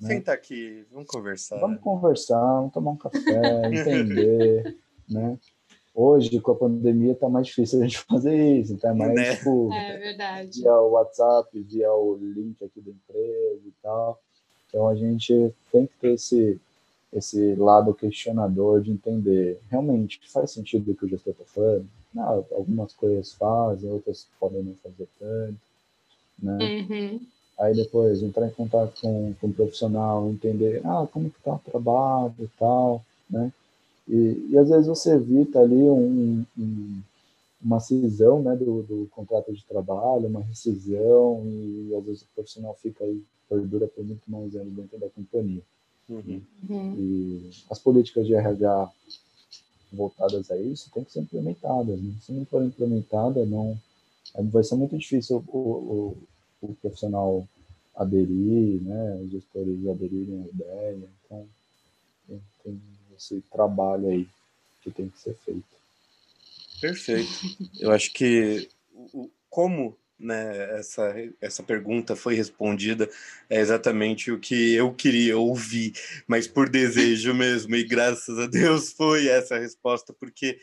[0.00, 0.08] Né?
[0.08, 1.58] Senta aqui, vamos conversar.
[1.58, 3.20] Vamos conversar, vamos tomar um café,
[3.72, 4.76] entender,
[5.08, 5.38] né?
[6.00, 9.34] Hoje, com a pandemia, está mais difícil a gente fazer isso, é mais né?
[9.34, 10.60] tipo, é verdade.
[10.60, 14.20] via o WhatsApp, via o link aqui da empresa e tal.
[14.68, 16.60] Então a gente tem que ter esse,
[17.12, 21.88] esse lado questionador de entender realmente faz sentido o que o gestor está falando.
[22.14, 25.58] Não, algumas coisas fazem, outras podem não fazer tanto.
[26.40, 26.58] Né?
[26.62, 27.20] Uhum.
[27.58, 31.70] Aí depois entrar em contato com, com o profissional, entender ah, como que tá o
[31.70, 33.52] trabalho e tal, né?
[34.08, 37.00] E, e às vezes você evita ali um, um,
[37.62, 42.74] uma cisão né, do, do, contrato de trabalho, uma rescisão, e às vezes o profissional
[42.80, 45.62] fica aí, perdura por muito mais anos dentro da companhia.
[46.08, 46.40] Uhum.
[46.96, 48.90] E as políticas de RH
[49.92, 52.00] voltadas a isso têm que ser implementadas.
[52.00, 52.14] Né?
[52.22, 53.78] Se não for implementada, não
[54.50, 56.16] vai ser muito difícil o, o,
[56.62, 57.46] o profissional
[57.94, 61.08] aderir, né, os gestores aderirem à ideia.
[61.24, 61.46] Então,
[62.26, 62.80] tem, tem
[63.18, 64.26] esse trabalho aí
[64.82, 65.64] que tem que ser feito.
[66.80, 67.28] Perfeito.
[67.78, 73.08] Eu acho que o, como né, essa, essa pergunta foi respondida,
[73.48, 75.92] é exatamente o que eu queria ouvir,
[76.26, 80.58] mas por desejo mesmo, e graças a Deus foi essa a resposta, porque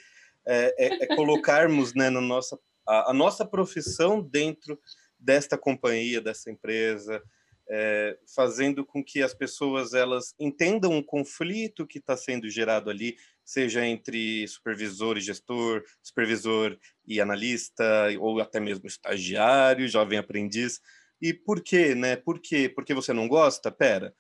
[0.45, 4.79] é, é, é colocarmos né, na nossa, a, a, nossa profissão dentro
[5.17, 7.21] desta companhia, dessa empresa,
[7.69, 13.17] é, fazendo com que as pessoas elas entendam o conflito que está sendo gerado ali,
[13.43, 20.79] seja entre supervisor e gestor, supervisor e analista, ou até mesmo estagiário, jovem aprendiz.
[21.21, 22.15] E por quê, né?
[22.15, 22.69] Por quê?
[22.69, 23.71] Porque você não gosta?
[23.71, 24.13] Pera,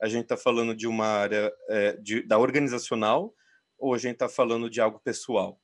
[0.00, 3.34] a gente está falando de uma área é, de, da organizacional
[3.78, 5.60] ou a gente está falando de algo pessoal?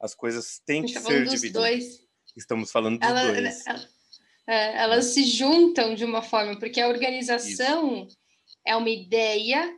[0.00, 1.52] As coisas têm que ser divididas.
[1.52, 2.10] Dois.
[2.36, 3.66] Estamos falando dos ela, dois.
[3.66, 3.88] Ela,
[4.50, 8.18] é, elas se juntam de uma forma, porque a organização Isso.
[8.66, 9.72] é uma ideia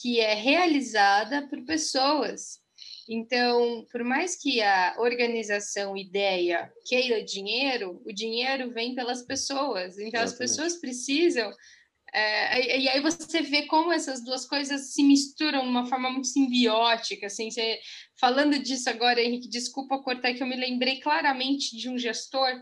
[0.00, 2.60] que é realizada por pessoas.
[3.08, 9.98] Então, por mais que a organização, ideia, queira dinheiro, o dinheiro vem pelas pessoas.
[9.98, 10.24] Então, Exatamente.
[10.24, 11.52] as pessoas precisam.
[12.14, 16.28] É, e aí você vê como essas duas coisas se misturam de uma forma muito
[16.28, 17.26] simbiótica.
[17.26, 17.80] Assim, você,
[18.20, 22.52] falando disso agora, Henrique, desculpa cortar, que eu me lembrei claramente de um gestor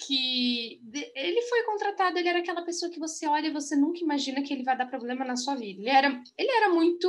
[0.00, 0.80] que
[1.14, 4.52] ele foi contratado, ele era aquela pessoa que você olha e você nunca imagina que
[4.52, 5.80] ele vai dar problema na sua vida.
[5.80, 7.08] Ele era, ele era muito,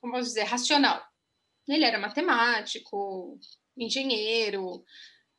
[0.00, 1.02] como posso dizer, racional.
[1.68, 3.38] Ele era matemático,
[3.76, 4.84] engenheiro.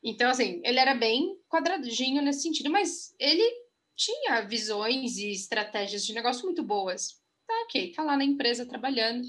[0.04, 3.44] Então, assim, ele era bem quadradinho nesse sentido, mas ele
[3.96, 7.22] tinha visões e estratégias de negócio muito boas.
[7.48, 9.26] Tá, ok, tá lá na empresa trabalhando.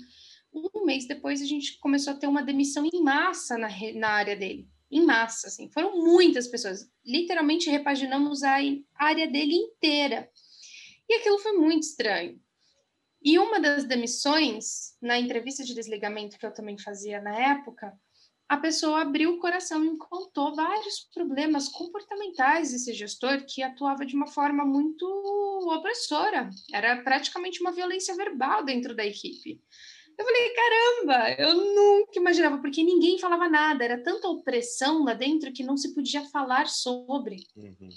[0.52, 4.36] Um mês depois, a gente começou a ter uma demissão em massa na, na área
[4.36, 6.88] dele em massa, assim, foram muitas pessoas.
[7.04, 8.58] Literalmente repaginamos a
[8.94, 10.30] área dele inteira.
[11.08, 12.40] E aquilo foi muito estranho.
[13.20, 17.92] E uma das demissões, na entrevista de desligamento que eu também fazia na época,
[18.48, 24.14] a pessoa abriu o coração e contou vários problemas comportamentais desse gestor que atuava de
[24.14, 25.04] uma forma muito
[25.74, 26.50] opressora.
[26.72, 29.60] Era praticamente uma violência verbal dentro da equipe.
[30.16, 35.52] Eu falei, caramba, eu nunca imaginava, porque ninguém falava nada, era tanta opressão lá dentro
[35.52, 37.44] que não se podia falar sobre.
[37.56, 37.88] Uhum.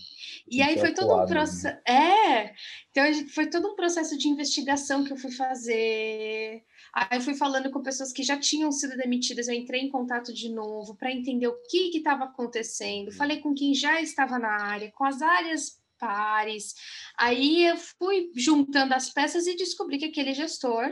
[0.50, 1.28] E aí foi todo um né?
[1.28, 1.78] processo.
[1.88, 2.54] É,
[2.90, 6.64] então foi todo um processo de investigação que eu fui fazer.
[6.94, 10.50] Aí fui falando com pessoas que já tinham sido demitidas, eu entrei em contato de
[10.50, 13.10] novo para entender o que estava acontecendo.
[13.10, 13.14] Uhum.
[13.14, 16.74] Falei com quem já estava na área, com as áreas pares.
[17.18, 20.92] Aí eu fui juntando as peças e descobri que aquele gestor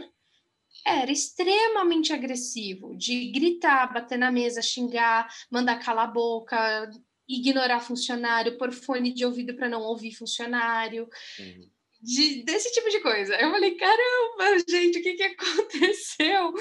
[0.86, 6.90] era extremamente agressivo, de gritar, bater na mesa, xingar, mandar calar a boca,
[7.28, 11.10] ignorar funcionário, pôr fone de ouvido para não ouvir funcionário,
[11.40, 11.70] uhum.
[12.00, 13.36] de, desse tipo de coisa.
[13.36, 16.54] Eu falei, caramba, gente, o que, que aconteceu?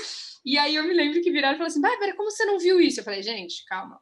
[0.42, 2.80] E aí eu me lembro que viraram e falaram assim, Bárbara, como você não viu
[2.80, 3.00] isso?
[3.00, 4.00] Eu falei, gente, calma.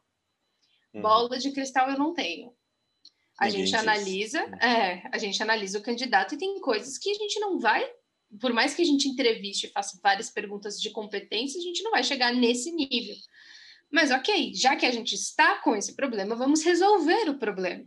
[0.93, 1.01] Uhum.
[1.01, 2.53] Bola de cristal eu não tenho.
[3.37, 7.15] A Ninguém gente analisa, é, a gente analisa o candidato e tem coisas que a
[7.15, 7.83] gente não vai
[8.39, 11.91] por mais que a gente entreviste e faça várias perguntas de competência, a gente não
[11.91, 13.15] vai chegar nesse nível.
[13.91, 17.85] Mas ok, já que a gente está com esse problema, vamos resolver o problema.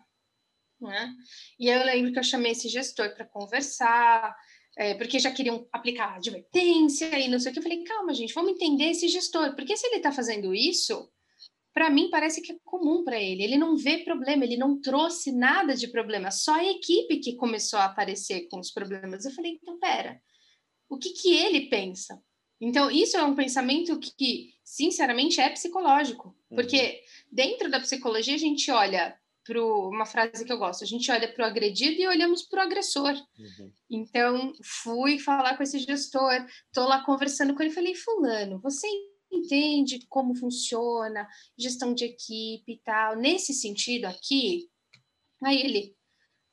[0.81, 1.13] Né?
[1.59, 4.37] E eu lembro que eu chamei esse gestor para conversar,
[4.77, 7.59] é, porque já queriam aplicar advertência e não sei o que.
[7.59, 11.11] Eu falei, calma, gente, vamos entender esse gestor, porque se ele está fazendo isso,
[11.73, 13.43] para mim parece que é comum para ele.
[13.43, 17.79] Ele não vê problema, ele não trouxe nada de problema, só a equipe que começou
[17.79, 19.25] a aparecer com os problemas.
[19.25, 20.21] Eu falei, então pera,
[20.89, 22.23] o que, que ele pensa.
[22.61, 26.29] Então, isso é um pensamento que, sinceramente, é psicológico.
[26.51, 26.57] Uhum.
[26.57, 31.11] Porque dentro da psicologia, a gente olha para uma frase que eu gosto, a gente
[31.11, 33.13] olha para o agredido e olhamos para o agressor.
[33.13, 33.73] Uhum.
[33.89, 34.53] Então,
[34.83, 38.89] fui falar com esse gestor, estou lá conversando com ele, falei, fulano, você
[39.31, 44.69] entende como funciona gestão de equipe e tal, nesse sentido aqui?
[45.45, 45.97] Aí ele,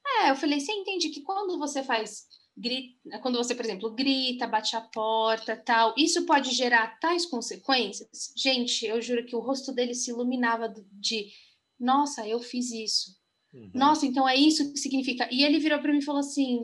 [0.06, 4.48] é, eu falei, você entende que quando você faz grita, quando você, por exemplo, grita,
[4.48, 8.34] bate a porta, tal, isso pode gerar tais consequências?
[8.36, 11.32] Gente, eu juro que o rosto dele se iluminava de,
[11.80, 13.16] nossa, eu fiz isso.
[13.54, 13.72] Uhum.
[13.74, 15.28] Nossa, então é isso que significa.
[15.32, 16.64] E ele virou para mim e falou assim: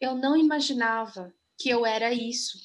[0.00, 2.58] eu não imaginava que eu era isso.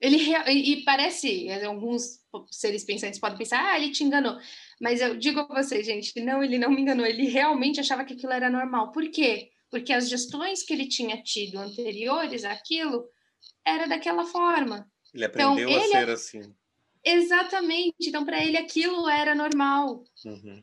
[0.00, 0.16] Ele
[0.48, 2.20] e parece, alguns
[2.50, 4.38] seres pensantes podem pensar, ah, ele te enganou.
[4.80, 7.04] Mas eu digo a vocês, gente, não, ele não me enganou.
[7.04, 8.92] Ele realmente achava que aquilo era normal.
[8.92, 9.50] Por quê?
[9.70, 13.08] Porque as gestões que ele tinha tido anteriores àquilo
[13.64, 14.90] era daquela forma.
[15.14, 16.54] Ele então, aprendeu então, a ele, ser assim.
[17.04, 18.08] Exatamente.
[18.08, 20.04] Então, para ele, aquilo era normal.
[20.24, 20.62] Uhum.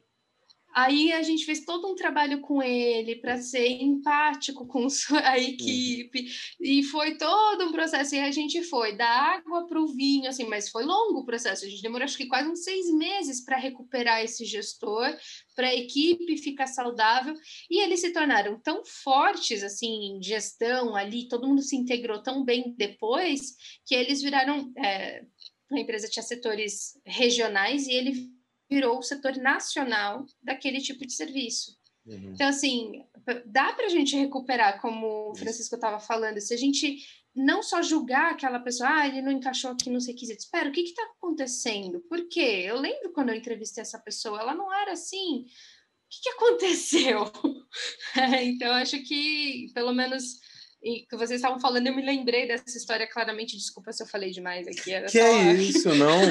[0.78, 4.86] Aí a gente fez todo um trabalho com ele para ser empático com
[5.26, 5.36] a uhum.
[5.38, 6.28] equipe,
[6.62, 8.14] e foi todo um processo.
[8.14, 11.66] E a gente foi da água para o vinho, assim, mas foi longo o processo.
[11.66, 15.18] A gente demorou acho que quase uns seis meses para recuperar esse gestor,
[15.56, 17.34] para a equipe ficar saudável,
[17.72, 22.46] e eles se tornaram tão fortes assim em gestão ali, todo mundo se integrou tão
[22.46, 24.72] bem depois que eles viraram.
[24.78, 25.24] É,
[25.72, 28.37] a empresa tinha setores regionais e ele
[28.70, 31.78] virou o setor nacional daquele tipo de serviço.
[32.06, 32.32] Uhum.
[32.34, 33.04] Então, assim,
[33.46, 37.82] dá para a gente recuperar, como o Francisco estava falando, se a gente não só
[37.82, 40.46] julgar aquela pessoa, ah, ele não encaixou aqui nos requisitos.
[40.46, 42.00] Espera, o que está acontecendo?
[42.10, 42.64] Por quê?
[42.66, 45.42] Eu lembro quando eu entrevistei essa pessoa, ela não era assim.
[45.42, 47.32] O que, que aconteceu?
[48.16, 50.40] é, então, acho que, pelo menos,
[50.82, 53.58] e que vocês estavam falando, eu me lembrei dessa história claramente.
[53.58, 55.02] Desculpa se eu falei demais aqui.
[55.06, 55.26] que só...
[55.26, 56.22] é isso, não?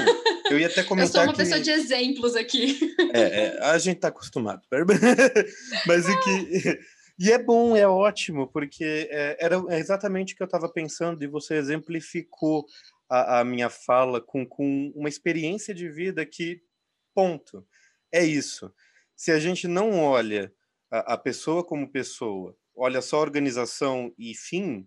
[0.51, 1.09] Eu ia até comentar.
[1.11, 1.39] eu sou uma que...
[1.39, 2.79] pessoa de exemplos aqui.
[3.13, 4.63] É, é a gente está acostumado.
[5.87, 6.79] Mas é que.
[7.19, 11.27] E é bom, é ótimo, porque é, era exatamente o que eu estava pensando, e
[11.27, 12.67] você exemplificou
[13.09, 16.61] a, a minha fala com, com uma experiência de vida que,
[17.15, 17.67] ponto,
[18.13, 18.71] é isso.
[19.17, 20.53] Se a gente não olha
[20.91, 24.87] a, a pessoa como pessoa, olha só organização e fim,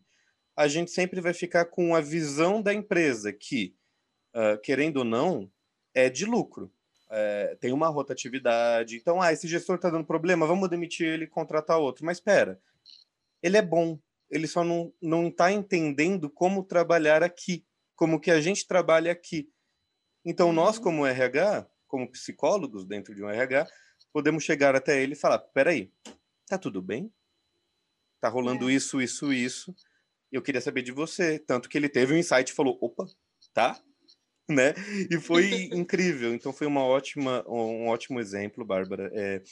[0.56, 3.76] a gente sempre vai ficar com a visão da empresa que,
[4.36, 5.52] uh, querendo ou não,
[5.94, 6.72] é de lucro.
[7.12, 8.96] É, tem uma rotatividade.
[8.96, 12.06] Então, ah, esse gestor está dando problema, vamos demitir ele e contratar outro.
[12.06, 12.62] Mas espera,
[13.42, 14.00] ele é bom,
[14.30, 19.50] ele só não está entendendo como trabalhar aqui, como que a gente trabalha aqui.
[20.24, 20.84] Então, nós, uhum.
[20.84, 23.68] como RH, como psicólogos dentro de um RH,
[24.14, 25.92] podemos chegar até ele e falar: peraí,
[26.48, 27.12] tá tudo bem?
[28.20, 28.74] Tá rolando é.
[28.74, 29.76] isso, isso, isso.
[30.32, 31.40] Eu queria saber de você.
[31.40, 33.06] Tanto que ele teve um insight e falou: opa,
[33.54, 33.80] tá?
[34.50, 34.74] Né?
[35.12, 36.34] E foi incrível.
[36.34, 39.12] Então foi uma ótima, um ótimo exemplo, Bárbara.
[39.14, 39.44] É,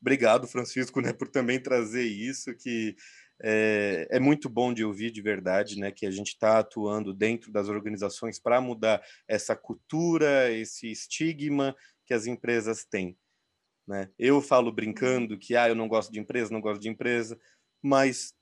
[0.00, 2.96] obrigado, Francisco, né, por também trazer isso, que
[3.42, 7.52] é, é, muito bom de ouvir de verdade, né, que a gente está atuando dentro
[7.52, 11.76] das organizações para mudar essa cultura, esse estigma
[12.06, 13.14] que as empresas têm.
[13.86, 14.10] Né?
[14.18, 17.38] Eu falo brincando que ah, eu não gosto de empresa, não gosto de empresa
[17.86, 18.34] mas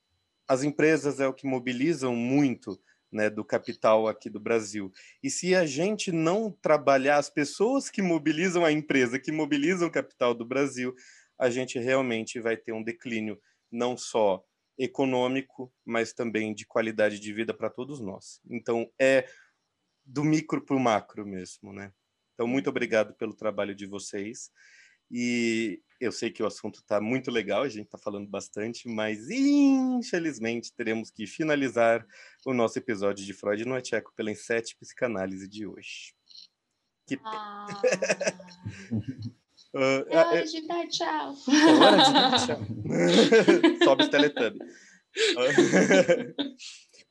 [0.48, 2.80] as empresas é o que mobilizam muito
[3.12, 4.90] né, do capital aqui do Brasil.
[5.22, 9.90] E se a gente não trabalhar as pessoas que mobilizam a empresa, que mobilizam o
[9.90, 10.94] capital do Brasil,
[11.38, 13.38] a gente realmente vai ter um declínio
[13.70, 14.42] não só
[14.78, 18.40] econômico, mas também de qualidade de vida para todos nós.
[18.48, 19.28] Então é
[20.06, 21.92] do micro para o macro mesmo, né?
[22.32, 24.50] Então muito obrigado pelo trabalho de vocês.
[25.10, 29.31] E eu sei que o assunto está muito legal, a gente está falando bastante, mas
[29.31, 32.06] infelizmente teremos que finalizar
[32.44, 36.14] o nosso episódio de Freud no Tcheco pela Insete Psicanálise de hoje.
[37.06, 37.66] Que ah.
[39.74, 39.78] uh,
[40.09, 41.35] é hora de dar tchau.
[41.48, 42.60] É hora de dar tchau.
[43.85, 44.59] Sobe o Teletubby.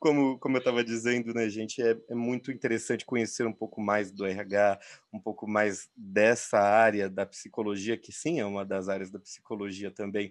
[0.04, 4.12] Como, como eu estava dizendo, né, gente, é, é, muito interessante conhecer um pouco mais
[4.12, 4.78] do RH,
[5.10, 9.90] um pouco mais dessa área da psicologia, que sim é uma das áreas da psicologia
[9.90, 10.30] também,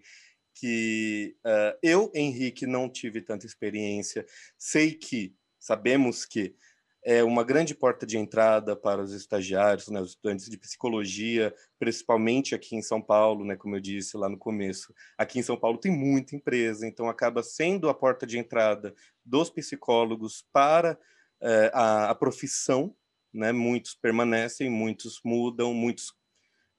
[0.54, 4.24] que uh, eu, Henrique, não tive tanta experiência.
[4.60, 6.56] Sei que, sabemos que
[7.04, 12.56] é uma grande porta de entrada para os estagiários, né, os estudantes de psicologia, principalmente
[12.56, 14.94] aqui em São Paulo, né, como eu disse lá no começo.
[15.18, 19.50] Aqui em São Paulo tem muita empresa, então acaba sendo a porta de entrada dos
[19.50, 20.98] psicólogos para
[21.42, 22.96] é, a, a, profissão.
[23.34, 26.14] Né, muitos permanecem, muitos mudam, muitos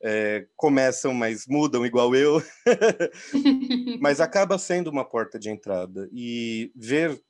[0.01, 2.40] é, começam, mas mudam igual eu.
[4.01, 6.09] mas acaba sendo uma porta de entrada.
[6.12, 7.20] E ver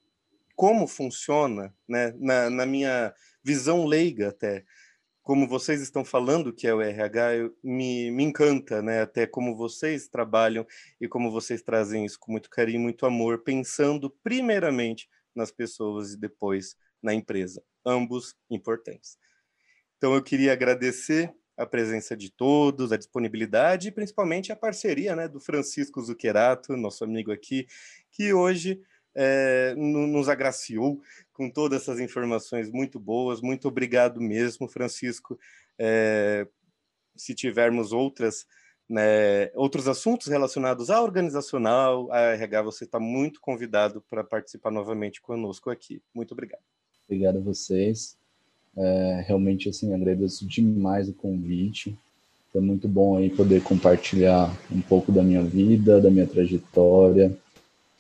[0.54, 4.64] como funciona, né, na, na, minha visão leiga até,
[5.22, 9.56] como vocês estão falando que é o RH, eu, me, me encanta, né, até como
[9.56, 10.66] vocês trabalham
[11.00, 16.18] e como vocês trazem isso com muito carinho, muito amor, pensando primeiramente nas pessoas e
[16.18, 19.18] depois na empresa, ambos importantes.
[19.96, 25.28] Então eu queria agradecer a presença de todos, a disponibilidade e principalmente a parceria né,
[25.28, 27.66] do Francisco Zuquerato, nosso amigo aqui,
[28.10, 28.80] que hoje
[29.14, 31.00] é, nos agraciou
[31.32, 33.40] com todas essas informações muito boas.
[33.40, 35.38] Muito obrigado mesmo, Francisco.
[35.78, 36.46] É,
[37.16, 38.46] se tivermos outras,
[38.88, 45.20] né, outros assuntos relacionados à organizacional, à RH, você está muito convidado para participar novamente
[45.20, 46.02] conosco aqui.
[46.14, 46.62] Muito obrigado.
[47.08, 48.16] Obrigado a vocês.
[48.76, 51.96] É, realmente, assim, agradeço demais o convite.
[52.52, 57.36] Foi muito bom aí poder compartilhar um pouco da minha vida, da minha trajetória,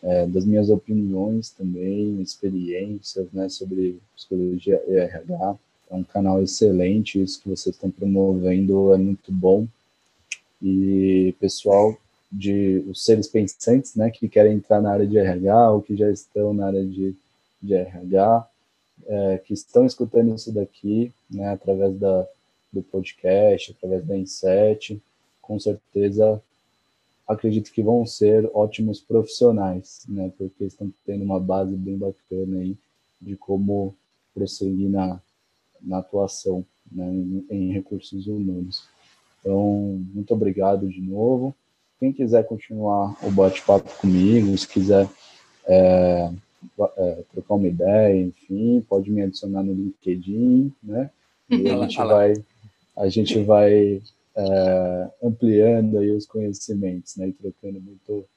[0.04, 5.56] é, das minhas opiniões também, experiências né, sobre psicologia e RH.
[5.90, 9.66] É um canal excelente, isso que vocês estão promovendo é muito bom.
[10.62, 11.96] e pessoal
[12.30, 16.10] de os seres pensantes, né, que querem entrar na área de RH ou que já
[16.10, 17.14] estão na área de,
[17.62, 18.48] de RH,
[19.06, 22.26] é, que estão escutando isso daqui, né, através da,
[22.72, 25.00] do podcast, através da Inset,
[25.40, 26.42] com certeza
[27.26, 32.76] acredito que vão ser ótimos profissionais, né, porque estão tendo uma base bem bacana aí
[33.20, 33.94] de como
[34.34, 35.20] prosseguir na,
[35.80, 38.86] na atuação né, em, em recursos humanos.
[39.40, 41.54] Então, muito obrigado de novo.
[42.00, 45.08] Quem quiser continuar o bate-papo comigo, se quiser
[45.66, 46.30] é,
[46.96, 51.10] é, trocar uma ideia, enfim, pode me adicionar no LinkedIn, né?
[51.48, 52.34] E a gente vai,
[52.96, 54.02] a gente vai
[54.36, 57.28] é, ampliando aí os conhecimentos, né?
[57.28, 58.28] E trocando muito,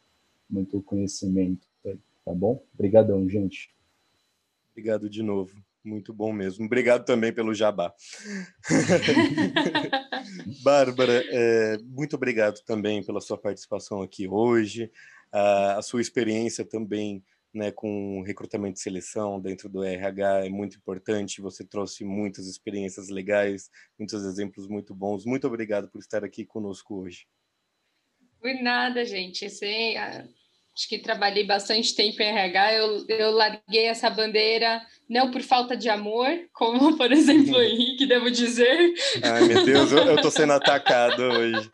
[0.50, 1.68] muito conhecimento,
[2.26, 2.64] tá bom?
[2.74, 3.70] Obrigadão, gente.
[4.72, 5.56] Obrigado de novo.
[5.84, 6.66] Muito bom mesmo.
[6.66, 7.94] Obrigado também pelo jabá.
[10.62, 14.92] Bárbara, é, muito obrigado também pela sua participação aqui hoje,
[15.32, 20.78] a, a sua experiência também né, com recrutamento e seleção dentro do RH é muito
[20.78, 21.42] importante.
[21.42, 25.26] Você trouxe muitas experiências legais, muitos exemplos muito bons.
[25.26, 27.28] Muito obrigado por estar aqui conosco hoje.
[28.40, 29.46] Por nada, gente.
[29.46, 35.42] Esse, acho que trabalhei bastante tempo em RH, eu, eu larguei essa bandeira não por
[35.42, 38.94] falta de amor, como, por exemplo, o Henrique, devo dizer.
[39.24, 41.70] Ai, meu Deus, eu, eu tô sendo atacado hoje.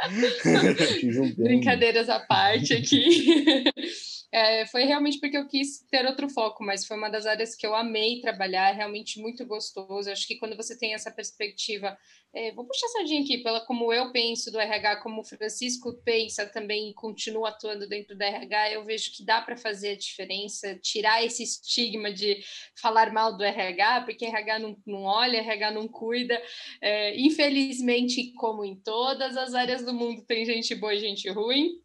[1.37, 3.63] Brincadeiras à parte aqui.
[4.35, 7.67] É, foi realmente porque eu quis ter outro foco, mas foi uma das áreas que
[7.67, 10.09] eu amei trabalhar, é realmente muito gostoso.
[10.09, 11.95] Acho que quando você tem essa perspectiva,
[12.33, 15.93] é, vou puxar a sardinha aqui, pela como eu penso do RH, como o Francisco
[16.03, 19.97] pensa também e continua atuando dentro do RH, eu vejo que dá para fazer a
[19.97, 22.43] diferença, tirar esse estigma de
[22.81, 26.41] falar mal do RH, porque RH não, não olha, RH não cuida.
[26.81, 31.83] É, infelizmente, como em todas as áreas do mundo, tem gente boa e gente ruim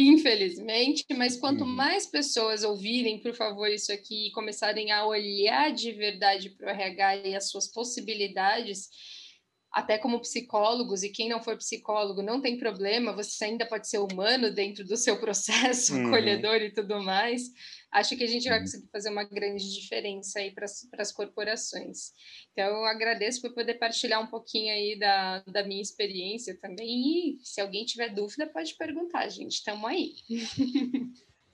[0.00, 1.70] infelizmente, mas quanto uhum.
[1.70, 6.70] mais pessoas ouvirem, por favor, isso aqui e começarem a olhar de verdade para o
[6.70, 8.88] RH e as suas possibilidades,
[9.72, 13.98] até como psicólogos, e quem não for psicólogo não tem problema, você ainda pode ser
[13.98, 16.06] humano dentro do seu processo, uhum.
[16.08, 17.42] acolhedor e tudo mais
[17.92, 18.64] acho que a gente vai uhum.
[18.64, 20.66] conseguir fazer uma grande diferença aí para
[20.98, 22.12] as corporações.
[22.52, 27.36] Então, eu agradeço por poder partilhar um pouquinho aí da, da minha experiência também.
[27.36, 29.52] E se alguém tiver dúvida, pode perguntar, gente.
[29.52, 30.14] Estamos aí.